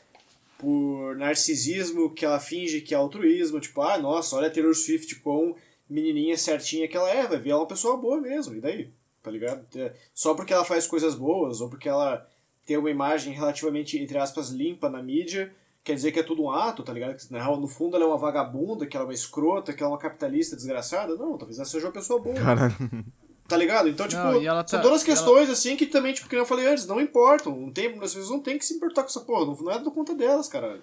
[0.57, 3.60] por narcisismo, que ela finge que é altruísmo.
[3.60, 5.56] Tipo, ah, nossa, olha a Taylor Swift com
[5.90, 8.90] menininha certinha que ela é, vai ver ela uma pessoa boa mesmo, e daí?
[9.22, 9.65] Tá ligado?
[9.76, 12.27] É, Só porque ela faz coisas boas, ou porque ela
[12.65, 15.53] tem uma imagem relativamente, entre aspas, limpa na mídia,
[15.84, 17.15] quer dizer que é tudo um ato, tá ligado?
[17.15, 19.94] Que, no fundo ela é uma vagabunda, que ela é uma escrota, que ela é
[19.94, 21.15] uma capitalista desgraçada.
[21.15, 22.36] Não, talvez ela seja uma pessoa boa.
[22.36, 22.76] Caralho.
[23.48, 23.88] Tá ligado?
[23.88, 26.36] Então, tipo, Não, ela são tá- todas e ela- questões, assim, que também, tipo, que
[26.36, 27.56] eu falei antes, não importam.
[27.56, 29.46] Não tem, as pessoas não tem que se importar com essa porra.
[29.46, 30.82] Não, não é da conta delas, caralho.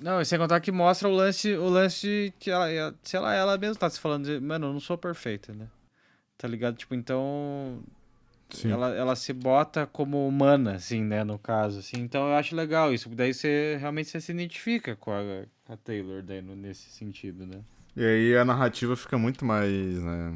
[0.00, 3.56] Não, e sem contar que mostra o lance, o lance que ela, sei lá, ela
[3.58, 5.66] mesma tá se falando, de, mano, eu não sou perfeita, né?
[6.36, 6.76] Tá ligado?
[6.76, 7.80] Tipo, então
[8.50, 8.70] Sim.
[8.70, 11.96] ela, ela se bota como humana, assim, né, no caso, assim.
[11.98, 16.22] Então eu acho legal isso, daí você realmente você se identifica com a, a Taylor
[16.22, 17.60] daí, no- nesse sentido, né?
[17.96, 20.32] E aí a narrativa fica muito mais né,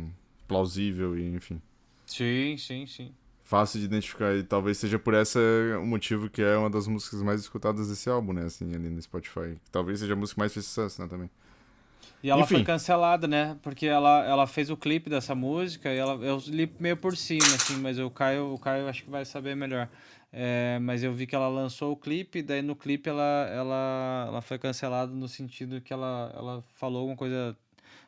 [0.52, 1.60] plausível e, enfim,
[2.06, 3.14] Sim, sim, sim.
[3.44, 4.34] fácil de identificar.
[4.34, 5.38] E talvez seja por esse
[5.80, 8.44] o motivo que é uma das músicas mais escutadas desse álbum, né?
[8.44, 9.56] Assim, ali no Spotify.
[9.70, 11.30] Talvez seja a música que mais fez sucesso, né, também.
[12.22, 12.46] E ela Enfim.
[12.46, 13.58] foi cancelada, né?
[13.62, 17.56] Porque ela, ela fez o clipe dessa música e ela, eu li meio por cima,
[17.56, 19.88] assim, mas o Caio, o Caio acho que vai saber melhor.
[20.32, 23.22] É, mas eu vi que ela lançou o clipe, daí no clipe ela,
[23.52, 27.56] ela, ela foi cancelada no sentido que ela, ela falou alguma coisa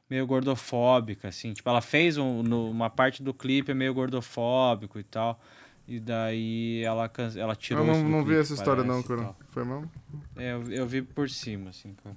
[0.09, 1.53] meio gordofóbica, assim.
[1.53, 5.41] Tipo, ela fez um, no- uma parte do clipe é meio gordofóbico e tal.
[5.87, 9.03] E daí ela, ela tirou Eu isso não, do não vi clipe, essa história não,
[9.03, 9.37] parece, e cara.
[9.51, 9.91] Foi mesmo?
[10.37, 12.17] É, eu, eu vi por cima, assim, cara.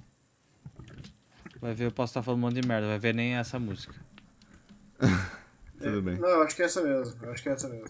[1.60, 3.94] Vai ver, eu posso estar falando um monte de merda, vai ver nem essa música.
[5.78, 6.16] Tudo bem.
[6.18, 7.14] Não, eu acho que é essa mesmo.
[7.22, 7.88] Eu acho que é essa mesmo.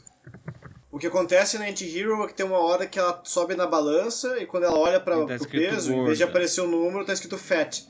[0.90, 4.38] O que acontece na Anti-Hero é que tem uma hora que ela sobe na balança
[4.38, 7.12] e quando ela olha para tá o peso, em vez de aparecer o número, tá
[7.12, 7.86] escrito fat.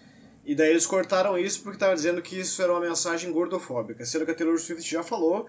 [0.49, 4.03] E daí eles cortaram isso porque tava dizendo que isso era uma mensagem gordofóbica.
[4.07, 5.47] Sendo que a Taylor Swift já falou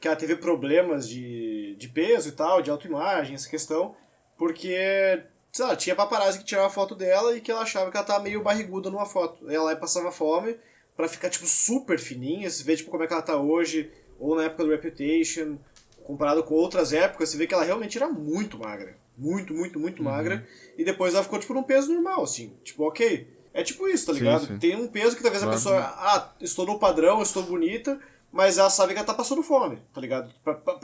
[0.00, 3.96] que ela teve problemas de, de peso e tal, de autoimagem, essa questão,
[4.38, 5.20] porque,
[5.50, 8.22] sei lá, tinha paparazzi que tirava foto dela e que ela achava que ela tava
[8.22, 9.50] meio barriguda numa foto.
[9.50, 10.56] Ela lá passava fome
[10.96, 14.36] pra ficar, tipo, super fininha, você vê, tipo, como é que ela tá hoje, ou
[14.36, 15.58] na época do Reputation,
[16.04, 18.96] comparado com outras épocas, você vê que ela realmente era muito magra.
[19.18, 20.46] Muito, muito, muito magra.
[20.78, 22.56] E depois ela ficou, tipo, num peso normal, assim.
[22.62, 23.34] Tipo, ok.
[23.58, 24.46] É tipo isso, tá Sim, ligado?
[24.46, 24.58] sim.
[24.58, 25.56] Tem um peso que talvez Claro.
[25.56, 27.98] a pessoa, ah, estou no padrão, estou bonita,
[28.30, 30.30] mas ela sabe que ela tá passando fome, tá ligado?
[30.44, 30.74] Pra, pra,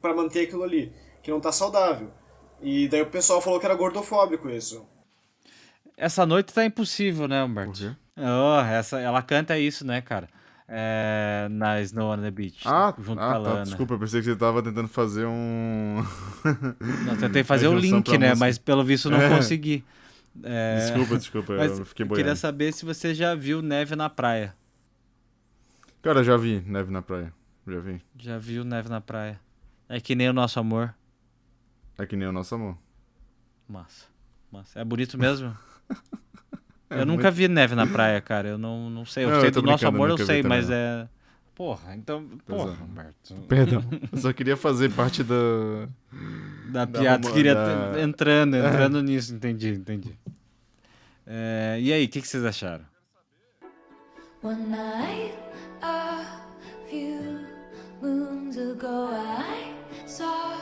[0.00, 0.92] pra, manter aquilo ali,
[1.24, 2.10] que não tá saudável.
[2.62, 4.86] E daí o pessoal falou que era gordofóbico isso.
[5.96, 7.72] Essa noite tá impossível, né, Por Humberto?
[7.72, 7.90] quê?
[8.16, 10.28] Oh, essa, ela canta isso, né, cara?
[10.68, 13.64] É, na Snow on the Beach, Ah, junto com a ah tá, Lana.
[13.64, 15.96] desculpa, eu pensei que você tava tentando fazer um...
[17.06, 18.28] Não, tentei fazer o link, né?
[18.28, 18.36] música.
[18.38, 19.28] Mas pelo visto não É.
[19.36, 19.84] consegui.
[20.42, 22.36] É, Desculpa, desculpa, eu fiquei eu queria boiando.
[22.38, 24.54] saber se você já viu neve na praia.
[26.02, 27.32] Cara, já vi neve na praia.
[27.66, 28.02] Já vi.
[28.18, 29.40] Já viu neve na praia.
[29.88, 30.94] É que nem o nosso amor.
[31.98, 32.78] É que nem o nosso amor.
[33.68, 34.06] Massa.
[34.50, 34.80] Massa.
[34.80, 35.56] É bonito mesmo?
[36.92, 38.48] É eu nunca vi neve na praia, cara.
[38.48, 39.22] Eu não, não sei.
[39.24, 41.08] Eu Não, eu sei tô do nosso amor, eu vi sei, mas é.
[41.60, 42.26] Porra, então.
[42.46, 42.82] Porra, é.
[42.82, 43.34] Humberto.
[43.46, 43.84] Perdão.
[44.10, 45.34] Eu só queria fazer parte da...
[46.72, 50.18] Da Da piada, romo- queria da- entrando, entrando nisso, entendi, entendi.
[51.26, 52.82] É, e aí, o que, que vocês acharam?
[54.42, 55.34] One night,
[55.82, 56.40] a
[56.88, 57.44] few
[58.00, 59.74] moons ago, I
[60.06, 60.56] saw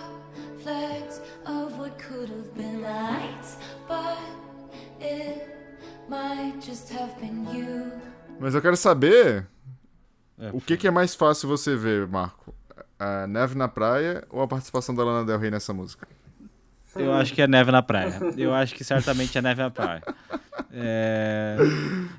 [0.61, 3.57] flecks of what could have been lights,
[3.87, 4.19] but
[5.01, 5.47] it
[6.09, 7.93] might just have been you.
[8.41, 9.47] Mas eu quero saber
[10.39, 12.55] É, o que, que é mais fácil você ver, Marco.
[12.99, 16.07] A neve na praia ou a participação da Lana Del Rey nessa música?
[16.97, 18.19] Eu acho que é neve na praia.
[18.37, 20.03] Eu acho que certamente é neve na praia.
[20.73, 21.57] É,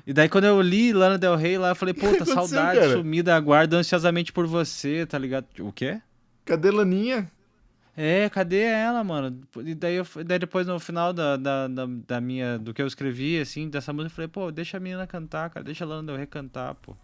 [0.06, 2.92] E daí quando eu li Lana Del Rey lá, eu falei, puta, saudade, cara?
[2.92, 5.46] sumida, aguardo ansiosamente por você, tá ligado?
[5.60, 6.00] O quê?
[6.44, 7.30] Cadê Laninha?
[7.96, 9.42] É, cadê ela, mano?
[9.64, 12.86] E daí, eu, daí depois no final da, da, da, da minha, do que eu
[12.86, 16.04] escrevi, assim, dessa música, eu falei, pô, deixa a menina cantar, cara, deixa a Lana
[16.04, 16.96] Del Rey cantar, pô.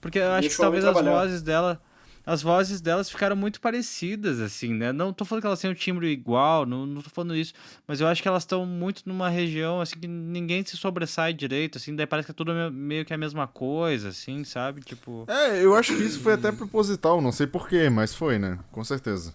[0.00, 1.12] Porque eu acho Deixa que talvez as trabalhar.
[1.12, 1.80] vozes dela,
[2.24, 4.92] as vozes delas ficaram muito parecidas, assim, né?
[4.92, 7.52] Não tô falando que elas têm um timbre igual, não, não tô falando isso,
[7.86, 11.78] mas eu acho que elas estão muito numa região, assim, que ninguém se sobressai direito,
[11.78, 14.82] assim, daí parece que é tudo me- meio que a mesma coisa, assim, sabe?
[14.82, 15.24] Tipo...
[15.26, 18.58] É, eu acho que isso foi até proposital, não sei porquê, mas foi, né?
[18.70, 19.34] Com certeza.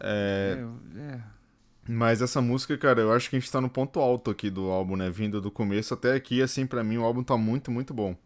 [0.00, 0.58] É,
[0.96, 1.20] é, é.
[1.88, 4.70] mas essa música, cara, eu acho que a gente tá no ponto alto aqui do
[4.70, 5.10] álbum, né?
[5.10, 8.16] Vindo do começo até aqui, assim, pra mim o álbum tá muito, muito bom.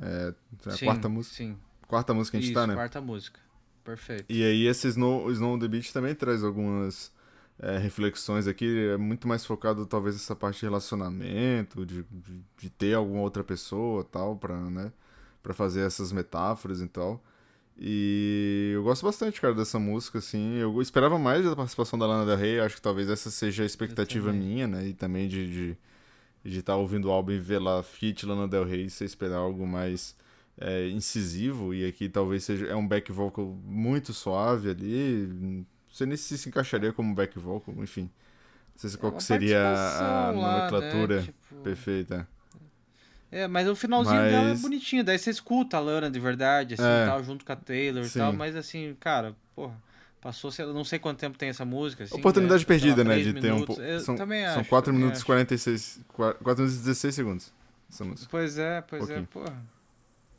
[0.00, 0.34] É,
[0.66, 1.56] é a Sim, quarta, música, Sim,
[1.86, 2.74] quarta música que a gente isso, tá, né?
[2.74, 3.38] quarta música.
[3.84, 4.24] Perfeito.
[4.28, 7.12] E aí esse Snow, Snow on the Beach também traz algumas
[7.58, 12.70] é, reflexões aqui, é muito mais focado talvez nessa parte de relacionamento, de, de, de
[12.70, 14.92] ter alguma outra pessoa tal, pra, né,
[15.42, 17.22] pra fazer essas metáforas e tal.
[17.82, 20.56] E eu gosto bastante, cara, dessa música, assim.
[20.56, 23.66] Eu esperava mais da participação da Lana Del Rey, acho que talvez essa seja a
[23.66, 24.88] expectativa minha, né?
[24.88, 25.78] E também de de,
[26.44, 29.36] de estar ouvindo o álbum e ver lá feat Lana Del Rey e você esperar
[29.36, 30.16] algo mais
[30.58, 31.74] é, incisivo.
[31.74, 35.26] E aqui talvez seja é um back vocal muito suave ali.
[35.32, 38.02] Não sei nem se se encaixaria como back vocal, enfim.
[38.02, 42.28] Não sei se qual É seria a participação lá, né, nomenclatura tipo- perfeita.
[43.32, 46.74] É, mas o finalzinho dela é Mas- bonitinho, daí você escuta a Lana de verdade,
[46.74, 47.06] assim, É.
[47.06, 48.18] tal, junto com a Taylor e Sim.
[48.18, 49.80] tal, mas assim, cara, porra,
[50.20, 53.04] passou, sei lá, não sei quanto tempo tem essa música, assim, Oportunidade né, lá, perdida,
[53.04, 53.18] né?
[53.18, 53.76] De ter um minutos.
[53.76, 53.82] pouco.
[53.82, 55.26] Eu São, também são acho, 4 também minutos e acho.
[55.26, 56.00] 46.
[56.08, 57.52] 4 minutos e 16 segundos.
[57.90, 58.28] Essa música.
[58.30, 59.22] Pois é, pois Pouquinho.
[59.22, 59.64] é, porra.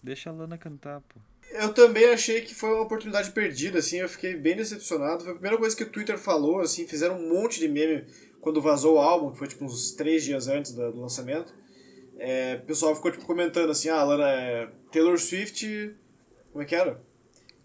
[0.04, 1.20] Deixa a Lana cantar, pô.
[1.52, 5.24] Eu também achei que foi uma oportunidade perdida, assim, eu fiquei bem decepcionado.
[5.24, 8.06] Foi a primeira coisa que o Twitter falou, assim, fizeram um monte de meme
[8.40, 11.54] quando vazou o álbum, que foi tipo uns três dias antes do lançamento.
[12.18, 15.94] É, o pessoal ficou tipo comentando assim, ah, Lana, é, Taylor Swift.
[16.52, 17.02] Como é que era?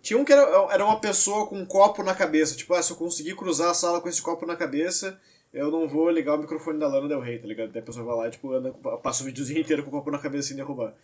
[0.06, 2.92] Tinha um que era, era uma pessoa com um copo na cabeça, tipo, ah, se
[2.92, 5.20] eu conseguir cruzar a sala com esse copo na cabeça,
[5.52, 7.72] eu não vou ligar o microfone da Lana Del Rey, tá ligado?
[7.72, 8.70] Daí a pessoa vai lá e, tipo, anda,
[9.02, 10.94] passa o videozinho inteiro com o copo na cabeça sem derrubar.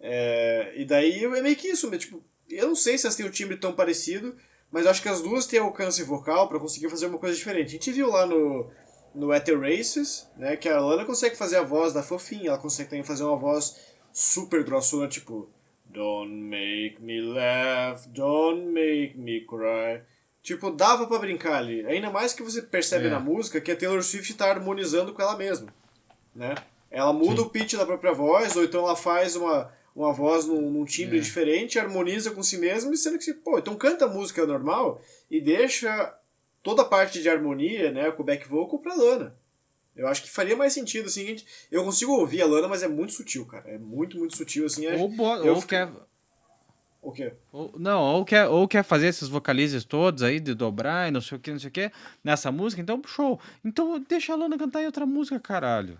[0.00, 3.30] É, e daí é meio que isso, tipo, eu não sei se elas têm um
[3.30, 4.34] timbre tão parecido,
[4.72, 7.68] mas acho que as duas têm alcance vocal pra conseguir fazer uma coisa diferente.
[7.68, 8.70] A gente viu lá no,
[9.14, 12.88] no The Races, né, que a Lana consegue fazer a voz da fofinha, ela consegue
[12.88, 13.76] também fazer uma voz
[14.14, 15.54] super grossona, tipo
[15.96, 20.02] Don't make me laugh, don't make me cry.
[20.42, 21.86] Tipo, dava pra brincar ali.
[21.86, 23.10] Ainda mais que você percebe É.
[23.10, 25.68] na música que a Taylor Swift tá harmonizando com ela mesma,
[26.34, 26.54] né?
[26.90, 30.70] Ela muda o pitch da própria voz, ou então ela faz uma, uma voz num,
[30.70, 31.20] num timbre É.
[31.22, 35.00] diferente, harmoniza com si mesma, e sendo que, pô, então canta a música normal
[35.30, 36.14] e deixa
[36.62, 39.34] toda a parte de harmonia, né, com o back vocal pra Lana.
[39.96, 42.88] Eu acho que faria mais sentido, assim, gente- eu consigo ouvir a Lana, mas é
[42.88, 43.64] muito sutil, cara.
[43.68, 44.86] É muito, muito sutil, assim.
[44.86, 44.94] É...
[44.96, 45.92] Ou, bo- eu ou fiquei- quer.
[47.00, 47.32] O quê?
[47.52, 51.20] ou- não, ou quer, ou quer fazer esses vocalizes todos aí, de dobrar e não
[51.20, 51.90] sei o que, não sei o que,
[52.22, 53.40] nessa música, então show.
[53.64, 55.98] Então deixa a Lana cantar em outra música, caralho.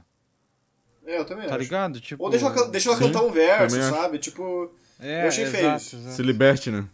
[1.06, 1.62] É, eu também Tá acho.
[1.62, 2.00] ligado?
[2.00, 2.24] Tipo.
[2.24, 3.96] Ou deixa ela, deixa ela Sim, cantar um verso, também acho.
[3.96, 4.18] sabe?
[4.18, 6.10] Tipo, É, eu achei feio exato.
[6.10, 6.84] Se liberte, né?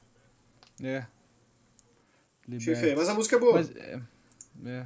[0.83, 0.99] É.
[0.99, 2.81] achei Liberta.
[2.81, 2.97] feio.
[2.99, 3.55] Mas a música é boa.
[3.55, 3.99] Mas, é,
[4.67, 4.83] é.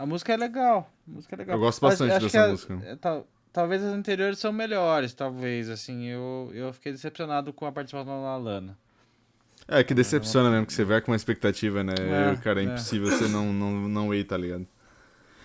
[0.00, 0.90] A música é legal.
[1.06, 1.56] A música é legal.
[1.56, 2.80] Eu gosto bastante acho dessa que a- música.
[2.84, 6.06] é, tal- talvez as anteriores são melhores, talvez, assim.
[6.06, 8.78] Eu, eu fiquei decepcionado com a participação da Lana.
[9.68, 11.92] É, que decepciona mesmo, que você vai com uma expectativa, né?
[12.32, 12.66] É, cara, é é.
[12.68, 14.66] impossível você não, não, não ir, tá ligado?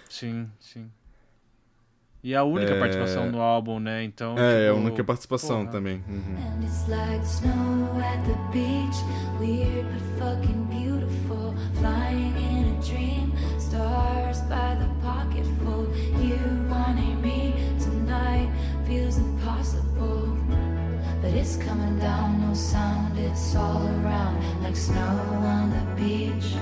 [0.10, 0.90] Sim, sim.
[2.24, 2.80] E a única É.
[2.80, 4.04] participação no álbum, né?
[4.04, 4.36] Então.
[4.40, 5.72] É, é a tipo, única participação porra.
[5.74, 6.04] também.
[6.08, 6.36] Uhum.
[6.38, 8.98] And it's like snow at the beach.
[9.40, 9.86] Weird
[14.50, 15.88] by the pocketful.
[16.22, 16.38] You
[16.70, 18.50] wanting me tonight
[18.86, 20.38] feels impossible.
[21.22, 24.64] But it's coming down, no sound, it's all around.
[24.64, 26.56] Like snow on the beach.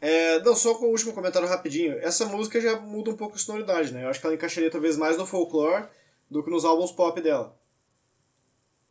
[0.00, 1.98] É, não, só com o último comentário rapidinho.
[1.98, 4.04] Essa música já muda um pouco a sonoridade, né?
[4.04, 5.86] Eu acho que ela encaixaria talvez mais no folclore
[6.30, 7.58] do que nos álbuns pop dela.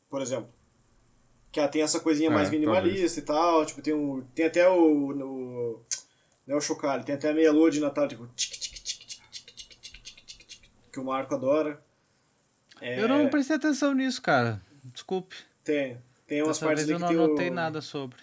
[0.10, 0.50] Por exemplo.
[1.52, 3.66] Que ela tem essa coisinha É, mais minimalista e tal.
[3.66, 4.76] Tipo, tem, um, tem até o.
[4.76, 5.14] o
[6.46, 7.04] né, o chocalho.
[7.04, 8.28] Tem até a meia lua de Natal, tipo,
[10.92, 11.82] que o Marco adora.
[12.82, 13.02] É...
[13.02, 14.62] Eu não prestei atenção nisso, cara.
[14.84, 15.36] Desculpe.
[15.64, 15.98] Tem.
[16.28, 17.54] Tem umas Dessa partes vez eu não anotei o...
[17.54, 18.18] nada sobre.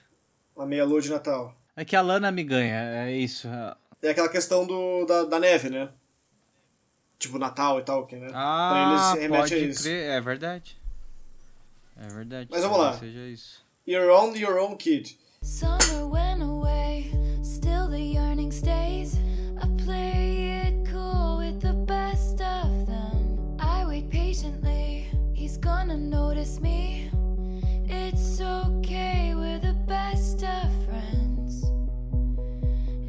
[0.57, 1.55] A meia lua de Natal.
[1.77, 3.49] É que a Lana me ganha, é isso.
[4.03, 5.89] É aquela questão do, da, da neve, né?
[7.19, 8.29] Tipo Natal e tal, que, né?
[8.35, 9.83] Ah, pra eles remete pode a isso.
[9.85, 10.11] Crer.
[10.11, 10.77] É verdade.
[11.97, 12.49] É verdade.
[12.51, 12.99] Mas vamos lá.
[12.99, 13.65] Seja isso.
[13.87, 15.17] You're only your own kid.
[15.41, 17.22] Summer went away.
[26.43, 27.11] Notice me.
[27.89, 31.65] It's okay, we're the best of friends.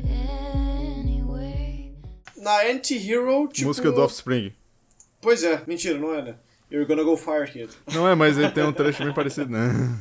[0.06, 1.94] Anyway.
[2.38, 3.68] Na Anti-Hero, tipo...
[3.68, 4.54] Música do Offspring.
[5.20, 6.36] Pois é, mentira, não é, né?
[6.70, 7.70] You're gonna go fire, kid.
[7.94, 10.00] Não é, mas ele tem um trecho bem parecido, né?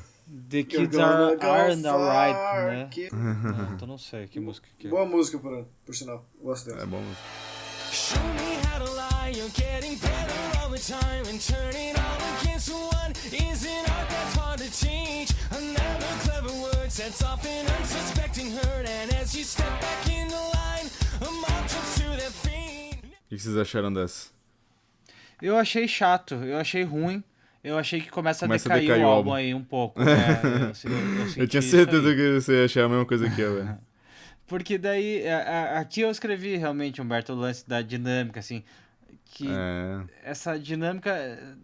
[0.50, 2.88] The Kids are, aren't far, alright, né?
[2.90, 3.14] kid.
[3.14, 4.90] Não, então não sei que música que é.
[4.90, 6.24] Boa música, por, por sinal.
[6.42, 6.82] Gosto dela.
[6.82, 7.02] É bom.
[7.92, 12.72] Show me how to lie, you're getting better all the time and turning all against
[12.72, 15.30] one is an art that's hard to teach.
[15.50, 20.34] Another clever word sets off an unsuspecting hurt, and as you step back in the
[20.34, 20.88] line,
[21.20, 22.96] a mob jumps to their feet.
[23.26, 24.30] O que vocês acharam dessa?
[25.42, 27.22] Eu achei chato, eu achei ruim.
[27.62, 30.00] Eu achei que começa, Começa a a decair, decair o o álbum aí um pouco.
[30.02, 30.40] né?
[30.82, 33.56] eu, eu, eu Eu tinha certeza que você ia achar a mesma coisa que eu,
[33.56, 33.78] velho.
[34.52, 35.38] Porque daí, a-
[35.76, 38.62] a- aqui eu escrevi realmente, Humberto, o lance da dinâmica, assim,
[39.24, 40.02] que É.
[40.22, 41.10] essa dinâmica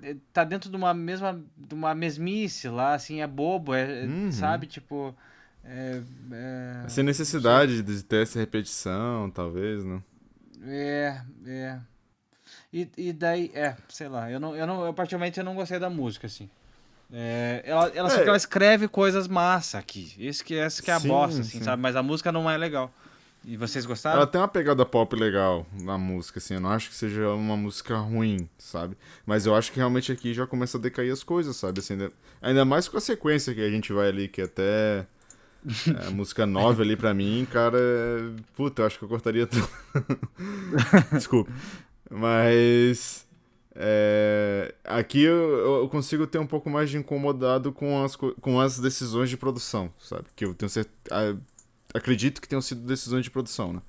[0.02, 4.31] eh, tá dentro de uma mesma, de uma mesmice lá, assim, é bobo, é, Uhum.
[4.32, 5.15] sabe, tipo,
[5.62, 6.01] é,
[6.32, 10.02] é, Sem necessidade de ter essa repetição, talvez, né?
[10.62, 11.81] é, é.
[12.73, 15.78] E, e daí, é, sei lá, eu não, eu não, eu particularmente eu não gostei
[15.78, 16.48] da música, assim.
[17.12, 18.22] É, ela, ela, É.
[18.22, 21.59] que ela escreve coisas massa aqui, esse que, essa que é a Sim, bosta, assim,
[21.59, 21.64] sim.
[21.64, 22.93] sabe, mas a música não é legal.
[23.44, 24.16] E vocês gostaram?
[24.18, 26.55] Ela tem uma pegada pop legal na música, assim.
[26.55, 28.97] Eu não acho que seja uma música ruim, sabe?
[29.24, 31.78] Mas eu acho que realmente aqui já começa a decair as coisas, sabe?
[31.78, 32.12] Assim, ainda,
[32.43, 35.06] ainda mais com a sequência que a gente vai ali, que até.
[35.86, 37.78] é, a música 9 ali pra mim, cara.
[37.78, 39.68] é- Puta, eu acho que eu cortaria tudo.
[41.12, 41.51] Desculpa.
[42.10, 43.26] Mas.
[43.74, 48.61] É, aqui eu, eu consigo ter um pouco mais de incomodado com as, co- com
[48.61, 50.24] as decisões de produção, sabe?
[50.36, 51.39] Que eu tenho certeza.
[51.95, 53.82] Acredito que tenham sido decisões de produção, né?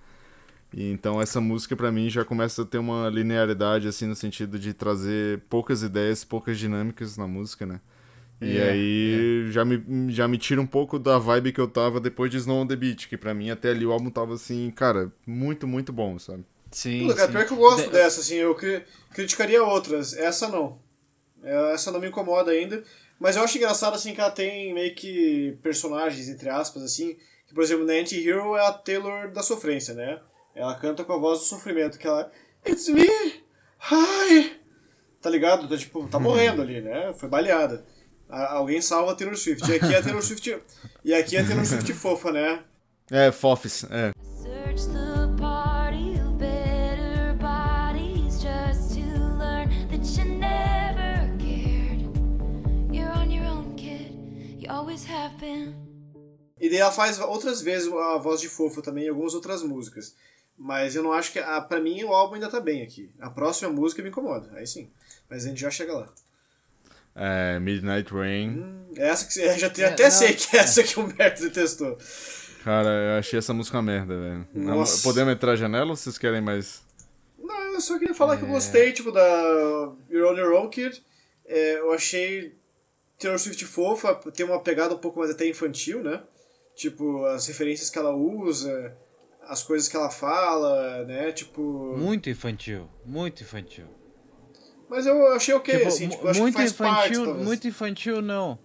[0.74, 4.60] E então essa música pra mim já começa a ter uma linearidade assim no sentido
[4.60, 7.82] de trazer poucas ideias, poucas dinâmicas na música, né?
[8.42, 12.00] E É, aí já, me, já me tira um pouco da vibe que eu tava
[12.00, 14.72] depois de Snow on the Beach, que pra mim até ali o álbum tava assim,
[14.72, 16.46] cara, muito, muito bom, sabe?
[16.72, 17.34] Sim, Puta, cara, sim.
[17.34, 18.84] pior que eu gosto De- dessa, assim, eu cri-
[19.14, 20.14] criticaria outras.
[20.14, 20.80] Essa não.
[21.44, 22.84] É, Essa não me incomoda ainda.
[23.20, 27.18] Mas eu acho engraçado, assim, que ela tem meio que personagens, entre aspas, assim.
[27.48, 30.20] Que, por exemplo, na Anti-Hero é a Taylor da sofrência, né?
[30.56, 32.32] Ela canta com a voz do sofrimento, que ela...
[32.68, 33.08] It's me!
[33.92, 34.60] Hi!
[35.22, 35.68] Tá ligado?
[35.68, 37.14] Tá, tipo, tá morrendo ali, né?
[37.18, 37.84] Foi baleada.
[38.30, 39.70] Alguém salva a Taylor Swift.
[39.70, 40.62] E aqui é a Taylor Swift...
[41.04, 42.64] e aqui é a Taylor Swift fofa, né?
[43.12, 44.12] É, Fofis, é.
[56.60, 60.16] E daí ela faz outras vezes a voz de fofa também em algumas outras músicas.
[60.58, 61.40] Mas eu não acho que.
[61.40, 63.10] A, pra mim o álbum ainda tá bem aqui.
[63.20, 64.90] A próxima música me incomoda, aí sim.
[65.30, 66.10] Mas a gente já chega lá.
[67.16, 68.50] É, Midnight Rain.
[68.50, 70.12] Hum, Essa que você- já tem, É, até não.
[70.12, 71.98] sei que é essa que o Humberto detestou.
[72.64, 74.48] Cara, eu achei essa música uma merda, velho.
[75.02, 76.82] Podemos entrar a janela ou vocês querem mais?
[77.42, 78.52] Não, eu só queria falar que eu É.
[78.52, 79.22] gostei, tipo, da
[80.10, 81.02] You're on Your Own Kid.
[81.46, 82.59] É, eu achei
[83.20, 86.24] Taylor Swift fofa, tem uma pegada um pouco mais até infantil, né?
[86.76, 88.96] Tipo, as referências que ela usa,
[89.44, 91.32] as coisas que ela fala, né?
[91.34, 91.62] Tipo.
[91.98, 93.86] Muito infantil, muito infantil.
[94.90, 97.46] Mas eu achei ok, Tipo, assim, tipo, acho muito que faz parte, infantil, talvez.
[97.46, 98.58] muito infantil não.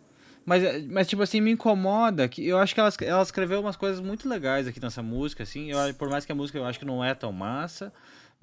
[0.46, 4.00] Mas, mas tipo assim, me incomoda que eu acho que ela, ela escreveu umas coisas
[4.00, 5.70] muito legais aqui nessa música, assim.
[5.70, 7.92] Eu, por mais que a música eu acho que não é tão massa,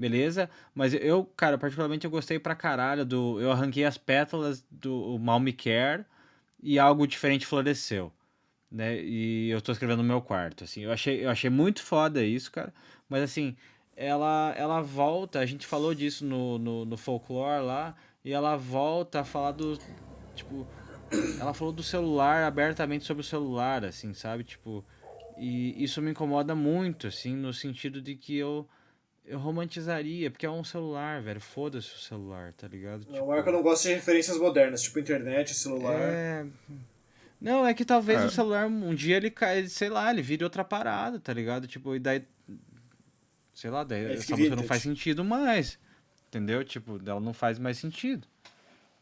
[0.01, 0.49] beleza?
[0.73, 3.39] Mas eu, cara, particularmente eu gostei pra caralho do.
[3.39, 6.05] Eu arranquei as pétalas do Mal Me Care
[6.61, 8.11] e algo diferente floresceu.
[8.71, 8.99] Né?
[8.99, 10.81] E eu tô escrevendo no meu quarto, assim.
[10.81, 12.73] Eu achei, eu achei muito foda isso, cara.
[13.07, 13.55] Mas assim,
[13.95, 17.95] ela, ela volta, a gente falou disso no, no, no folclore lá,
[18.25, 19.77] e ela volta a falar do.
[20.35, 20.65] Tipo,
[21.39, 24.43] ela falou do celular abertamente sobre o celular, assim, sabe?
[24.43, 24.83] Tipo,
[25.37, 28.67] e isso me incomoda muito, assim, no sentido de que eu.
[29.25, 31.39] Eu romantizaria, porque é um celular, velho.
[31.39, 33.05] Foda-se o celular, tá ligado?
[33.09, 35.99] O Marco não gosta de referências modernas, tipo internet, celular.
[35.99, 36.45] É.
[37.39, 38.25] Não, é que talvez É.
[38.25, 41.67] o celular um dia ele cai, sei lá, ele vire outra parada, tá ligado?
[41.67, 42.23] Tipo, e daí.
[43.53, 45.77] Sei lá, daí Aí essa fica música não faz sentido mais.
[46.27, 46.63] Entendeu?
[46.63, 48.27] Tipo, ela não faz mais sentido.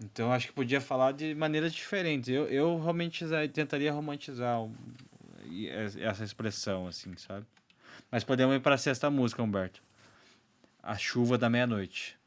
[0.01, 2.29] Então acho que podia falar de maneiras diferentes.
[2.29, 4.57] Eu, eu romantizar, tentaria romantizar
[6.01, 7.45] essa expressão, assim, sabe?
[8.11, 9.81] Mas podemos ir pra sexta música, Humberto.
[10.81, 12.17] A chuva da meia-noite.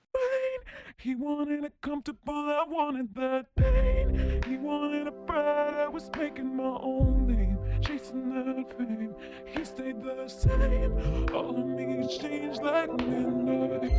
[0.98, 4.40] He wanted it comfortable, I wanted that pain.
[4.46, 9.12] He wanted a bride, I was making my own name, chasing that fame.
[9.46, 10.92] He stayed the same,
[11.34, 13.90] all of me changed like midnight.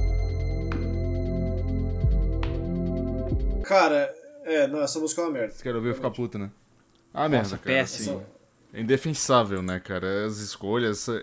[3.65, 4.13] Cara,
[4.45, 5.53] é, não, essa música é uma merda.
[5.53, 6.49] Você quer ouvir eu ficar puto, né?
[7.13, 7.75] Ah, Nossa, merda, cara.
[7.77, 8.25] péssimo.
[8.73, 10.25] É indefensável, né, cara?
[10.25, 11.09] As escolhas.
[11.09, 11.21] a-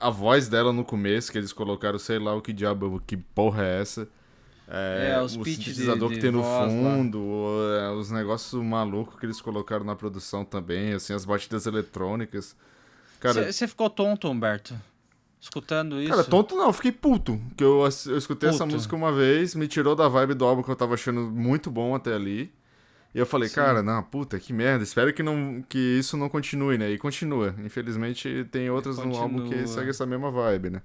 [0.00, 3.64] A voz dela no começo, que eles colocaram, sei lá o que diabo, que porra
[3.64, 4.08] é essa.
[4.68, 7.18] É, É, os o pitch de- sintetizador de que tem no fundo,
[7.80, 12.54] é, os negócios malucos que eles colocaram na produção também, assim, as batidas eletrônicas.
[13.18, 14.74] Cara, Você ficou tonto, Humberto?
[15.40, 16.10] Escutando isso?
[16.10, 17.40] Cara, tonto não, eu fiquei puto.
[17.56, 18.74] Que eu, eu escutei essa Puto.
[18.76, 21.94] música uma vez, me tirou da vibe do álbum que eu tava achando muito bom
[21.94, 22.52] até ali.
[23.14, 26.78] E eu falei, cara, não, puta, que merda, espero que, não, que isso não continue,
[26.78, 26.90] né?
[26.90, 27.54] E continua.
[27.64, 30.82] Infelizmente tem outras no álbum que segue essa mesma vibe, né?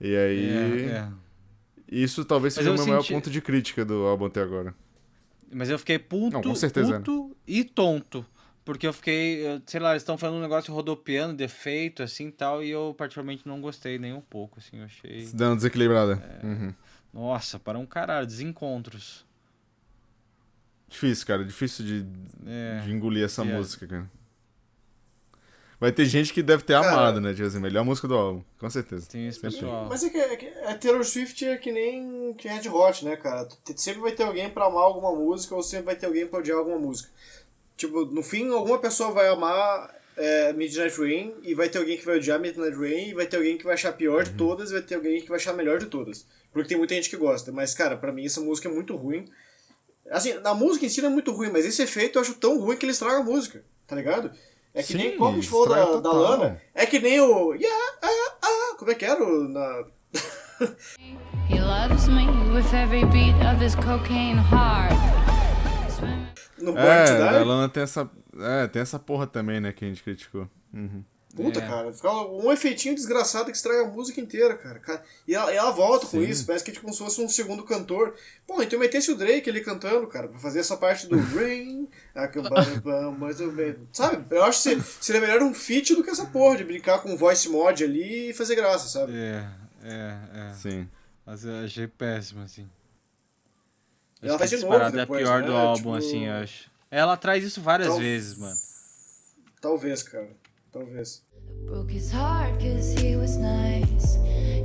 [0.00, 0.50] E aí.
[0.50, 1.08] É, é.
[1.90, 4.74] Isso talvez seja o eu meu maior senti- ponto de crítica do álbum até agora.
[5.50, 6.98] Mas eu fiquei puto, Não, com certeza, né?
[6.98, 8.24] puto e tonto.
[8.64, 12.62] Porque eu fiquei, eu- sei lá, eles estão falando um negócio rodopiando, defeito, assim tal,
[12.62, 15.24] e eu particularmente não gostei nem um pouco, assim, eu achei.
[15.24, 16.22] Se dando desequilibrada.
[16.42, 16.46] É.
[16.46, 16.74] Uhum.
[17.14, 19.24] Nossa, para um caralho, desencontros.
[20.88, 22.06] Difícil, cara, difícil de,
[22.46, 22.80] É.
[22.84, 23.44] de engolir essa É.
[23.44, 24.10] música, cara.
[25.80, 28.42] Vai ter gente que deve ter Cara, amado, né, tipo assim, melhor música do álbum,
[28.58, 29.06] com certeza.
[29.08, 29.86] Tem esse pessoal.
[29.88, 33.14] Mas é que, é que a Taylor Swift é que nem que Red Hot, né,
[33.14, 33.46] cara?
[33.76, 36.58] Sempre vai ter alguém pra amar alguma música ou sempre vai ter alguém pra odiar
[36.58, 37.08] alguma música.
[37.76, 42.04] Tipo, no fim, alguma pessoa vai amar é, Midnight Rain e vai ter alguém que
[42.04, 44.70] vai odiar Midnight Rain e vai ter alguém que vai achar a pior de todas
[44.70, 46.26] e vai ter alguém que vai achar a melhor de todas.
[46.52, 47.52] Porque tem muita gente que gosta.
[47.52, 49.26] Mas, cara, pra mim essa música é muito ruim.
[50.10, 52.58] Assim, a música em si não é muito ruim, mas esse efeito eu acho tão
[52.60, 54.30] ruim que ele estraga a música, tá ligado?
[54.74, 56.12] É que Sim, nem como a gente falou da, da.
[56.12, 56.62] Lana.
[56.74, 57.54] É que nem o.
[57.54, 59.22] Yeah, ah, ah, como é que era?
[59.22, 59.84] o- Na,
[61.48, 64.92] He loves me with every beat of his cocaine heart.
[66.60, 67.44] No É, to a Die?
[67.44, 68.10] Lana tem essa,
[68.40, 70.48] é, tem essa porra também, né, que a gente criticou.
[70.74, 71.04] Uhum.
[71.36, 71.66] Puta, É.
[71.68, 74.78] cara, fica um efeitinho desgraçado que estraga a música inteira, cara.
[74.80, 76.24] Cara, E ela, ela volta com Sim.
[76.28, 78.14] isso, parece que é tipo como se fosse um segundo cantor.
[78.46, 81.86] Pô, então metesse o Drake ali cantando, cara, pra fazer essa parte do Rain,
[83.18, 83.80] mais ou menos.
[83.92, 84.24] Sabe?
[84.34, 87.16] Eu acho que se- seria melhor um feat do que essa porra de brincar com
[87.16, 89.12] voice mod ali e fazer graça, sabe?
[89.14, 89.46] É,
[89.84, 90.18] é,
[90.50, 90.54] é.
[90.54, 90.88] Sim.
[91.26, 92.66] Mas eu achei péssimo, assim.
[94.22, 95.46] Ela Acho faz de novo disparado depois, é a pior né?
[95.46, 96.70] do álbum, Tipo- assim, eu acho.
[96.90, 98.56] Ela traz isso várias Tal- vezes, mano.
[99.60, 100.28] Talvez, cara.
[100.82, 101.22] Talvez.
[101.66, 104.16] Broke his heart cause he was nice.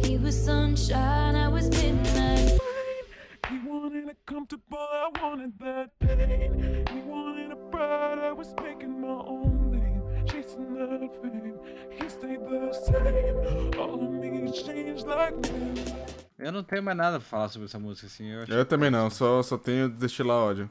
[0.05, 2.59] He was sunshine, I was midnight.
[3.49, 6.85] He wanted it comfortable, I wanted that pain.
[6.93, 10.25] He wanted a bride, I was making my own name.
[10.27, 11.57] Chasing that fame,
[11.99, 13.79] he stayed the same.
[13.79, 15.73] All of me changed like me.
[16.37, 18.27] Eu não tenho mais nada pra falar sobre essa música, assim.
[18.31, 20.69] Eu, acho- Eu também não, só, só tenho destilar ódio.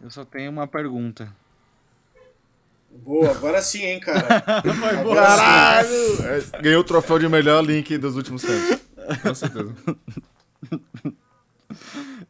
[0.00, 1.32] eu só tenho uma pergunta.
[2.90, 4.42] Boa, agora sim, hein, cara.
[4.62, 5.20] Foi boa.
[5.20, 6.56] Agora sim.
[6.56, 8.78] É, Ganhei o troféu de melhor link dos últimos tempos.
[9.22, 9.74] Com certeza.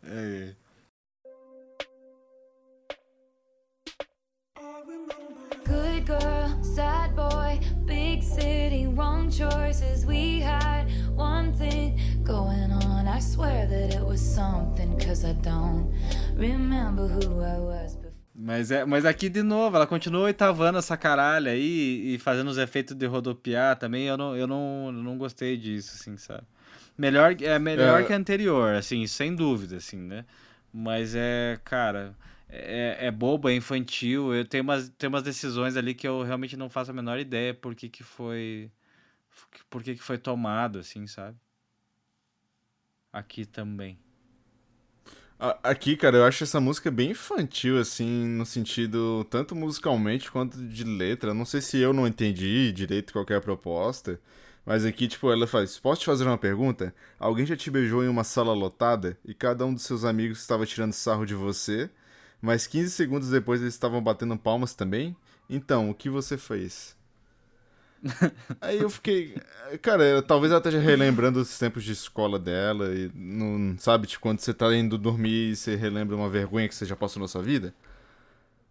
[0.05, 0.55] É.
[5.65, 10.05] Good girl, sad boy, big city, wrong choices.
[10.05, 13.09] We had one thing going on.
[13.09, 15.93] I swear that it was something, cause I don't
[16.35, 17.97] remember who I was.
[18.43, 22.57] Mas, é, mas aqui de novo, ela continua oitavando essa caralha aí e fazendo os
[22.57, 24.07] efeitos de rodopiar também.
[24.07, 26.45] Eu não, eu não, eu não gostei disso, assim, sabe?
[26.97, 28.05] Melhor, é melhor É.
[28.05, 30.25] que a anterior, assim, sem dúvida, assim, né?
[30.73, 32.17] Mas é, cara,
[32.49, 34.35] é, é bobo, é infantil.
[34.35, 37.53] Eu tenho umas, tem umas decisões ali que eu realmente não faço a menor ideia
[37.53, 38.71] por que, que foi.
[39.69, 41.37] Por que, que foi tomado, assim, sabe?
[43.13, 43.99] Aqui também.
[45.63, 50.85] Aqui, cara, eu acho essa música bem infantil, assim, no sentido tanto musicalmente quanto de
[50.85, 51.33] letra.
[51.33, 54.21] Não sei se eu não entendi direito qual que é proposta,
[54.67, 56.95] mas aqui, tipo, ela faz: Posso te fazer uma pergunta?
[57.19, 60.67] Alguém já te beijou em uma sala lotada e cada um dos seus amigos estava
[60.67, 61.89] tirando sarro de você,
[62.43, 65.17] mas 15 segundos depois eles estavam batendo palmas também?
[65.49, 66.95] Então, o que você fez?
[68.61, 69.35] Aí eu fiquei.
[69.83, 74.23] Cara, eu- talvez ela esteja relembrando os tempos de escola dela e não sabe, tipo,
[74.23, 77.29] quando você tá indo dormir e você relembra uma vergonha que você já passou na
[77.29, 77.75] sua vida.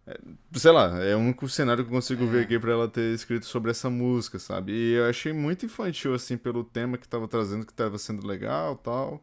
[0.06, 0.18] É,
[0.54, 3.46] sei lá, é o único cenário que eu consigo ver aqui pra ela ter escrito
[3.46, 4.72] sobre essa música, sabe?
[4.72, 8.76] E eu achei muito infantil, assim, pelo tema que tava trazendo, que tava sendo legal
[8.76, 9.22] tal.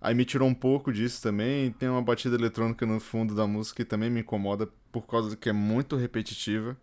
[0.00, 1.72] Aí me tirou um pouco disso também.
[1.72, 5.48] Tem uma batida eletrônica no fundo da música que também me incomoda por causa que
[5.48, 6.76] é muito repetitiva.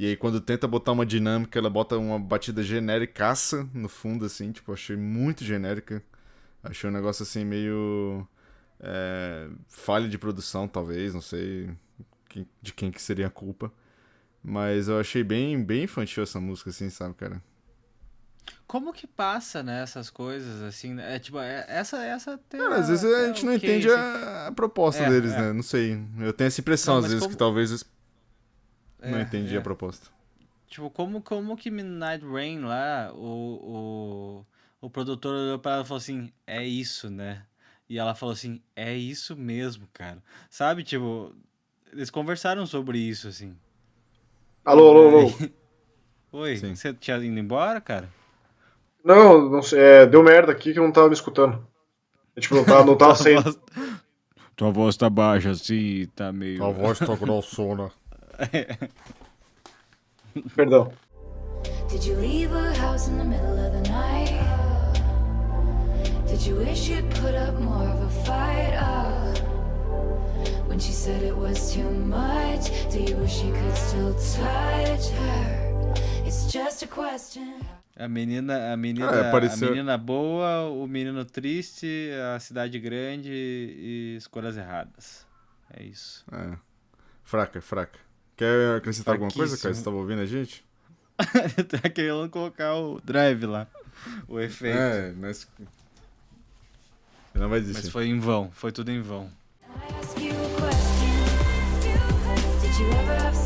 [0.00, 4.50] E aí, quando tenta botar uma dinâmica, ela bota uma batida genéricaça no fundo, assim,
[4.50, 6.02] tipo, achei muito genérica.
[6.62, 8.26] Achei um negócio assim meio.
[8.80, 11.68] É, falha de produção, talvez, não sei
[12.62, 13.70] de quem que seria a culpa.
[14.42, 17.42] Mas eu achei bem, bem infantil essa música, assim, sabe, cara?
[18.66, 21.16] Como que passa, né, essas coisas, assim, né?
[21.16, 25.02] é tipo, é- essa, essa Cara, às vezes a gente não entende a, a proposta
[25.02, 25.42] É, deles, é.
[25.42, 25.52] né?
[25.52, 26.02] Não sei.
[26.20, 27.84] Eu tenho essa impressão, Não, às vezes, como- que talvez
[29.02, 29.58] não É, entendi é.
[29.58, 30.08] a proposta.
[30.68, 34.44] Tipo, como, como que Midnight Rain lá, o,
[34.80, 37.44] o, o produtor olhou pra ela e falou assim, é isso, né?
[37.88, 40.22] E ela falou assim, é isso mesmo, cara.
[40.48, 41.34] Sabe, tipo,
[41.92, 43.56] eles conversaram sobre isso, assim.
[44.64, 45.32] Alô, alô, alô.
[46.32, 46.76] Oi, Sim.
[46.76, 48.08] você tinha ido embora, cara?
[49.04, 51.66] Não, não sei, é, deu merda aqui que eu não tava me escutando.
[52.36, 53.60] Eu, tipo, não tava, não tava saindo.
[54.54, 56.72] Tua voz tá baixa, assim, tá meio...
[56.72, 57.90] voz tá grossona.
[60.54, 60.92] Perdão.
[61.88, 64.40] Did you leave a house in the middle of the night?
[66.26, 68.74] Did you wish you'd put up more of a fight?
[68.80, 69.34] Oh.
[70.68, 75.94] When she said it was too much, do you wish you could still touch her?
[76.24, 77.54] It's just a question.
[77.96, 82.78] A menina, a menina, Ah, é, pareceu- a menina boa, o menino triste, a cidade
[82.78, 85.26] grande e escolhas erradas.
[85.76, 86.24] É isso.
[86.32, 86.56] É.
[87.24, 87.98] Fraca, fraca.
[88.40, 89.74] Quer acrescentar alguma coisa, cara?
[89.74, 90.64] Você tava ouvindo a gente?
[91.68, 93.66] tá querendo colocar o drive lá,
[94.26, 94.78] o efeito.
[94.78, 95.46] É, mas.
[97.34, 97.82] Não vai desistir.
[97.82, 99.30] Mas foi em vão, foi tudo em vão.
[100.00, 101.10] Ask you a question.
[102.62, 103.36] Did you ever have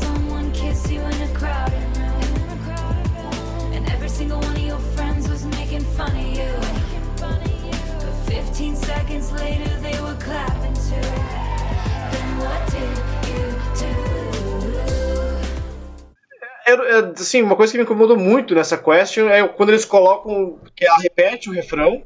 [16.65, 20.59] É, é, assim, uma coisa que me incomodou muito nessa question é quando eles colocam
[20.75, 22.03] que ela repete o refrão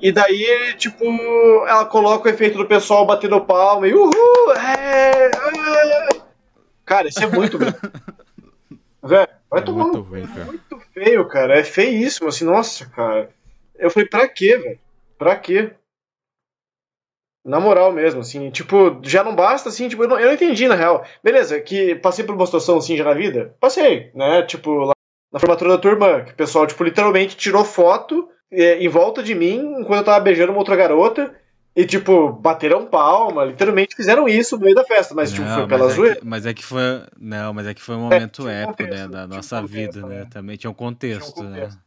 [0.00, 1.04] e daí, tipo,
[1.66, 4.12] ela coloca o efeito do pessoal batendo palma e uhul!
[4.56, 6.20] É, é.
[6.86, 7.66] Cara, isso é muito bom.
[9.02, 10.44] Velho, Vai É tomar muito ruim, cara.
[10.44, 11.58] muito feio, cara.
[11.58, 13.30] É feíssimo, assim, nossa, cara.
[13.76, 14.78] Eu falei, pra quê, velho?
[15.18, 15.72] Pra quê?
[17.44, 20.68] Na moral mesmo, assim, tipo, já não basta, assim, tipo, eu não, eu não entendi,
[20.68, 21.04] na real.
[21.24, 23.54] Beleza, que passei por uma situação assim já na vida?
[23.58, 24.42] Passei, né?
[24.42, 24.92] Tipo, lá
[25.32, 29.34] na formatura da turma, que o pessoal, tipo, literalmente tirou foto é, em volta de
[29.34, 31.34] mim enquanto eu tava beijando uma outra garota.
[31.74, 35.68] E, tipo, bateram palma, literalmente fizeram isso no meio da festa, mas, tipo, Não, foi
[35.68, 36.16] pela é zoeira.
[36.16, 36.82] que, mas é que foi.
[37.16, 39.08] Não, mas é que foi um momento tinha um épico, contexto, né?
[39.08, 40.18] Da um nossa contexto, vida, né?
[40.18, 40.26] né?
[40.28, 41.60] Também tinha um contexto, Tinha um né?
[41.60, 41.80] contexto.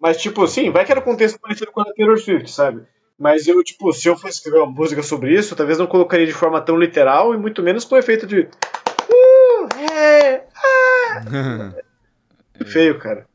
[0.00, 2.82] Mas, tipo, sim, vai que era um contexto parecido com a Taylor Swift, sabe?
[3.18, 6.32] Mas eu, tipo, se eu fosse escrever uma música sobre isso, talvez não colocaria de
[6.32, 8.40] forma tão literal e muito menos com efeito de.
[8.40, 11.74] Uh, é, ah.
[12.66, 13.26] Feio, cara.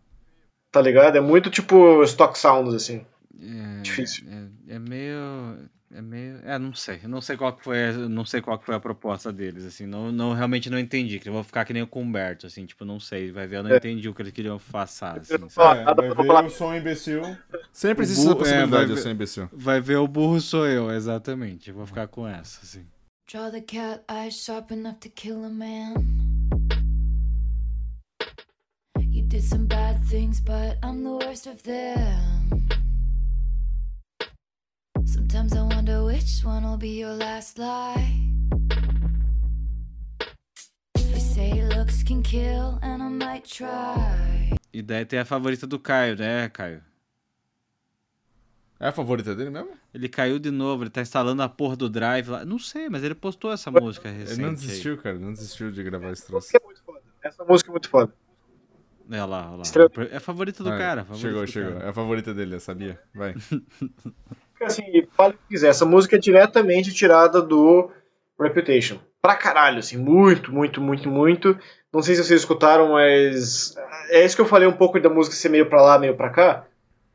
[0.71, 1.15] Tá ligado?
[1.17, 3.05] É muito tipo stock sounds, assim.
[3.41, 4.25] É, Difícil.
[4.67, 5.69] É, é meio.
[5.91, 6.39] É meio.
[6.45, 6.99] É, não sei.
[7.03, 9.65] Eu não sei qual que foi, a- não sei qual que foi a proposta deles,
[9.65, 9.87] assim.
[9.87, 11.19] Não, não realmente não entendi.
[11.19, 13.31] Que eu vou ficar que nem o Cumberto, assim, tipo, não sei.
[13.31, 13.77] Vai ver, eu não É.
[13.77, 16.43] entendi o que eles queriam passar, assim, Eu É, vai ver, falar.
[16.43, 17.21] eu sou um imbecil.
[17.73, 19.49] Sempre existe essa é, possibilidade, eu ver- sou um imbecil.
[19.51, 21.69] Vai ver o burro sou eu, exatamente.
[21.69, 22.85] Eu vou ficar com essa, assim.
[23.31, 25.95] Draw the cat eyes sharp enough to kill a man.
[29.01, 32.78] You did some bad things, but I'm the worst of them.
[35.31, 38.19] Sometimes I wonder which one will be your last lie.
[40.95, 44.55] They say looks can kill, and I might try.
[44.73, 46.81] E daí tem a favorita do Caio, né, Caio?
[48.79, 49.69] É a favorita dele mesmo?
[49.93, 52.43] Ele caiu de novo, ele tá instalando a porra do Drive lá.
[52.43, 54.31] Não sei, mas ele postou essa música recente.
[54.33, 54.55] Ele não aí.
[54.55, 55.19] desistiu, cara.
[55.19, 56.49] Não desistiu de gravar esse troço.
[56.55, 57.01] É muito foda.
[57.21, 58.11] Essa música é muito foda.
[59.11, 60.07] Olha lá, olha lá.
[60.11, 61.01] É a favorita do Ah, cara.
[61.01, 61.73] a favorita chegou, do chegou.
[61.73, 61.85] cara.
[61.85, 62.99] É a favorita dele, eu sabia.
[63.13, 63.35] Vai.
[64.59, 65.69] Porque, assim, fale o que quiser.
[65.69, 67.89] Essa música é diretamente tirada do
[68.37, 68.99] Reputation.
[69.21, 69.95] Pra caralho, assim.
[69.95, 71.57] Muito, muito, muito, muito.
[71.93, 73.73] Não sei se vocês escutaram, mas.
[74.09, 76.29] É isso que eu falei um pouco da música ser meio pra lá, meio pra
[76.29, 76.65] cá.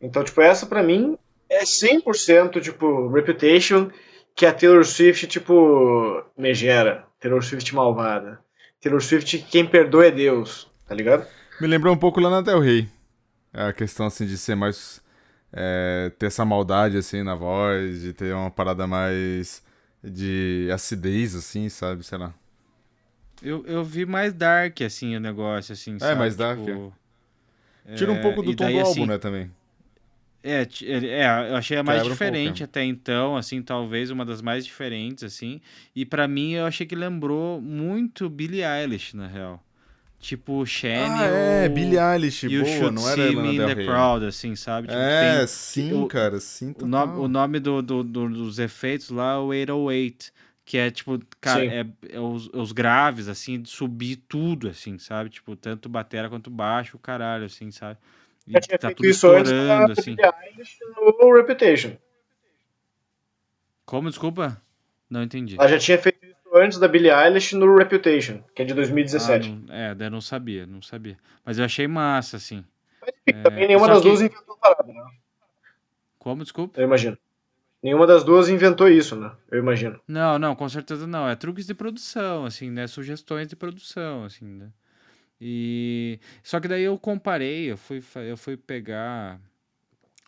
[0.01, 1.19] Então, tipo, essa pra mim
[1.51, 3.91] é 100% tipo Reputation,
[4.35, 7.05] que a Taylor Swift, tipo, megera.
[7.21, 8.41] Taylor Swift malvada.
[8.81, 11.27] Taylor Swift, quem perdoa é Deus, tá ligado?
[11.61, 12.89] Me lembrou um pouco Lana Del Rey.
[13.53, 15.04] A questão, assim, de ser mais...
[15.57, 19.63] é, ter essa maldade, assim, na voz, de ter uma parada mais
[20.03, 22.05] de acidez, assim, sabe?
[22.05, 22.35] Sei lá.
[23.43, 26.19] Eu, eu vi mais dark, assim, o negócio, assim, sabe?
[26.19, 26.93] mais dark, Tipo,
[27.95, 29.51] Tira um é, pouco do tom daí, do assim, álbum, né, também.
[30.43, 32.65] É, é, eu achei a mais Quebra um diferente é.
[32.65, 35.61] até então, assim, talvez uma das mais diferentes, assim.
[35.95, 39.64] E pra mim eu achei que lembrou muito Billie Eilish, na real.
[40.25, 43.75] Tipo, Shane Ah, é, Billie Eilish, e o boa, Should não era Lana Del the
[43.75, 43.85] Rey.
[43.87, 44.89] Crowd, assim, sabe?
[44.89, 46.89] Tipo, É, tem sim, o- cara, sim, o, total.
[46.89, 50.33] nome, o nome do, do- do- dos efeitos lá é o 808,
[50.65, 55.29] que é tipo, cara, é, é os, os graves, assim, de subir tudo, assim, sabe?
[55.29, 57.99] Tipo, tanto batera quanto baixo, o caralho, assim, sabe?
[58.49, 60.15] E Já tinha tá feito tudo isso antes estourando, assim.
[60.17, 60.79] Billie Eilish
[61.21, 61.99] no Reputation.
[63.85, 64.59] Como, desculpa?
[65.11, 65.57] Não entendi.
[65.59, 66.24] Ela já tinha feito
[66.55, 69.51] antes da Billie Eilish no Reputation, que é de Ah, 2017.
[69.51, 71.19] não- é, daí eu não sabia, não sabia.
[71.45, 72.65] Mas eu achei massa, assim.
[73.01, 75.03] Mas, enfim, também nenhuma das que- duas inventou a parada, né?
[76.19, 76.81] Como, desculpa?
[76.81, 77.19] Eu imagino.
[77.83, 79.31] Nenhuma das duas inventou isso, né?
[79.51, 80.01] Eu imagino.
[80.09, 81.29] Não, não, com certeza não.
[81.29, 82.87] É truques de produção, assim, né?
[82.87, 84.71] Sugestões de produção, assim, né?
[85.39, 89.39] E só que daí eu comparei, eu fui, eu fui pegar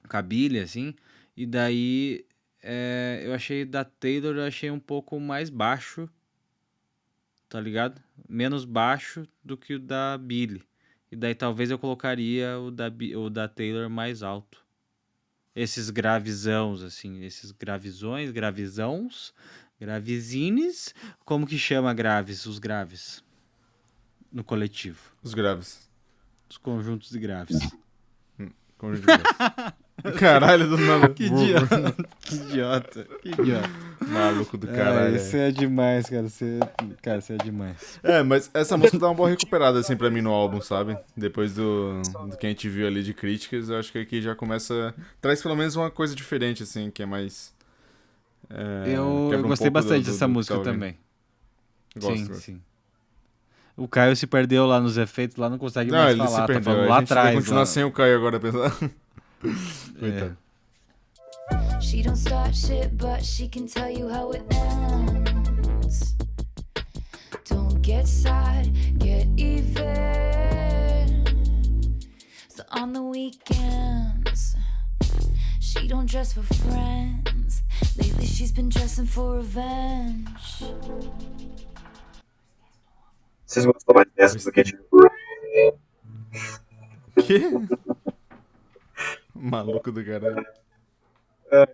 [0.07, 0.95] Cabile, assim,
[1.35, 2.26] e daí
[2.69, 6.11] é, eu achei da Taylor, eu achei um pouco mais baixo,
[7.49, 8.03] tá ligado?
[8.29, 10.65] Menos baixo do que o da Billie.
[11.09, 14.67] E daí talvez eu colocaria o da, o da Taylor mais alto.
[15.55, 19.33] Esses gravizãos, assim, esses gravizões, gravizãos,
[19.81, 20.93] gravizines,
[21.25, 23.23] como que chama graves, os graves?
[24.33, 25.01] No coletivo.
[25.23, 25.89] Os graves.
[26.51, 27.61] Os conjuntos de graves.
[28.77, 29.77] Conjunto de graves.
[30.19, 31.09] Caralho, do nada.
[31.09, 31.95] Que idiota.
[32.21, 33.07] que idiota.
[33.23, 33.71] Que idiota.
[34.09, 35.17] Maluco do caralho.
[35.17, 36.29] é demais, cara.
[36.29, 36.59] Você,
[37.03, 37.99] cara, você é demais.
[38.03, 40.97] É, mas essa música dá uma boa recuperada, assim, pra mim no álbum, sabe?
[41.17, 44.35] Depois do, do que a gente viu ali de críticas, eu acho que aqui já
[44.35, 44.95] começa.
[45.21, 47.53] Traz pelo menos uma coisa diferente, assim, que é mais.
[48.51, 50.97] é, eu eu um gostei do- bastante do- dessa do que música tá também.
[51.99, 52.41] Gosto, sim, gosto.
[52.43, 52.61] sim.
[53.77, 56.37] O Caio se perdeu lá nos efeitos, lá não consegue Não, mais ele falar, se
[56.37, 56.73] tá perdeu.
[56.73, 57.35] a lá gente vai atrás.
[57.37, 57.67] continuar lá.
[57.67, 58.77] sem o Caio agora, pensar.
[59.97, 60.01] É.
[60.01, 60.37] Coitado.
[61.81, 66.17] She don't start shit, but she can tell you how it ends.
[67.45, 69.77] Don't get sad, get even.
[72.49, 74.57] So on the weekends,
[75.61, 77.63] she don't dress for friends.
[77.97, 80.65] Lately, she's been dressing for revenge.
[83.47, 84.99] Vocês gostam mais dessa do que tipo.
[87.25, 87.43] Que?
[89.53, 90.45] Maluco do caralho.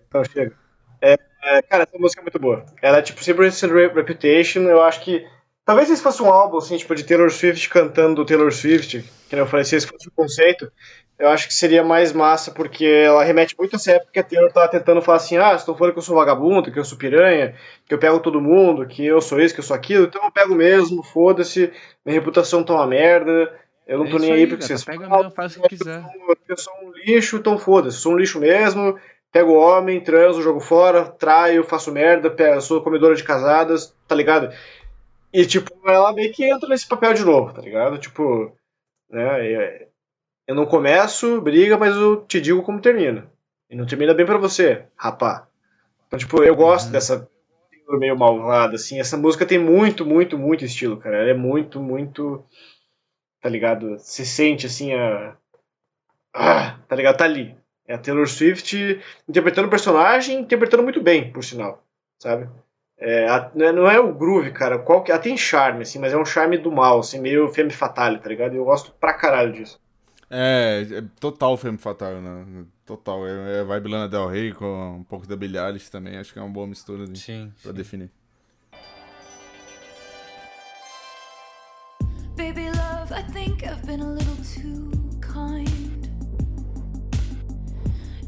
[0.08, 0.52] Então chega.
[1.00, 2.64] É, é, cara, essa música é muito boa.
[2.80, 5.26] Ela é tipo sempre esse Re- Reputation, eu acho que.
[5.64, 9.46] Talvez se fosse um álbum, assim, tipo, de Taylor Swift cantando Taylor Swift, que eu
[9.46, 10.70] falei, se esse fosse o conceito,
[11.16, 14.24] eu acho que seria mais massa, porque ela remete muito a essa época que a
[14.24, 16.98] Taylor tava tentando falar assim, ah, estão falando que eu sou vagabundo, que eu sou
[16.98, 17.54] piranha,
[17.86, 20.32] que eu pego todo mundo, que eu sou isso, que eu sou aquilo, então eu
[20.32, 21.72] pego mesmo, foda-se,
[22.04, 23.56] minha reputação tá uma merda,
[23.86, 25.62] eu não É tô nem aí aí, porque gata, vocês pega falam, mesmo, faz o
[25.62, 26.04] que quiser.
[26.48, 28.98] eu sou um lixo, então foda-se, sou um lixo mesmo,
[29.30, 34.52] pego homem, transo, jogo fora, traio, faço merda, pego, sou comedora de casadas, tá ligado?
[35.32, 37.98] E, tipo, ela meio que entra nesse papel de novo, tá ligado?
[37.98, 38.52] Tipo,
[39.10, 39.88] né, é-
[40.46, 43.30] eu não começo briga, mas eu te digo como termina.
[43.70, 45.46] E não termina bem pra você, rapá.
[46.06, 47.26] Então, tipo, eu gosto dessa
[47.98, 48.98] meio malvada, assim.
[49.00, 51.16] Essa música tem muito, muito, muito estilo, cara.
[51.18, 52.44] Ela é muito, muito.
[53.42, 53.98] Tá ligado?
[53.98, 55.36] Você sente, assim, a.
[56.34, 57.16] Ah, tá ligado?
[57.18, 57.54] Tá ali.
[57.86, 61.84] É a Taylor Swift interpretando o personagem, interpretando muito bem, por sinal.
[62.18, 62.48] Sabe?
[62.98, 64.78] É, a- não é- não é o groove, cara.
[64.78, 67.70] Qual que, ela tem charme, assim, mas é um charme do mal, assim, meio femme
[67.72, 68.54] fatale, tá ligado?
[68.54, 69.78] E eu gosto pra caralho disso.
[70.30, 72.64] É, é total Femme Fatal, né?
[72.86, 73.26] Total.
[73.26, 76.16] É, é vibe Lana Del Rey com um pouco da Billie Eilish também.
[76.16, 77.52] Acho que é uma boa mistura de, Sim.
[77.62, 78.10] pra definir.
[84.54, 86.08] Too kind.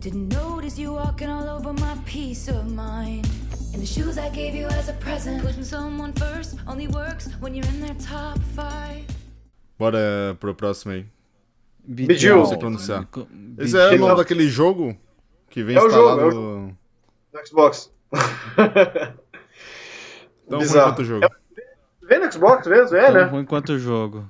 [0.00, 3.26] Didn't notice you walking all over my peace of mind.
[3.72, 5.42] And the shoes I gave you as a present.
[5.42, 9.04] Putting someone first only works when you're in their top five.
[9.78, 11.06] Bora pro próximo aí.
[11.86, 12.40] Bejeweled.
[12.42, 13.06] Não sei pronunciar.
[13.10, 13.26] Co-
[13.58, 14.96] Esse é o nome daquele jogo
[15.50, 16.76] que vem É instalado jogo, é o no...
[17.32, 17.90] No Xbox.
[20.48, 20.90] Tão ruim Bizarro.
[20.92, 21.26] quanto o jogo.
[22.02, 22.96] Vem no Xbox mesmo?
[22.96, 23.22] É, Tão né?
[23.24, 24.28] ruim quanto o jogo.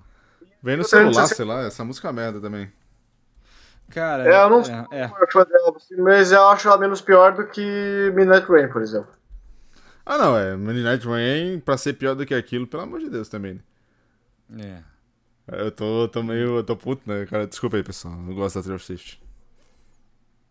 [0.64, 1.60] Vem no celular, não sei se- sei lá.
[1.62, 2.72] Essa música é uma merda também.
[3.90, 5.08] Cara, É, eu não é, é.
[5.08, 8.82] sou fã dela, assim, mas eu acho ela menos pior do que Midnight Rain, por
[8.82, 9.12] exemplo.
[10.06, 10.56] Ah, não, é.
[10.56, 13.60] Midnight Rain, pra ser pior do que aquilo, pelo amor de Deus também.
[14.48, 14.82] né?
[15.48, 15.62] é.
[15.62, 16.56] Eu tô, tô meio.
[16.58, 17.26] Eu tô puto, né?
[17.26, 18.14] Cara, desculpa aí, pessoal.
[18.26, 19.22] Eu gosto da Taylor Swift.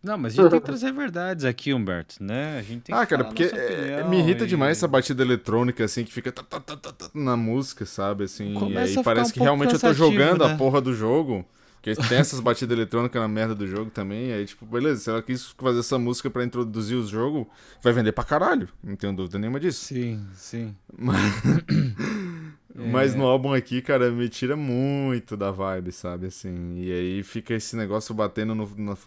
[0.04, 2.58] Não, mas a gente tem que trazer verdades aqui, Humberto, né?
[2.58, 5.22] A gente tem que Ah, cara, porque é- opinião me irrita e- demais essa batida
[5.22, 8.24] eletrônica, assim, que fica tá, tá, tá, tá, tá, na música, sabe?
[8.24, 10.52] Assim, Começa e aí parece um que realmente eu tô jogando né?
[10.52, 11.44] a porra do jogo.
[11.82, 14.32] Porque tem essas batidas eletrônicas na merda do jogo também.
[14.32, 17.46] Aí, tipo, beleza, se ela quis fazer essa música pra introduzir o jogo,
[17.82, 18.70] vai vender pra caralho.
[18.82, 19.84] Não tenho dúvida nenhuma disso.
[19.84, 20.74] Sim, sim.
[20.96, 21.20] Mas
[22.74, 26.26] no álbum aqui, cara, me tira muito da vibe, sabe?
[26.26, 28.66] Assim, e aí fica esse negócio batendo no.
[28.76, 28.98] no...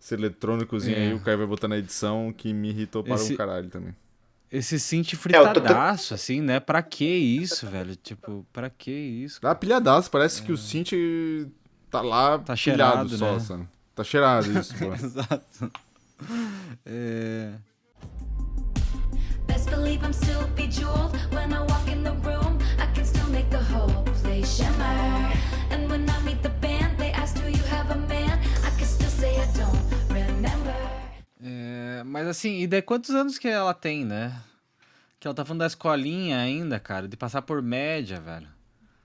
[0.00, 1.06] Esse eletrônicozinho É.
[1.08, 3.94] aí, o Caio vai botar na edição que me irritou para Esse- um caralho também.
[4.50, 6.58] Esse synth É, fritadaço, assim, né?
[6.60, 7.94] Pra que isso, velho?
[7.96, 9.40] Tipo, pra que isso?
[9.42, 10.92] Dá pilhadaço, parece que o synth
[11.90, 12.38] tá lá É.
[12.38, 13.40] Tá pilhado cheirado, só, né?
[13.40, 13.68] sabe?
[13.94, 14.94] Tá cheirado isso, pô.
[14.94, 15.72] Exato.
[16.86, 17.52] É...
[19.48, 22.58] Best believe I'm still bejeweled when I walk in the room.
[22.78, 25.32] I can still make the whole place shimmer.
[25.72, 28.38] And when I meet the band, they ask, Do you have a man?
[28.64, 29.78] I can still say I don't
[30.12, 30.74] remember.
[31.42, 34.32] É, mas assim, e daí quantos anos que ela tem, né?
[35.20, 38.46] Que ela tá falando da escolinha ainda, cara, de passar por média, velho.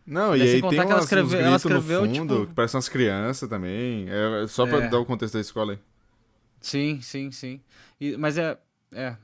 [0.06, 2.54] Não, e aí tem que ela umas, escreveu- uns ela escreveu, no fundo, tipo- que
[2.54, 4.06] parecem umas crianças também.
[4.10, 4.88] É, só pra É.
[4.90, 5.80] dar o contexto da escola aí.
[6.60, 7.62] Sim, sim, sim.
[8.02, 8.58] E- mas é,
[8.94, 9.16] é.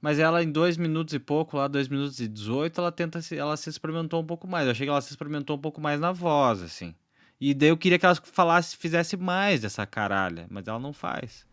[0.00, 3.36] Mas ela em 2 minutos e pouco, lá 2 minutos e 18, ela tenta se,
[3.36, 4.66] ela se experimentou um pouco mais.
[4.66, 6.94] Eu achei que ela se experimentou um pouco mais na voz, assim.
[7.40, 11.46] E daí eu queria que ela falasse, fizesse mais dessa caralha, mas ela não faz,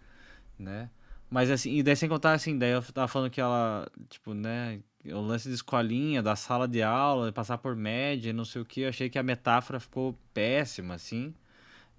[0.60, 0.90] né?
[1.30, 4.80] Mas assim, e daí sem contar assim, daí eu tava falando que ela, tipo, né,
[5.06, 8.82] o lance de escolinha, da sala de aula, passar por média, não sei o que,
[8.82, 11.34] eu achei que a metáfora ficou péssima, assim.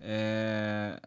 [0.00, 1.00] É...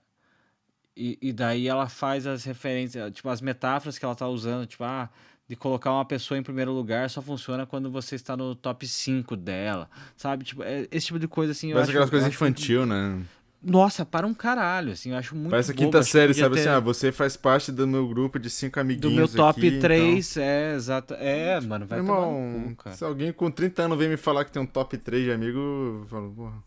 [0.96, 4.84] E, e daí ela faz as referências, tipo, as metáforas que ela tá usando, tipo,
[4.84, 5.10] ah,
[5.52, 9.36] de colocar uma pessoa em primeiro lugar só funciona quando você está no top 5
[9.36, 10.46] dela, sabe?
[10.46, 11.92] Tipo, é- esse tipo de coisa, assim, Parece acho...
[11.92, 13.20] aquelas coisas infantil, né?
[13.62, 16.62] Nossa, para um caralho, assim, eu acho muito Parece a quinta que série, sabe ter-
[16.62, 16.70] assim?
[16.70, 19.82] Ah, você faz parte do meu grupo de cinco amiguinhos Do meu top aqui, então.
[19.82, 21.14] 3, é, exato.
[21.16, 22.96] É, mano, vai Meu tomar irmão, no cu, cara.
[22.96, 25.60] se alguém com 30 anos vem me falar que tem um top 3 de amigo,
[25.60, 26.64] eu falo, porra.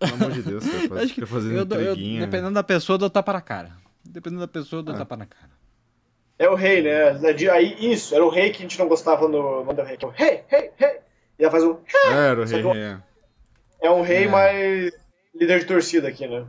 [0.00, 2.98] Pelo amor de Deus, cara, faz, que fica fazendo eu, eu, dependendo da pessoa, eu
[2.98, 3.70] dou tapa na cara.
[4.04, 4.98] Dependendo da pessoa, eu dou Ah.
[4.98, 5.61] tapa na cara.
[6.44, 7.10] É o rei, né?
[7.52, 9.96] Aí, isso, era o rei que a gente não gostava no Manda Rei.
[9.96, 10.98] que é o Rei, rei, rei.
[11.38, 11.76] E ela faz um.
[11.94, 12.98] É, era o rei, é.
[13.80, 14.28] É um rei É.
[14.28, 14.92] mais
[15.34, 16.44] líder de torcida aqui, né?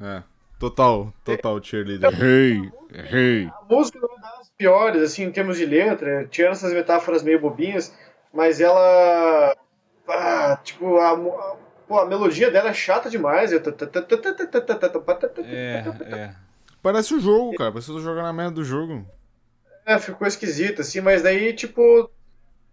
[0.00, 0.22] É.
[0.60, 2.10] Total, total cheerleader.
[2.12, 3.46] Rei, rei.
[3.48, 7.40] A música não é das piores, assim, em termos de letra, tirando essas metáforas meio
[7.40, 7.92] bobinhas,
[8.32, 9.56] mas ela.
[10.08, 11.56] Ah, tipo, a, a-
[11.88, 13.50] pô, a melodia dela é chata demais.
[13.52, 13.56] É,
[16.16, 16.34] é.
[16.82, 17.70] Parece o jogo, cara.
[17.70, 19.06] Parece que eu tô jogando a merda do jogo.
[19.86, 22.10] É, ficou esquisito, assim, mas daí, tipo.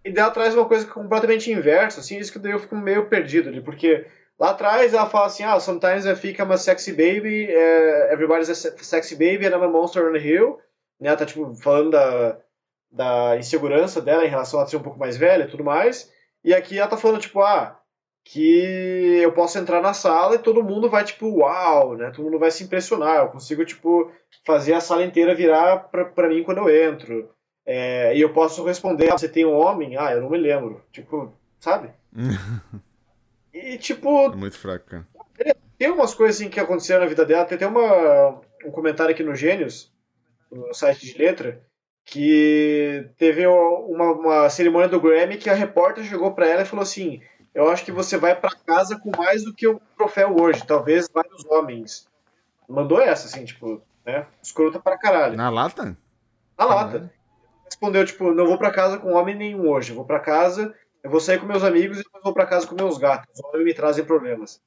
[0.04, 3.50] E daí traz uma coisa completamente inversa, assim, isso que daí eu fico meio perdido
[3.50, 4.06] ali, porque
[4.40, 8.50] lá atrás ela fala assim, ah, sometimes I think I'm a sexy baby, eh, everybody's
[8.50, 10.60] a se- sexy baby and I'm a monster on the hill.
[11.00, 12.38] Né, ela tá, tipo, falando da,
[12.92, 16.12] da insegurança dela em relação a ser um pouco mais velha e tudo mais.
[16.44, 17.79] E aqui ela tá falando, tipo, ah,
[18.24, 22.12] que eu posso entrar na sala e todo mundo vai, tipo, uau, né?
[22.12, 23.18] Todo mundo vai se impressionar.
[23.18, 24.12] Eu consigo, tipo,
[24.46, 27.30] fazer a sala inteira virar pra, pra mim quando eu entro.
[27.66, 29.98] É, e eu posso responder, ah, você tem um homem?
[29.98, 30.82] Ah, eu não me lembro.
[30.92, 31.92] Tipo, sabe?
[33.54, 35.08] e, tipo, É muito fraco, cara.
[35.78, 37.46] tem umas coisas assim que aconteceram na vida dela.
[37.46, 39.92] Tem até uma, um comentário aqui no Gênios,
[40.52, 41.62] no site de letra,
[42.06, 46.84] que teve uma, uma cerimônia do Grammy que a repórter chegou pra ela e falou
[46.84, 47.22] assim:
[47.60, 51.10] Eu acho que você vai pra casa com mais do que o troféu hoje, talvez
[51.14, 52.08] vários homens.
[52.70, 54.26] Mandou essa, assim, tipo, né?
[54.42, 55.36] Escrota pra caralho.
[55.36, 55.98] Na lata?
[56.58, 57.14] Na lata.
[57.66, 59.92] Respondeu, tipo, não vou pra casa com homem nenhum hoje.
[59.92, 60.74] Eu vou pra casa,
[61.04, 63.28] eu vou sair com meus amigos e depois vou pra casa com meus gatos.
[63.34, 64.62] Os homens me trazem problemas.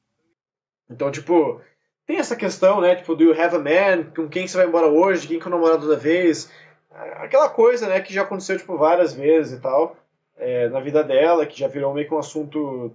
[0.91, 1.63] Então, tipo,
[2.07, 2.97] tem essa questão, né?
[2.97, 4.05] Tipo, do you have a man?
[4.15, 5.27] Com quem você vai embora hoje?
[5.27, 6.53] Quem que é o namorado da vez?
[6.91, 8.03] Aquela coisa, né?
[8.03, 9.97] Que já aconteceu, tipo, várias vezes e tal.
[10.37, 12.93] É, na vida dela, que já virou meio que um assunto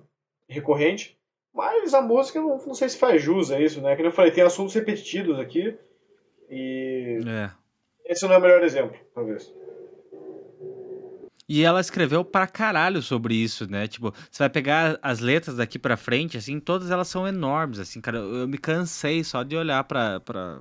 [0.48, 1.18] recorrente.
[1.54, 3.96] Mas a música, não, não sei se faz jus a isso, né?
[3.96, 5.76] Como eu falei, tem assuntos repetitivos aqui.
[6.50, 7.52] E É.
[8.06, 9.52] esse não é o melhor exemplo, talvez.
[11.50, 13.88] E ela escreveu pra caralho sobre isso, né?
[13.88, 18.02] Tipo, você vai pegar as letras daqui pra frente, assim, todas elas são enormes, assim,
[18.02, 18.18] cara.
[18.18, 20.60] Eu, eu me cansei só de olhar pra, pra,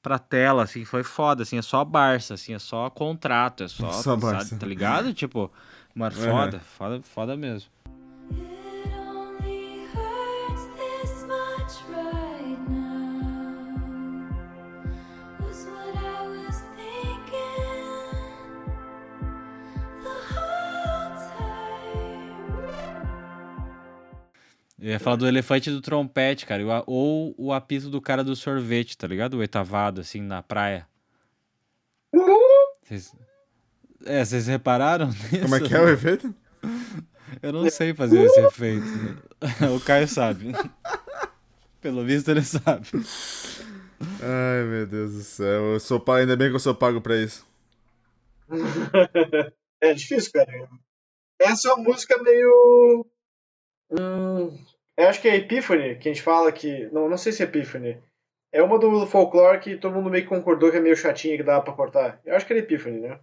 [0.00, 3.90] pra tela, assim, foi foda, assim, é só Barça, assim, é só contrato, é só,
[3.90, 4.56] Só sabe, Barça.
[4.56, 5.12] tá ligado?
[5.12, 5.50] Tipo,
[5.94, 6.30] mano, Uhum.
[6.30, 7.70] foda, foda, foda mesmo.
[24.80, 28.98] Eu ia falar do elefante do trompete, cara, ou o apito do cara do sorvete,
[28.98, 29.34] tá ligado?
[29.34, 30.88] O oitavado, assim, na praia.
[32.82, 33.14] Vocês...
[34.06, 35.10] É, vocês repararam
[35.42, 35.68] Como é nisso?
[35.68, 36.34] que é o efeito?
[37.42, 38.86] Eu não sei fazer esse efeito.
[39.74, 40.52] o Caio sabe.
[41.80, 42.86] Pelo visto ele sabe.
[44.20, 45.72] Ai, meu Deus do céu.
[45.72, 47.46] Eu sou pago, ainda bem que eu sou pago pra isso.
[49.80, 50.68] É difícil, cara.
[51.40, 53.06] Essa é uma música meio.
[53.90, 54.56] Hum,
[54.96, 56.86] eu acho que é Epiphany, que a gente fala que.
[56.92, 58.00] Não, não sei se é Epiphany.
[58.52, 61.42] É uma do folclore que todo mundo meio que concordou que é meio chatinha que
[61.42, 62.20] dá pra cortar.
[62.24, 63.18] Eu acho que era Epiphany, né?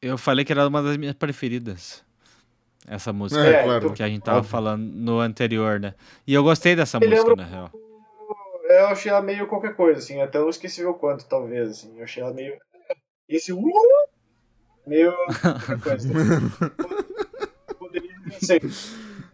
[0.00, 2.04] Eu falei que era uma das minhas preferidas.
[2.86, 3.44] Essa música.
[3.44, 3.92] É, claro.
[3.92, 5.94] Que a gente tava falando no anterior, né?
[6.26, 7.70] E eu gostei dessa Me música, na real.
[8.68, 10.20] Eu achei ela meio qualquer coisa, assim.
[10.20, 11.98] Até não esqueci o quanto, talvez, assim.
[11.98, 12.56] Eu achei ela meio.
[13.28, 13.52] Esse.
[13.52, 13.62] Uh,
[14.86, 15.12] meio.
[15.42, 16.08] qualquer coisa.
[17.78, 18.10] Poderia
[18.40, 18.62] ser.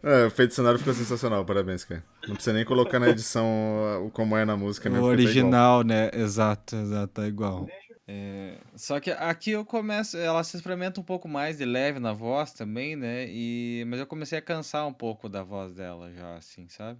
[0.03, 2.03] É, o efeito sonoro ficou sensacional, parabéns, cara.
[2.27, 5.07] Não precisa nem colocar na edição como é na música O mesmo.
[5.07, 6.11] porque tá original, né?
[6.13, 7.67] Exato, exato, tá igual.
[8.07, 12.13] É, só que aqui eu começo, ela se experimenta um pouco mais de leve na
[12.13, 13.25] voz também, né?
[13.27, 16.99] E, mas eu comecei a cansar um pouco da voz dela já, assim, sabe?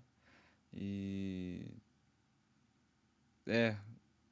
[0.74, 1.62] E.
[3.48, 3.76] É.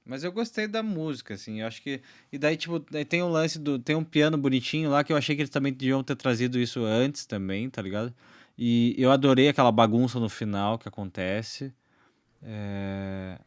[0.06, 2.02] Mas eu gostei da música, assim, eu acho que.
[2.32, 3.80] E daí, tipo, tem um lance do.
[3.80, 6.84] Tem um piano bonitinho lá que eu achei que eles também deviam ter trazido isso
[6.84, 8.14] antes também, tá ligado?
[8.58, 11.74] E eu adorei aquela bagunça no final que acontece.
[12.41, 13.40] É.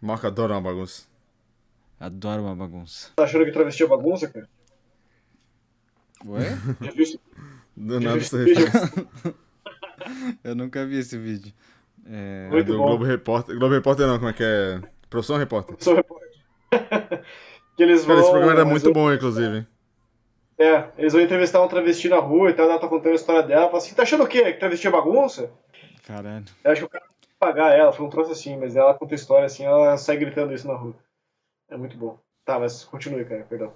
[0.00, 1.15] Marco adora uma bagunça.
[1.98, 3.10] Adoro uma bagunça.
[3.16, 4.48] Tá achando que travesti é bagunça, cara?
[6.26, 6.42] Oi?
[6.80, 7.20] Já viu isso?
[7.76, 8.64] Do nada referência.
[10.44, 11.52] Eu nunca vi esse vídeo.
[12.06, 12.86] É, É Muito do bom.
[12.86, 13.58] Globo Repórter.
[13.58, 14.80] Globo Repórter não, como é que é?
[15.10, 15.76] Profissão Repórter.
[15.80, 16.30] Sou repórter.
[17.76, 18.14] que eles vão.
[18.16, 19.66] Cara, esse programa era muito bom, inclusive.
[20.58, 23.42] É, eles vão entrevistar uma travesti na rua e tal, ela tá contando a história
[23.42, 23.66] dela.
[23.66, 24.52] Fala assim: tá achando o quê?
[24.52, 25.50] Que travesti é bagunça?
[26.06, 26.44] Caralho.
[26.64, 29.14] Eu acho que o cara vai pagar ela, foi um troço assim, mas ela conta
[29.14, 30.94] a história assim, ela sai gritando isso na rua.
[31.68, 32.18] É muito bom.
[32.44, 33.72] Tá, mas continue, cara, perdão.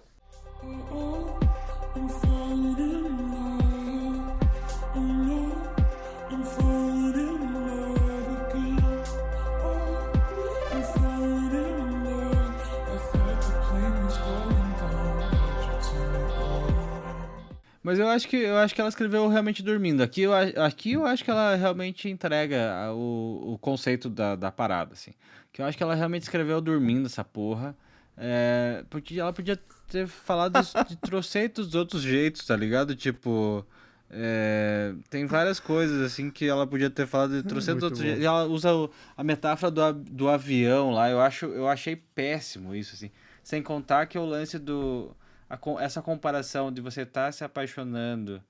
[17.82, 20.00] Mas eu acho que eu acho que ela escreveu realmente dormindo.
[20.00, 24.92] Aqui eu, aqui eu acho que ela realmente entrega o, o conceito da, da parada,
[24.92, 25.12] assim.
[25.52, 27.76] Que eu acho que ela realmente escreveu dormindo essa porra.
[28.16, 29.58] É, porque ela podia
[29.88, 32.94] ter falado de trocentos outros jeitos, tá ligado?
[32.94, 33.66] Tipo.
[34.12, 38.24] É, tem várias coisas assim que ela podia ter falado de trocentos muito outros jeitos.
[38.24, 41.08] Ela usa o- a metáfora do, do avião lá.
[41.08, 43.10] Eu acho, eu achei péssimo isso assim.
[43.44, 45.16] Sem contar que o lance do
[45.48, 48.42] a essa comparação de você estar se apaixonando,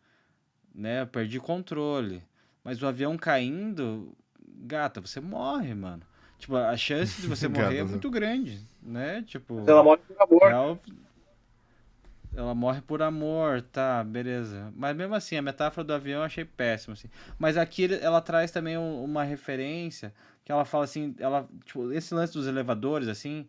[0.75, 1.03] né?
[1.03, 2.23] Eu perdi o controle.
[2.65, 4.15] Mas o avião caindo,
[4.65, 6.03] gata, você morre, mano.
[6.41, 9.23] Tipo, a chance de você morrer é muito grande, né?
[9.27, 10.49] Tipo, Mas ela morre por amor.
[10.49, 10.79] Real-
[12.35, 14.73] Ela morre por amor, tá, beleza.
[14.75, 17.09] Mas mesmo assim, a metáfora do avião eu achei péssimo, assim.
[17.39, 20.13] Mas aqui ela traz também um- uma referência
[20.45, 23.47] que ela fala assim, ela, tipo, esse lance dos elevadores, assim,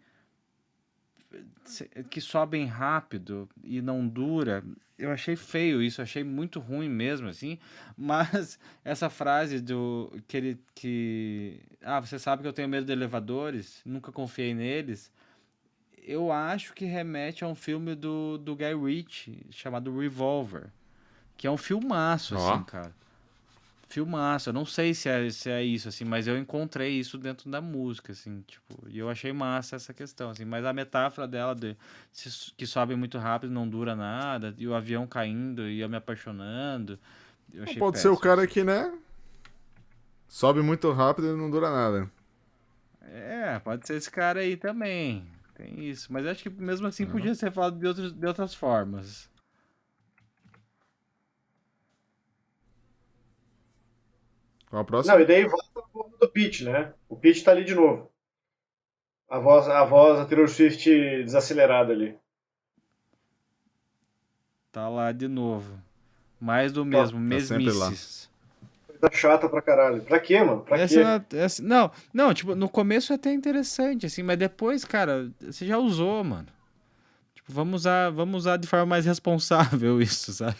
[2.09, 4.63] que sobem rápido e não dura.
[5.01, 7.57] Eu achei feio isso, achei muito ruim mesmo, assim.
[7.97, 12.91] Mas essa frase do que ele que ah, você sabe que eu tenho medo de
[12.91, 15.11] elevadores, nunca confiei neles.
[16.03, 20.67] Eu acho que remete a um filme do, do Guy Ritchie chamado Revolver,
[21.35, 22.53] que é um filmaço, Ó.
[22.53, 23.00] assim, cara.
[23.91, 24.49] Filmaço.
[24.49, 27.59] Eu não sei se é, se é isso, assim, mas eu encontrei isso dentro da
[27.61, 31.75] música, assim, tipo, e eu achei massa essa questão, assim, mas a metáfora dela de
[32.11, 35.97] se- que sobe muito rápido, não dura nada, e o avião caindo e eu me
[35.97, 36.97] apaixonando.
[37.53, 38.97] Eu Pode ser o péssimo, cara que, né?
[40.27, 42.09] Sobe muito rápido e não dura nada.
[43.01, 45.27] É, pode ser esse cara aí também.
[45.55, 46.11] Tem isso.
[46.13, 49.30] Mas acho que mesmo assim podia ser falado de, outros, de outras formas.
[54.71, 55.13] Qual a próxima?
[55.15, 56.93] Não, e daí volta voz do Pete, né?
[57.07, 58.09] O Pete tá ali de novo.
[59.29, 62.17] A voz, a voz da Taylor Swift desacelerada ali.
[64.71, 65.77] Tá lá de novo.
[66.39, 67.85] Mais do mesmo, tá sempre lá.
[67.89, 68.29] mesmices.
[68.87, 70.01] Coisa chata pra caralho.
[70.03, 70.61] Pra quê, mano?
[70.61, 71.03] Pra Essa quê?
[71.35, 75.65] não, essa- não, não, tipo, no começo é até interessante, assim, mas depois, cara, você
[75.65, 76.47] já usou, mano.
[77.35, 80.57] Tipo, vamos usar, vamos usar de forma mais responsável isso, sabe?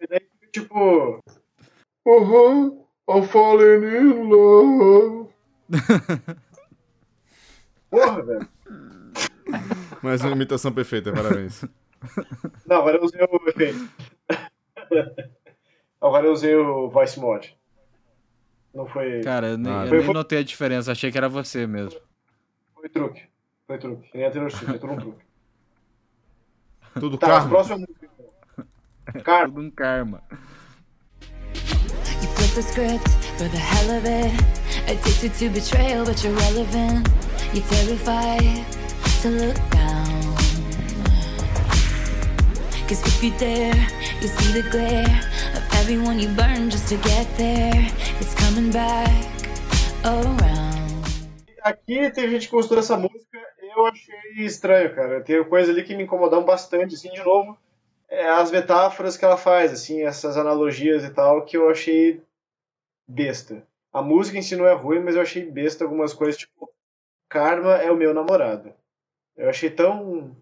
[0.00, 1.18] E daí, tipo.
[2.04, 5.28] Uhum, I'm falling in love.
[7.90, 8.48] Porra, velho.
[10.02, 11.64] Mais uma imitação perfeita, parabéns.
[12.66, 13.88] Não, agora eu usei o efeito.
[16.00, 17.56] agora eu usei o voice mod.
[18.74, 19.20] Não foi.
[19.22, 22.00] Cara, eu nem, Ah, eu foi- nem notei a diferença, achei que era você mesmo.
[22.74, 23.22] Foi truque.
[23.66, 24.10] Foi truque.
[24.10, 25.24] Que nem a Taylor Swift, é tudo um truque.
[26.98, 27.58] Tudo Tá, karma.
[27.58, 27.74] música.
[27.76, 29.22] então.
[29.22, 30.22] Cara, Tudo um karma.
[32.60, 33.08] Script
[33.38, 34.32] for the hell of it.
[34.86, 37.08] Addicted to betrayal, but you're relevant.
[37.54, 38.66] You're terrified
[39.22, 40.34] to look down.
[42.86, 43.74] Cause if you dare,
[44.20, 45.20] you see the glare
[45.56, 47.88] of everyone you burn just to get there.
[48.20, 49.08] It's coming back
[50.04, 50.52] around.
[51.62, 55.20] aqui tem gente que gostou dessa música, eu achei estranho, cara.
[55.22, 57.56] Tem coisa ali que me incomodaram bastante, assim, de novo.
[58.10, 62.20] É as metáforas que ela faz, assim, essas analogias e tal, que eu achei
[63.12, 63.66] besta.
[63.92, 66.72] A música em si não é ruim, mas eu achei besta algumas coisas, tipo,
[67.28, 68.72] Karma é o meu namorado.
[69.36, 70.36] Eu achei tão.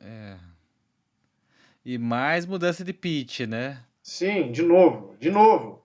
[0.00, 0.38] É.
[1.84, 3.82] E mais mudança de pitch, né?
[4.02, 5.82] Sim, de novo, de novo.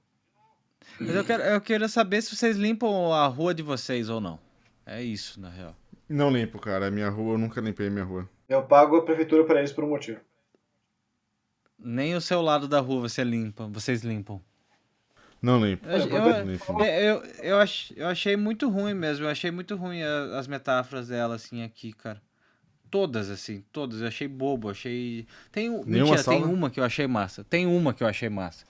[0.99, 4.39] Mas eu quero, eu quero saber se vocês limpam a rua de vocês ou não.
[4.85, 5.75] É isso, na real.
[6.07, 6.87] Não limpo, cara.
[6.87, 8.29] A minha rua, eu nunca limpei a minha rua.
[8.47, 10.21] Eu pago a prefeitura para isso por um motivo.
[11.77, 14.41] Nem o seu lado da rua você limpa, vocês limpam.
[15.41, 15.85] Não limpo.
[15.87, 16.83] Eu, Não eu, limpo.
[16.83, 19.25] é, eu, eu, ach- eu achei muito ruim mesmo.
[19.25, 22.21] Eu achei muito ruim a- as metáforas dela, assim, aqui, cara.
[22.89, 24.01] Todas, assim, todas.
[24.01, 25.27] Eu achei bobo, achei.
[25.51, 26.47] Tem, um- Nenhuma mentira, tem salva?
[26.53, 27.43] uma que eu achei massa.
[27.43, 28.65] Tem uma que eu achei massa.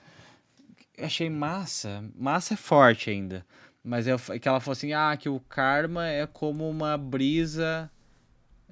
[0.98, 2.04] Eu achei massa.
[2.16, 3.46] Massa é forte ainda.
[3.84, 7.90] Mas eu, que ela falou assim: ah, que o karma é como uma brisa.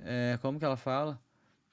[0.03, 1.19] É, como que ela fala?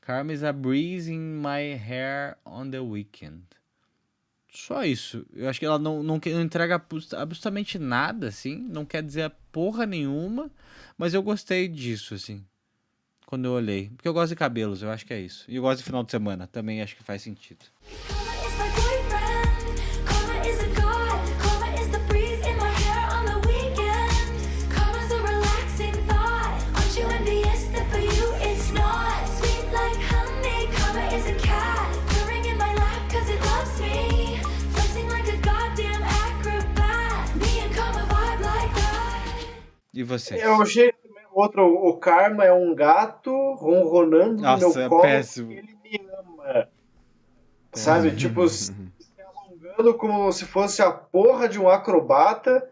[0.01, 3.43] Karma is a breeze in my hair on the weekend.
[4.55, 5.25] Só isso.
[5.35, 8.57] Eu acho que ela não, não, não entrega abs- absolutamente nada, assim.
[8.71, 10.51] Não quer dizer porra nenhuma.
[10.97, 12.45] Mas eu gostei disso, assim.
[13.25, 13.89] Quando eu olhei.
[13.97, 15.51] Porque eu gosto de cabelos, eu acho que é isso.
[15.51, 16.47] E eu gosto de final de semana.
[16.47, 17.65] Também acho que faz sentido.
[39.93, 40.43] E vocês?
[40.43, 40.93] Eu achei
[41.33, 45.53] outro, o Karma é um gato ronronando no Nossa, meu é colo péssimo.
[45.53, 46.69] ele me ama.
[47.73, 48.15] Sabe?
[48.15, 48.73] Tipo, se
[49.21, 52.69] alongando como se fosse a porra de um acrobata.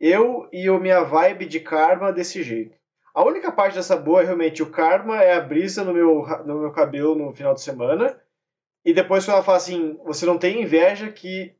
[0.00, 2.76] Eu e a minha vibe de Karma desse jeito.
[3.12, 6.70] A única parte dessa boa realmente o Karma é a brisa no meu, no meu
[6.70, 8.16] cabelo no final de semana.
[8.84, 11.52] E depois ela fala assim, você não tem inveja que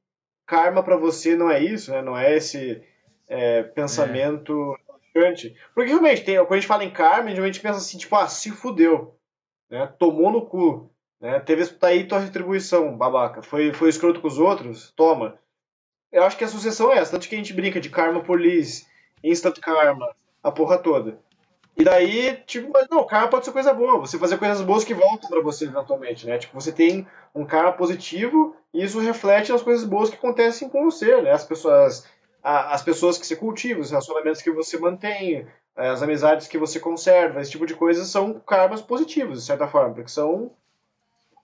[0.47, 2.01] karma pra você não é isso, né?
[2.01, 2.83] Não é esse
[3.29, 4.77] é, pensamento
[5.15, 5.57] gigante.
[5.75, 8.29] Porque realmente, tem, quando a gente fala em karma, a gente pensa assim, tipo, ah,
[8.29, 9.15] se fudeu,
[9.71, 9.93] né?
[9.99, 10.91] Tomou no cu,
[11.21, 11.41] né?
[11.41, 13.43] Teve tá aí tua retribuição, babaca.
[13.43, 14.93] Foi, foi escroto com os outros?
[14.97, 15.39] Toma.
[16.11, 18.87] Eu acho que a sucessão é essa, tanto que a gente brinca de karma police,
[19.23, 21.19] instant karma, a porra toda.
[21.77, 24.95] E daí, tipo, mas não, karma pode ser coisa boa, você fazer coisas boas que
[24.95, 26.39] voltam pra você eventualmente, né?
[26.39, 30.83] Tipo, você tem um karma positivo e isso reflete nas coisas boas que acontecem com
[30.83, 31.31] você, né?
[31.31, 32.05] As pessoas,
[32.49, 35.47] a- as pessoas que você cultiva, os relacionamentos que você mantém,
[35.77, 39.95] as amizades que você conserva, esse tipo de coisas são karmas positivos, de certa forma,
[39.95, 40.51] porque são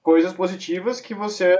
[0.02, 1.58] coisas positivas que você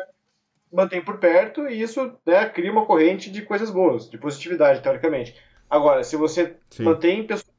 [0.73, 5.37] mantém por perto e isso né, cria uma corrente de coisas boas, de positividade, teoricamente.
[5.69, 6.85] Agora, se você Sim.
[6.85, 7.55] mantém pessoas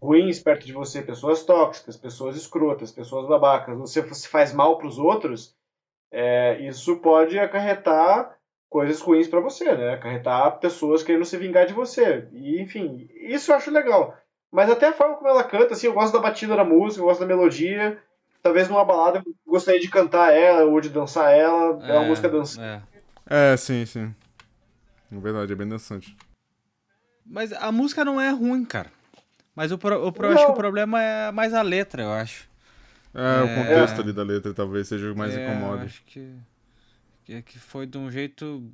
[0.00, 4.86] ruins perto de você, pessoas tóxicas, pessoas escrotas, pessoas babacas, você se faz mal para
[4.86, 5.56] os outros,
[6.12, 8.36] é, isso pode acarretar
[8.68, 9.94] coisas ruins para você, né?
[9.94, 12.28] Acarretar pessoas querendo se vingar de você.
[12.32, 14.16] E, enfim, isso eu acho legal.
[14.52, 17.06] Mas até a forma como ela canta, assim, eu gosto da batida da música, eu
[17.06, 17.98] gosto da melodia.
[18.42, 21.82] Talvez numa balada eu gostaria de cantar ela ou de dançar ela.
[21.84, 22.60] É, uma música dançante.
[22.60, 22.82] é.
[23.26, 24.14] É, sim, sim.
[25.10, 26.16] É verdade, é bem dançante.
[27.24, 28.90] Mas a música não é ruim, cara.
[29.56, 30.34] Mas o pro, o pro- Não.
[30.34, 32.48] acho que o problema é mais a letra, eu acho.
[33.14, 33.54] É, o É.
[33.54, 35.82] contexto ali da letra talvez seja o que mais É, incomode.
[35.82, 36.34] Eu acho que,
[37.24, 38.70] que, que foi de um jeito.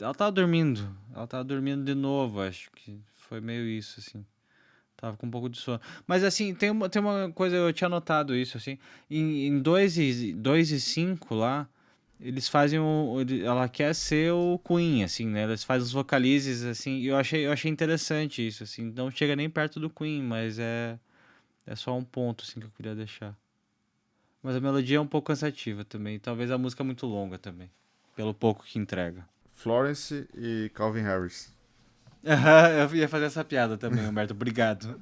[0.00, 0.88] Ela tava dormindo.
[1.14, 4.24] Ela tava dormindo de novo, acho que foi meio isso, assim.
[4.96, 5.80] Tava com um pouco de sono.
[6.06, 8.78] Mas assim, tem uma, tem uma coisa, eu tinha notado isso, assim.
[9.10, 11.68] Em 2 e, 2 e 5 lá,
[12.20, 13.16] eles fazem o.
[13.44, 15.44] Ela quer ser o Queen, assim, né?
[15.44, 16.98] Eles fazem os vocalizes, assim.
[16.98, 18.92] E eu achei, eu achei interessante isso, assim.
[18.94, 20.98] Não chega nem perto do Queen, mas é.
[21.66, 23.34] É só um ponto, assim, que eu queria deixar.
[24.44, 26.18] Mas a melodia é um pouco cansativa também.
[26.18, 27.70] Talvez a música é muito longa também.
[28.14, 29.26] Pelo pouco que entrega.
[29.54, 31.50] Florence e Calvin Harris.
[32.22, 34.34] eu ia fazer essa piada também, Humberto.
[34.34, 35.00] Obrigado.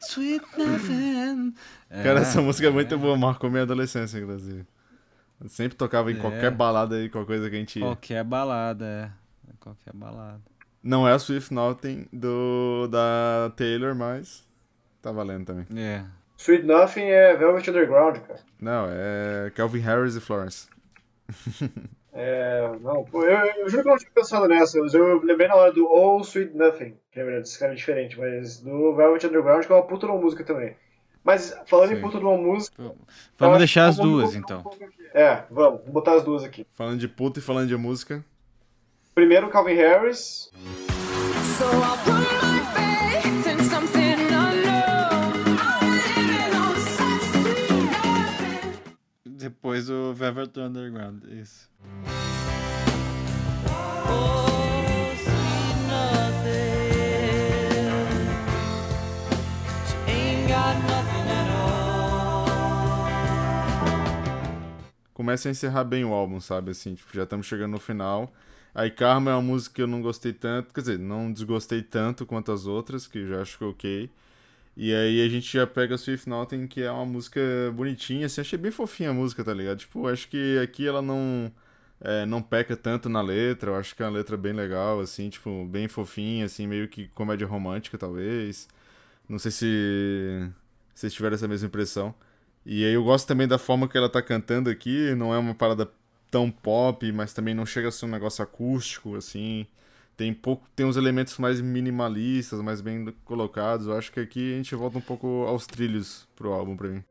[0.00, 1.54] Sweet Nothing.
[2.02, 4.66] Cara, É, essa música é muito boa, marcou minha adolescência, inclusive.
[5.38, 6.20] Eu sempre tocava em É.
[6.20, 7.80] qualquer balada aí, qualquer coisa que a gente.
[7.80, 9.10] Qualquer balada, é.
[9.60, 10.40] Qualquer balada.
[10.82, 14.46] Não é a Swift Nothing do, da Taylor, mas
[15.02, 15.66] tá valendo também.
[15.78, 16.04] É.
[16.38, 18.40] Sweet Nothing é Velvet Underground, cara.
[18.60, 20.68] Não, é Calvin Harris e Florence.
[22.20, 25.46] É, não, pô, eu, eu juro que eu não tinha pensado nessa, mas eu lembrei
[25.46, 28.92] na hora do Oh Sweet Nothing, que é verdade, esse cara é diferente, mas do
[28.96, 30.74] Velvet Underground, que é uma puta de uma música também.
[31.22, 32.02] Mas falando em Sim.
[32.02, 32.92] puta de uma música.
[33.38, 34.64] Vamos deixar as duas, então.
[35.14, 36.66] É, vamos, vamos botar as duas aqui.
[36.72, 38.24] Falando de puta e falando de música.
[39.14, 40.50] Primeiro, Calvin Harris.
[41.58, 42.47] So
[49.48, 51.24] Depois o Velvet Underground.
[51.24, 51.70] Isso.
[65.14, 66.72] Começa a encerrar bem o álbum, sabe?
[66.72, 68.30] Assim, tipo, já estamos chegando no final.
[68.74, 72.26] Aí Karma é uma música que eu não gostei tanto, quer dizer, não desgostei tanto
[72.26, 74.10] quanto as outras, que já acho que é ok.
[74.78, 77.40] E aí a gente já pega Swift Nothing, que é uma música
[77.74, 79.78] bonitinha, assim, achei bem fofinha a música, tá ligado?
[79.78, 81.52] Tipo, acho que aqui ela não
[82.00, 85.28] é, não peca tanto na letra, eu acho que é uma letra bem legal, assim,
[85.30, 88.68] tipo, bem fofinha, assim, meio que comédia romântica, talvez.
[89.28, 90.50] Não sei se
[90.94, 92.14] vocês tiveram essa mesma impressão.
[92.64, 95.54] E aí eu gosto também da forma que ela tá cantando aqui, não é uma
[95.54, 95.90] parada
[96.30, 99.66] tão pop, mas também não chega a ser um negócio acústico, assim.
[100.18, 103.86] Tem pouco, tem uns elementos mais minimalistas, mais bem colocados.
[103.86, 107.04] Eu acho que aqui a gente volta um pouco aos trilhos pro álbum pra mim.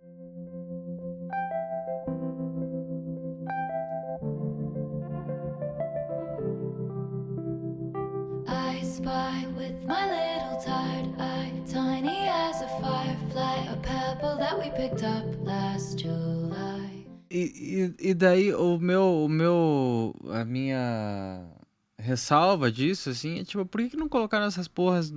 [8.45, 14.69] I spy with my little tired eye, tiny as a firefly, a pebble that we
[14.71, 17.07] picked up last July.
[17.31, 21.56] E, e, e daí o meu, o meu, a minha
[21.97, 25.13] ressalva disso, assim, é tipo, por que, que não colocaram essas porras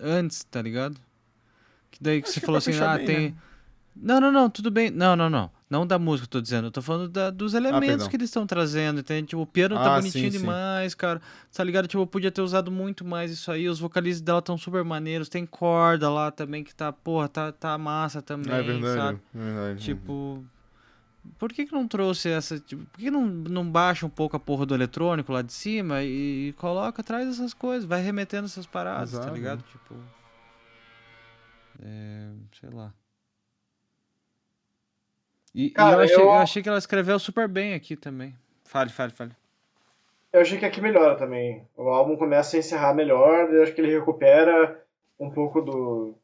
[0.00, 0.96] antes, tá ligado?
[1.90, 3.20] Que daí que Acho você que falou assim, ah, bem, tem...
[3.30, 3.34] né?
[3.96, 4.90] Não, não, não, tudo bem.
[4.90, 5.48] Não, não, não.
[5.70, 6.66] Não da música, eu tô dizendo.
[6.66, 8.08] Eu tô falando da- dos elementos perdão.
[8.08, 9.28] que eles estão trazendo, entende?
[9.28, 10.38] Tipo, o piano tá Ah, bonitinho sim, sim.
[10.38, 11.22] demais, cara.
[11.52, 11.86] Tá ligado?
[11.86, 13.68] Tipo, eu podia ter usado muito mais isso aí.
[13.68, 15.28] Os vocalistas dela tão super maneiros.
[15.28, 19.20] Tem corda lá também que tá, porra, tá, tá massa também, é verdade, sabe?
[19.32, 19.80] é verdade.
[19.84, 20.44] Tipo,
[21.38, 24.40] por que que não trouxe essa, tipo, por que não, não baixa um pouco a
[24.40, 28.66] porra do eletrônico lá de cima e, e coloca, traz essas coisas, vai remetendo essas
[28.66, 29.34] paradas, tá Exato.
[29.34, 29.62] ligado?
[29.64, 29.94] Tipo,
[31.82, 32.30] é,
[32.60, 32.92] sei lá.
[35.54, 38.34] E, e Cara, eu, achei, eu- eu achei que ela escreveu super bem aqui também.
[38.64, 39.32] Fale, fale, fale.
[40.32, 41.64] Eu achei que aqui melhora também.
[41.76, 44.82] O álbum começa a encerrar melhor, eu acho que ele recupera
[45.18, 46.14] um pouco do.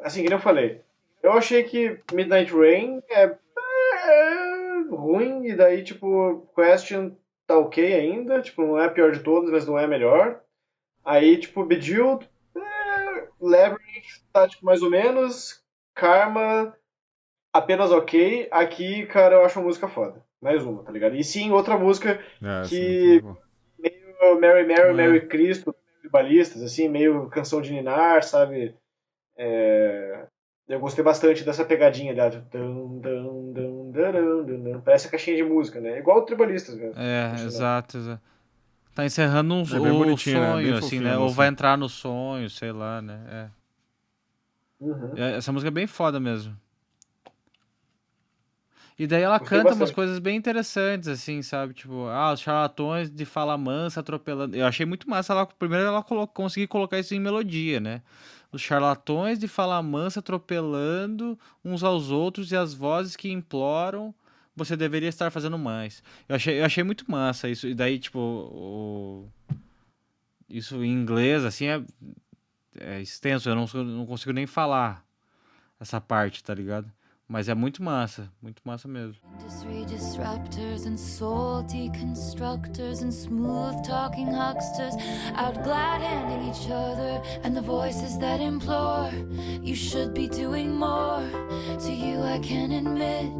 [0.00, 0.82] Assim, que nem eu falei.
[1.22, 4.43] Eu achei que Midnight Rain é, é
[4.90, 7.12] ruim, e daí, tipo, Question
[7.46, 10.40] tá ok ainda, tipo, não é a pior de todas, mas não é a melhor.
[11.04, 15.62] Aí, tipo, Bejeweled, é, Labyrinth tá, tipo, mais ou menos.
[15.94, 16.74] Karma,
[17.52, 18.48] apenas ok.
[18.50, 20.24] Aqui, cara, eu acho uma música foda.
[20.40, 21.14] Mais uma, tá ligado?
[21.16, 23.36] E sim, outra música É, Que- sim, bom.
[23.78, 24.92] meio Mary Mary, É.
[24.92, 25.74] Mary Cristo,
[26.10, 28.74] balistas, assim, meio canção de Ninar, sabe?
[29.36, 30.26] É,
[30.68, 32.30] Eu gostei bastante dessa pegadinha dela.
[32.50, 33.33] dun, dun,
[34.84, 35.98] Parece a caixinha de música, né?
[35.98, 36.94] Igual o Tribalistas, mesmo.
[36.96, 38.22] É, exato, exato.
[38.94, 39.66] Tá encerrando um É o né?
[40.14, 41.14] sonho, Bem assim, fofinho né?
[41.14, 43.50] a Ou vai entrar no sonho, sei lá, né?
[44.80, 45.12] Uhum.
[45.16, 45.32] É.
[45.32, 46.56] É, Essa música é bem foda mesmo.
[48.96, 49.94] E daí ela Gostei canta umas bastante.
[49.96, 51.74] coisas bem interessantes, assim, sabe?
[51.74, 54.54] Tipo, ah, os charlatões de fala mansa atropelando.
[54.56, 55.32] Eu achei muito massa.
[55.32, 56.28] Ela, primeiro ela colo...
[56.28, 58.02] conseguiu colocar isso em melodia, né?
[58.54, 64.14] Os charlatões de fala mansa atropelando uns aos outros e as vozes que imploram
[64.54, 66.04] você deveria estar fazendo mais.
[66.28, 67.66] Eu achei, eu achei muito massa isso.
[67.66, 69.28] E daí, tipo, o...
[70.48, 71.82] isso em inglês, assim, é,
[72.78, 73.48] é extenso.
[73.48, 75.04] Eu não, não consigo nem falar
[75.80, 76.88] essa parte, tá ligado?
[77.26, 79.16] Mas é muito massa, muito massa mesmo.
[79.40, 84.94] Industry disruptors and soul deconstructors and smooth talking hucksters
[85.34, 89.10] out glad handing each other and the voices that implore
[89.62, 91.24] you should be doing more.
[91.80, 93.32] To you, I can admit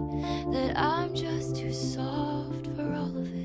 [0.52, 3.43] that I'm just too soft for all of it.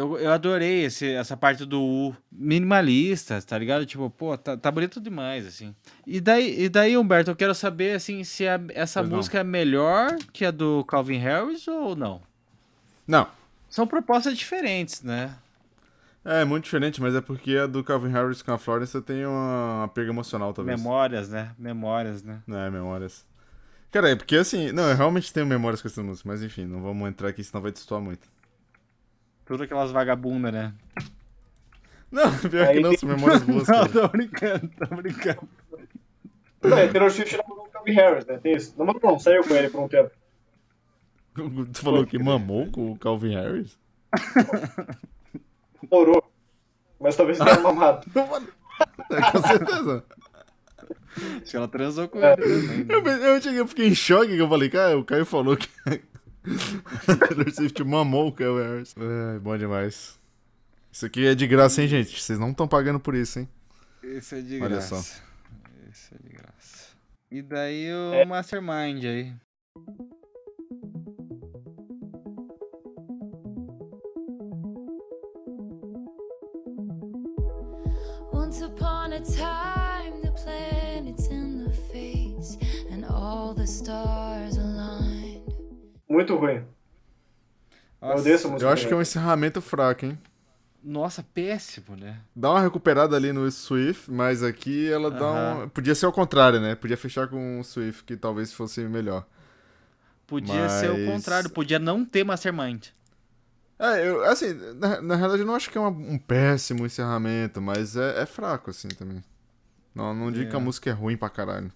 [0.00, 3.84] Eu, eu adorei esse, essa parte do U minimalista, tá ligado?
[3.84, 5.74] Tipo, pô, tá, tá bonito demais, assim.
[6.06, 9.16] E daí, e daí, Humberto, eu quero saber, assim, se a- essa Pois não.
[9.18, 12.22] música é melhor que a do Calvin Harris ou não.
[13.06, 13.28] Não,
[13.68, 15.34] São propostas diferentes, né?
[16.24, 19.84] é muito diferente, mas é porque a do Calvin Harris com a Florence tem uma
[19.84, 20.78] apego emocional, talvez.
[20.80, 21.50] Memórias, né?
[21.58, 22.40] Memórias, né?
[22.48, 23.24] É, memórias.
[23.92, 26.80] Cara, é porque assim, não, eu realmente tenho memórias com essa música, mas enfim, não
[26.82, 28.28] vamos entrar aqui, senão vai destoar muito.
[29.50, 30.72] Tudo aquelas vagabundas, né?
[32.08, 33.88] Não, pior Aí que não, são memórias boas, Não, cara.
[33.88, 35.48] tô brincando, tô brincando.
[36.62, 38.38] Não, é, Taylor Swift namorou o Calvin Harris, né?
[38.38, 38.74] Tem isso.
[38.78, 40.12] Não, mas não, saiu com ele por um tempo.
[41.72, 43.76] Tu falou que mamou com o Calvin Harris?
[45.82, 46.22] Namorou.
[47.00, 48.06] Mas talvez tenha mamado.
[49.10, 50.04] É, com certeza.
[51.16, 52.84] Acho que ela transou com ele também.
[52.84, 52.86] né?
[52.88, 55.68] Eu, eu, cheguei, eu fiquei em choque que eu falei, cara, o Caio falou que
[57.28, 58.94] Taylor Swift mamou o Calvin Harris.
[58.96, 60.18] É, bom demais.
[60.92, 62.20] Isso aqui é de graça, hein, gente?
[62.20, 63.48] Vocês não estão pagando por isso, hein?
[64.02, 64.96] Esse é de Olha graça.
[64.96, 65.20] só.
[65.90, 66.88] Esse é de graça.
[67.30, 68.24] E daí o É.
[68.24, 69.32] Mastermind aí.
[78.32, 82.56] Once upon a time, the planets in the face
[82.90, 84.56] and all the stars.
[86.10, 86.64] Muito ruim.
[88.02, 88.68] Eu Nossa, odeio essa música.
[88.68, 90.18] Eu acho que é um encerramento fraco, hein?
[90.82, 92.18] Nossa, péssimo, né?
[92.34, 95.64] Dá uma recuperada ali no Swift, mas aqui ela dá Aham.
[95.64, 95.68] um.
[95.68, 96.74] Podia ser ao contrário, né?
[96.74, 99.26] Podia fechar com o Swift, que talvez fosse melhor.
[100.26, 102.86] Podia ser o Mas- contrário, podia não ter Mastermind.
[103.78, 107.60] É, eu, assim, na, na realidade eu não acho que é uma- um péssimo encerramento,
[107.60, 109.22] mas é, é fraco, assim, também.
[109.94, 110.62] Não, não digo que a É.
[110.62, 111.70] música é ruim pra caralho.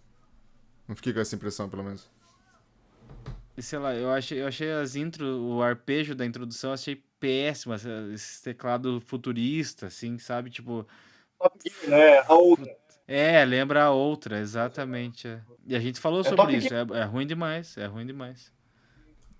[0.88, 2.08] Não fiquei com essa impressão, pelo menos.
[3.56, 7.02] E sei lá, eu achei, eu achei as intro, o arpejo da introdução, eu achei
[7.20, 10.50] péssimo, essa- esse teclado futurista, assim, sabe?
[10.50, 10.86] Tipo,
[11.86, 12.18] né?
[12.26, 12.76] A outra.
[13.06, 15.28] é, lembra a outra, exatamente.
[15.28, 15.40] é.
[15.66, 18.52] E a gente falou É sobre isso, é, é ruim demais, é ruim demais.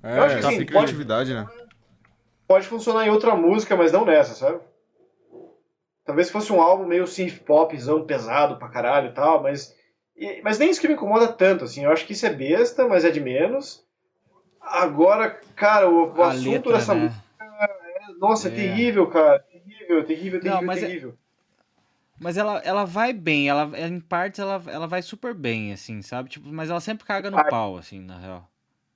[0.02, 1.46] É, Eu acho que assim, criatividade, né?
[2.46, 4.60] Pode funcionar em outra música, mas não nessa, sabe?
[6.04, 9.74] Talvez fosse um álbum meio synth popzão, pesado pra caralho e tal, mas.
[10.42, 11.84] Mas nem isso que me incomoda tanto, assim.
[11.84, 13.83] Eu acho que isso é besta, mas é de menos.
[14.66, 17.02] Agora, cara, o, o assunto letra, dessa né?
[17.02, 17.24] música.
[18.18, 18.52] Nossa, é.
[18.52, 18.54] É.
[18.54, 19.38] terrível, cara.
[19.40, 21.14] Terrível, terrível, terrível, Não, mas é- terrível.
[22.20, 26.30] Mas ela, ela vai bem, ela, em partes ela, ela vai super bem, assim, sabe?
[26.30, 28.48] Tipo, mas ela sempre caga no pau, assim, na real.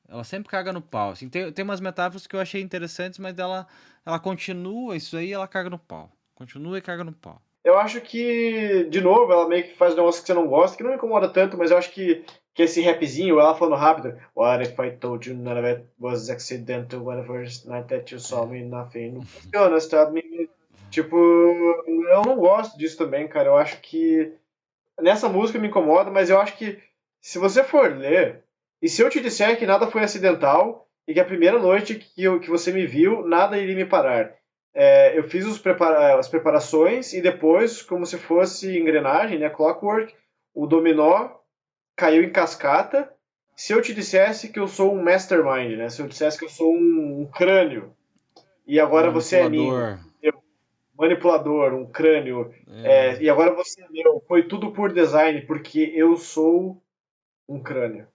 [0.08, 1.28] Ela sempre caga no pau, assim.
[1.28, 3.66] Tem, tem umas metáforas que eu achei interessantes, mas ela,
[4.06, 6.10] ela continua isso aí ela caga no pau.
[6.34, 7.42] Continua e caga no pau.
[7.64, 10.76] eu acho que, de novo, ela meio que faz um negócio que você não gosta,
[10.76, 12.24] que não me incomoda tanto, mas eu acho que,
[12.58, 16.28] que esse rapzinho, ela falando rápido, What if I told you none of it was
[16.28, 20.50] accidental when the first night that you saw me, nothing, não funciona, me.
[20.90, 24.32] Tipo, eu não gosto disso também, cara, eu acho que
[25.00, 26.80] nessa música me incomoda, mas eu acho que
[27.20, 28.42] se você for ler,
[28.82, 32.24] e se eu te disser que nada foi acidental, e que a primeira noite que,
[32.24, 34.34] eu, que você me viu, nada iria me parar.
[34.74, 40.12] É, eu fiz os prepara as preparações e depois, como se fosse engrenagem, né, clockwork,
[40.52, 41.37] o dominó
[41.98, 43.12] caiu em cascata.
[43.56, 46.48] Se eu te dissesse que eu sou um mastermind, né, se eu dissesse que eu
[46.48, 47.92] sou um, um crânio,
[48.64, 49.68] e agora você é mim,
[50.96, 51.74] Manipulador.
[51.74, 52.52] um crânio,
[52.84, 56.80] é, e agora você é meu, foi tudo por design, porque eu sou
[57.48, 58.06] um crânio.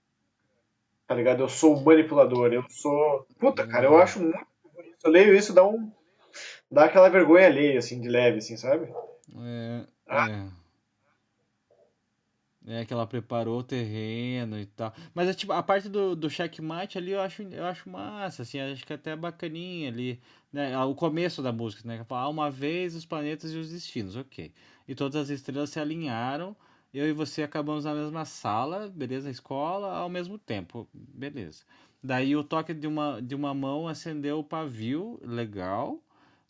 [1.08, 1.42] Tá ligado?
[1.44, 3.28] Eu sou um manipulador, eu sou.
[3.38, 4.38] Puta, cara, eu acho muito
[4.74, 4.98] bonito.
[5.04, 5.92] Eu leio isso, dá um.
[6.72, 8.90] dá aquela vergonha alheia, assim, de leve, assim, sabe?
[9.38, 10.30] É, Ah.
[10.30, 10.63] é.
[12.66, 14.94] É que ela preparou o terreno e tal.
[15.14, 18.58] Mas é, tipo, a parte do, do checkmate ali eu acho, eu acho massa, assim,
[18.60, 20.22] acho que até é bacaninha ali,
[20.52, 20.78] né?
[20.86, 22.04] O começo da música, né?
[22.06, 24.54] Fala, "Ah, uma vez os planetas e os destinos, ok.
[24.88, 26.56] E todas as estrelas se alinharam,
[26.94, 29.30] eu e você acabamos na mesma sala, beleza?
[29.30, 31.64] Escola, ao mesmo tempo, beleza.
[32.02, 36.02] Daí o toque de uma, de uma mão acendeu o pavio, legal,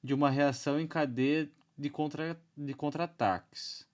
[0.04, 3.92] de uma reação em cadeia de, contra, de contra-ataques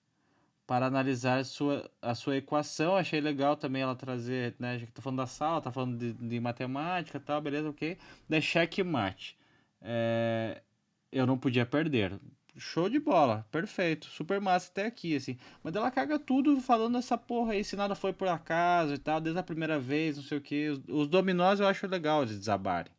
[0.70, 2.96] para analisar sua, a sua equação.
[2.96, 4.78] Achei legal também ela trazer, né?
[4.78, 7.98] Já que tá falando da sala, tá falando de, de matemática e tal, beleza, ok.
[8.28, 9.36] Daí checkmate.
[9.82, 10.62] É,
[11.10, 12.20] eu não podia perder.
[12.56, 15.36] Show de bola, perfeito, super massa até aqui, assim.
[15.60, 19.20] Mas ela caga tudo falando essa porra aí, se nada foi por acaso e tal,
[19.20, 20.68] desde a primeira vez, não sei o que.
[20.68, 22.92] Os, os dominós eu acho legal eles desabarem.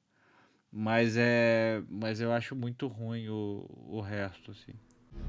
[0.69, 1.81] Mas é.
[1.89, 4.73] Mas eu acho muito ruim o, o resto, assim.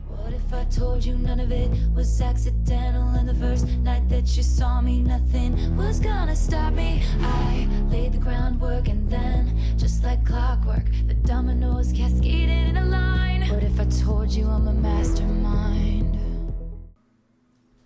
[0.08, 3.08] What if I told you none of it was accidental?
[3.18, 7.02] And the first night that you saw me, nothing was gonna stop me.
[7.20, 13.48] I laid the groundwork, and then, just like clockwork, the dominoes cascaded in a line.
[13.50, 16.16] What if I told you I'm a mastermind?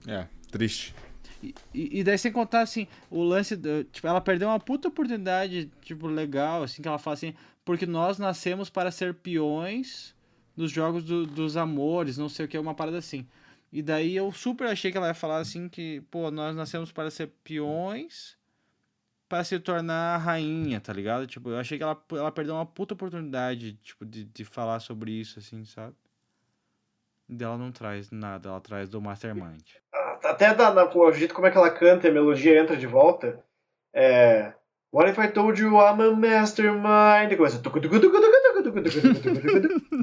[0.06, 0.94] É, triste.
[1.42, 4.88] E, e e daí sem contar, assim, o lance, do- tipo, ela perdeu uma puta
[4.88, 10.14] oportunidade, tipo, legal, assim, que ela fala assim, porque nós nascemos para ser peões
[10.56, 13.26] nos jogos do- dos amores, não sei o que, uma parada assim.
[13.72, 17.10] E daí eu super achei que ela ia falar assim que, pô, nós nascemos para
[17.10, 18.36] ser peões
[19.28, 21.26] para se tornar rainha, tá ligado?
[21.26, 25.10] Tipo, eu achei que ela, ela perdeu uma puta oportunidade, tipo, de, de falar sobre
[25.10, 25.94] isso, assim, sabe?
[27.28, 29.62] E dela não traz nada, ela traz do Mastermind.
[30.22, 32.86] Até da, da, o jeito como é que ela canta e a melodia entra de
[32.86, 33.44] volta.
[33.92, 34.52] É.
[34.92, 37.32] What if I told you I'm a mastermind?
[37.32, 37.58] E começa.
[37.58, 38.35] tucu, tucu, tucu, tucu,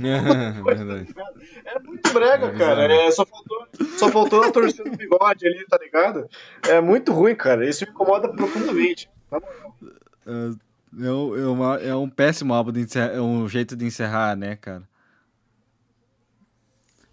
[0.04, 1.76] É.
[1.76, 2.94] É muito brega, É cara.
[2.94, 3.68] É, só, faltou,
[3.98, 6.28] só faltou a torcida do bigode ali, tá ligado?
[6.68, 7.68] É muito ruim, cara.
[7.68, 9.10] Isso me incomoda profundamente.
[9.32, 13.86] É, é, um- é uma- é um péssimo álbum de encerrar, é um jeito de
[13.86, 14.84] encerrar, né, cara?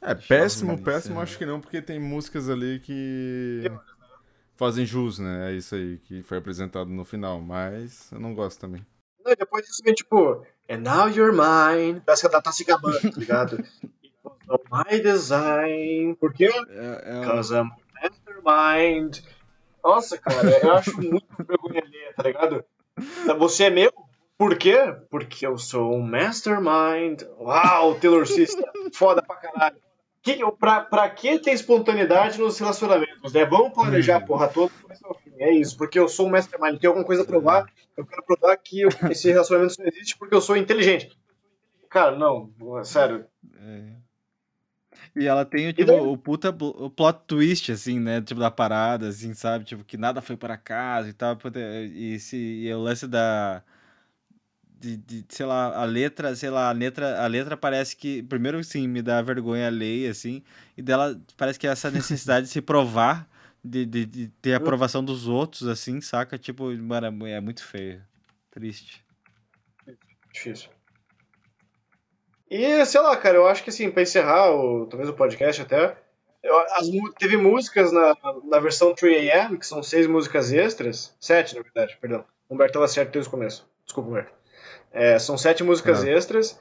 [0.02, 1.22] É, péssimo, péssimo é.
[1.22, 3.70] acho que não, porque tem músicas ali que
[4.56, 5.50] fazem jus, né?
[5.52, 8.84] É isso aí que foi apresentado no final, mas eu não gosto também.
[9.24, 12.00] Não, e depois disso vem tipo, and now you're mine.
[12.04, 13.64] Parece que ela tá se gabando, tá ligado?
[14.70, 16.16] My design.
[16.16, 16.46] Por quê?
[16.70, 17.70] É, é um- Because I'm
[18.02, 19.18] mastermind.
[19.82, 22.64] Nossa, cara, eu acho muito vergonha alheia, tá ligado?
[23.38, 23.92] Você é meu?
[24.36, 24.76] Por quê?
[25.10, 27.22] Porque eu sou um mastermind.
[27.38, 28.56] Uau, Taylor Swift,
[28.94, 29.76] foda pra caralho.
[30.22, 33.44] Que, pra, pra que ter espontaneidade nos relacionamentos, né?
[33.46, 35.29] Vamos planejar a porra toda do começo ao fim.
[35.40, 36.78] É isso, porque eu sou um mastermind.
[36.78, 37.66] Tem alguma coisa a provar.
[37.96, 41.10] Eu quero provar que esse relacionamento só existe porque eu sou inteligente.
[41.88, 42.52] Cara, não,
[42.84, 43.24] sério.
[45.16, 48.20] E ela tem o, tipo, o puta o plot twist, assim, né?
[48.20, 49.64] Tipo, da parada, assim, sabe?
[49.64, 51.36] Tipo, que nada foi por acaso e tal.
[51.94, 53.62] E, se, e o lance da.
[54.78, 58.22] De, de, sei lá, a letra, sei lá, a letra, a letra parece que.
[58.22, 60.42] Primeiro, sim, me dá vergonha alheia, assim.
[60.76, 63.28] E dela parece que essa necessidade de se provar,
[63.64, 66.38] de, de, de ter aprovação dos outros, assim, saca?
[66.38, 68.02] Tipo, mano, é muito feio.
[68.50, 69.04] Triste.
[70.32, 70.70] Difícil.
[72.50, 75.96] E, sei lá, cara, eu acho que assim, pra encerrar, o, talvez o podcast até,
[76.42, 76.88] eu- as
[77.18, 82.24] teve músicas na, na versão 3AM, que são seis músicas extras, sete na verdade, perdão.
[82.48, 83.68] O Humberto tava certo desde o começo.
[83.84, 84.32] Desculpa, Humberto.
[84.92, 86.10] É, são sete músicas Não.
[86.10, 86.60] extras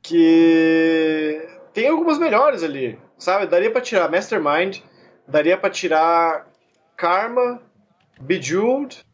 [0.00, 3.46] que tem algumas melhores ali, sabe?
[3.48, 4.78] Daria pra tirar Mastermind,
[5.26, 6.46] daria pra tirar
[6.96, 7.60] Karma,
[8.20, 9.04] Bejeweled,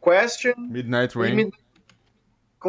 [0.00, 1.50] Question, Midnight Rain.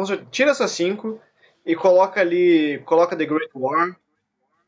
[0.06, 1.20] certeza, tira essas cinco
[1.64, 3.96] e coloca ali, coloca The Great War,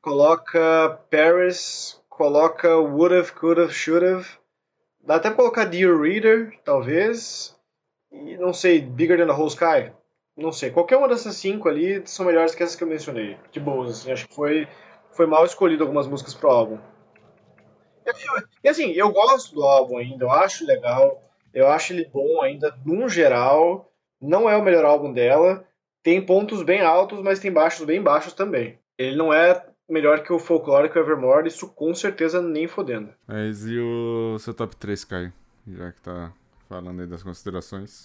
[0.00, 4.26] coloca Paris, coloca Would've, Could've, Should've.
[5.04, 7.56] Dá até pra colocar Dear Reader, talvez.
[8.10, 9.92] E não sei, Bigger Than the Whole Sky.
[10.36, 13.38] Não sei, qualquer uma dessas cinco ali são melhores que essas que eu mencionei.
[13.50, 14.68] De boas, assim, acho que foi,
[15.12, 16.78] foi mal escolhido algumas músicas pro álbum.
[18.62, 21.22] E assim, eu gosto do álbum ainda, eu acho legal,
[21.52, 23.90] eu acho ele bom ainda, num geral.
[24.20, 25.66] Não é o melhor álbum dela.
[26.02, 28.78] Tem pontos bem altos, mas tem baixos bem baixos também.
[28.98, 33.12] Ele não é melhor que o Folklore que o Evermore, isso com certeza nem fodendo.
[33.26, 35.32] Mas e o seu top 3, Caio?
[35.66, 36.32] Já que tá
[36.68, 38.04] falando aí das considerações.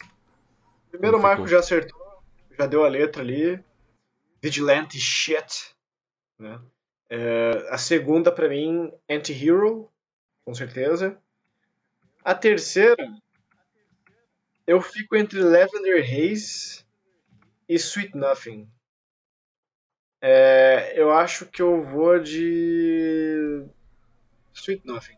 [0.90, 2.00] Primeiro o Marco já acertou,
[2.58, 3.64] já deu a letra ali.
[4.42, 5.76] Vigilante Shit.
[6.40, 6.60] Né?
[7.10, 9.91] É, a segunda, pra mim, Anti-Hero,
[10.46, 11.18] com certeza.
[12.24, 13.08] A terceira,
[14.68, 16.86] eu fico entre Lavender Haze
[17.68, 18.70] e Sweet Nothing.
[20.22, 23.66] É, eu acho que eu vou de
[24.54, 25.18] Sweet Nothing.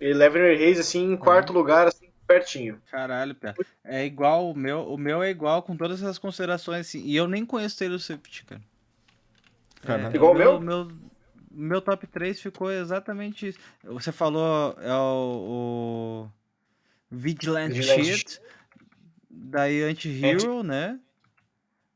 [0.00, 2.82] E Lavender Haze, assim, em quarto lugar, assim, pertinho.
[2.90, 3.54] Caralho, Pé.
[3.84, 7.02] É igual, o meu, o meu é igual com todas essas considerações, assim.
[7.04, 8.60] E eu nem conheço Taylor Swift, cara.
[9.82, 10.16] Caralho.
[10.16, 10.60] Igual o meu?
[10.60, 10.92] meu?
[11.56, 13.58] Meu top 3 ficou exatamente isso.
[13.82, 16.28] Você falou é o,
[17.10, 18.40] o Shit,
[19.30, 21.00] daí Anti-Hero, né?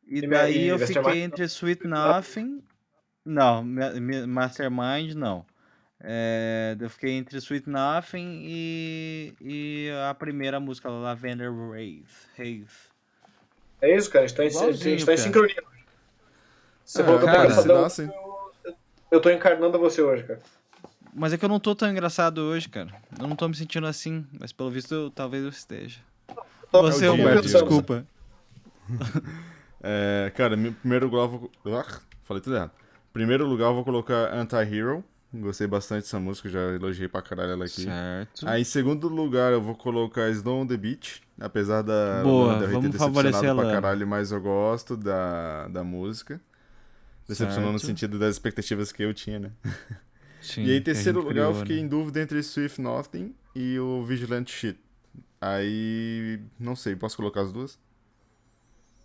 [0.06, 2.62] E E daí e eu fiquei entre Sweet Nothing.
[3.24, 5.44] Não, Ma- Ma- Mastermind não.
[6.02, 12.06] É, eu fiquei entre Sweet Nothing e, e a primeira música, Lavender Rave.
[12.36, 12.66] Rave.
[13.82, 14.24] É isso, cara.
[14.24, 15.16] A gente tá em, a gente tá em cara.
[15.18, 15.62] sincronia.
[16.84, 17.82] Você Ah, falou que eu cara, engraçadão.
[17.82, 18.19] nossa?
[19.10, 20.40] Eu tô encarnando você hoje, cara.
[21.12, 22.90] Mas é que eu não tô tão engraçado hoje, cara.
[23.18, 25.98] Eu não tô me sentindo assim, mas pelo visto eu- talvez eu esteja.
[26.70, 28.06] Tô- Você, É Humberto, desculpa.
[29.82, 31.50] É, cara, meu primeiro lugar eu vou.
[31.78, 32.70] Ah, falei tudo errado.
[33.14, 35.02] Primeiro lugar eu vou colocar Anti-Hero.
[35.32, 37.82] Gostei bastante dessa música, já elogiei pra caralho ela aqui.
[37.84, 38.46] Certo.
[38.46, 41.22] Aí em segundo lugar eu vou colocar Snow on the Beach.
[41.40, 45.82] Apesar da Boa, Lana Del Rey ter decepcionado pra caralho, mas eu gosto da, da
[45.82, 46.38] música.
[47.30, 47.88] Decepcionou no Certo.
[47.90, 49.52] sentido das expectativas que eu tinha, né?
[50.42, 51.82] Sim, e aí, em terceiro lugar, eu fiquei né?
[51.82, 54.78] em dúvida entre Swift Nothing e o Vigilante Shit.
[55.40, 57.78] Aí, não sei, posso colocar as duas?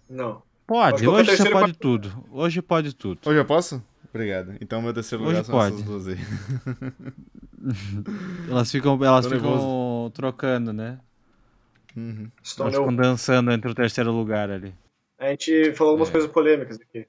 [0.09, 0.41] Não.
[0.65, 2.25] Pode, hoje você pode tudo.
[2.31, 3.19] Hoje pode tudo.
[3.25, 3.83] Hoje eu posso?
[4.09, 4.55] Obrigado.
[4.59, 5.75] Então, meu terceiro Hoje lugar são pode.
[5.75, 6.17] essas duas aí.
[8.49, 10.99] Elas ficam, elas Tô ficam trocando, né?
[11.95, 12.29] Uhum.
[12.59, 14.73] Elas ficam dançando entre o terceiro lugar ali.
[15.17, 16.11] A gente falou algumas É.
[16.11, 17.07] coisas polêmicas aqui.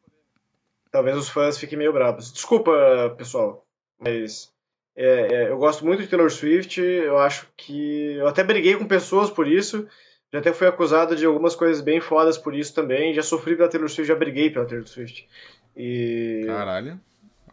[0.97, 2.33] Talvez os fãs fiquem meio bravos.
[2.33, 3.67] Desculpa, pessoal,
[3.99, 4.51] mas
[4.97, 6.81] é, é, eu gosto muito de Taylor Swift.
[6.81, 8.15] Eu acho que.
[8.15, 9.87] Eu até briguei com pessoas por isso.
[10.33, 13.13] Já até fui acusado de algumas coisas bem fodas por isso também.
[13.13, 15.29] Já sofri pela Taylor Swift, já briguei pela Taylor Swift.
[15.77, 16.45] E.
[16.47, 16.99] Caralho.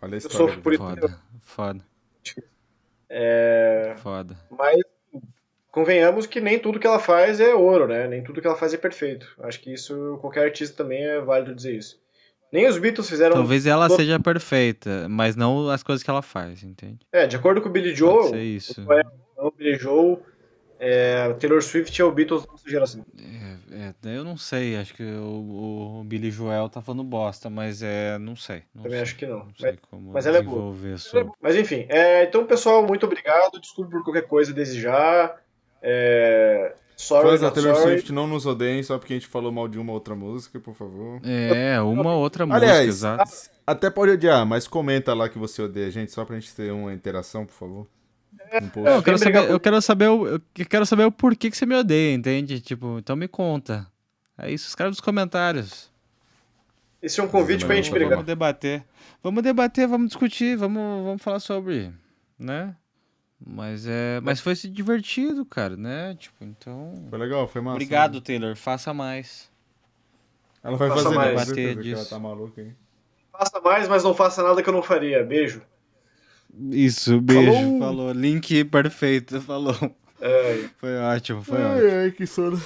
[0.02, 0.62] Olha a sofro história.
[0.62, 0.84] por isso.
[0.84, 1.86] Foda, foda,
[3.10, 4.38] É, foda.
[4.52, 4.80] Mas
[5.70, 8.08] convenhamos que nem tudo que ela faz é ouro, né?
[8.08, 9.36] Nem tudo que ela faz é perfeito.
[9.42, 12.02] Acho que isso, qualquer artista também é válido dizer isso.
[12.54, 13.34] Nem os Beatles fizeram.
[13.34, 17.00] Talvez ela todo- seja perfeita, mas não as coisas que ela faz, entende?
[17.12, 18.86] É, de acordo com o Billy Pode Joel, ser isso.
[19.38, 20.22] o Billy Joel,
[20.80, 23.04] é, Taylor Swift é o Beatles da nossa geração.
[23.20, 27.82] É, é, eu não sei, acho que o, o Billy Joel tá falando bosta, mas
[27.82, 28.62] é, não sei.
[28.76, 29.40] Não Também sei, acho que não.
[29.40, 30.98] Não sei como mas ela é boa.
[31.00, 31.32] sobre.
[31.42, 33.60] Mas enfim, é, então pessoal, muito obrigado.
[33.60, 35.42] Desculpe por qualquer coisa desejar.
[35.82, 37.92] É, sorry, Fãs da Taylor sorry.
[37.94, 40.74] Swift, não nos odeiem só porque a gente falou mal de uma outra música, por
[40.76, 41.20] favor.
[41.24, 43.32] É, uma outra música, Aliás, exato.
[43.66, 46.72] até pode odiar, mas comenta lá que você odeia a gente, só pra gente ter
[46.72, 47.88] uma interação, por favor.
[48.76, 48.82] Um.
[48.84, 51.66] Não, eu quero saber, eu quero saber o, eu quero saber o porquê que você
[51.66, 52.60] me odeia, entende?
[52.62, 53.88] Tipo, então me conta.
[54.38, 55.92] É isso, escreve nos comentários.
[57.02, 58.12] Esse é um convite pra gente brigar.
[58.12, 58.84] Vamos debater.
[59.22, 61.92] Vamos debater, vamos discutir, vamos, vamos falar sobre,
[62.40, 62.76] né?
[63.46, 66.16] Mas é, mas foi se divertido, cara, né?
[66.18, 67.76] Tipo, então, Foi legal, foi massa.
[67.76, 68.22] obrigado, né?
[68.22, 69.52] Taylor, faça mais.
[70.64, 71.36] Ela vai Faça fazer, mais.
[71.36, 71.46] né?
[71.46, 72.10] Certeza que ela disso.
[72.10, 72.72] tá maluca aí.
[73.34, 75.24] Faça mais, mas não faça nada que eu não faria.
[75.26, 75.62] Beijo.
[76.72, 77.80] Isso, beijo, Falou.
[77.80, 78.12] falou.
[78.14, 79.76] Link perfeito, falou.
[80.22, 81.90] É, Foi ótimo, foi ótimo.
[81.90, 82.62] Ai, ai, que sono.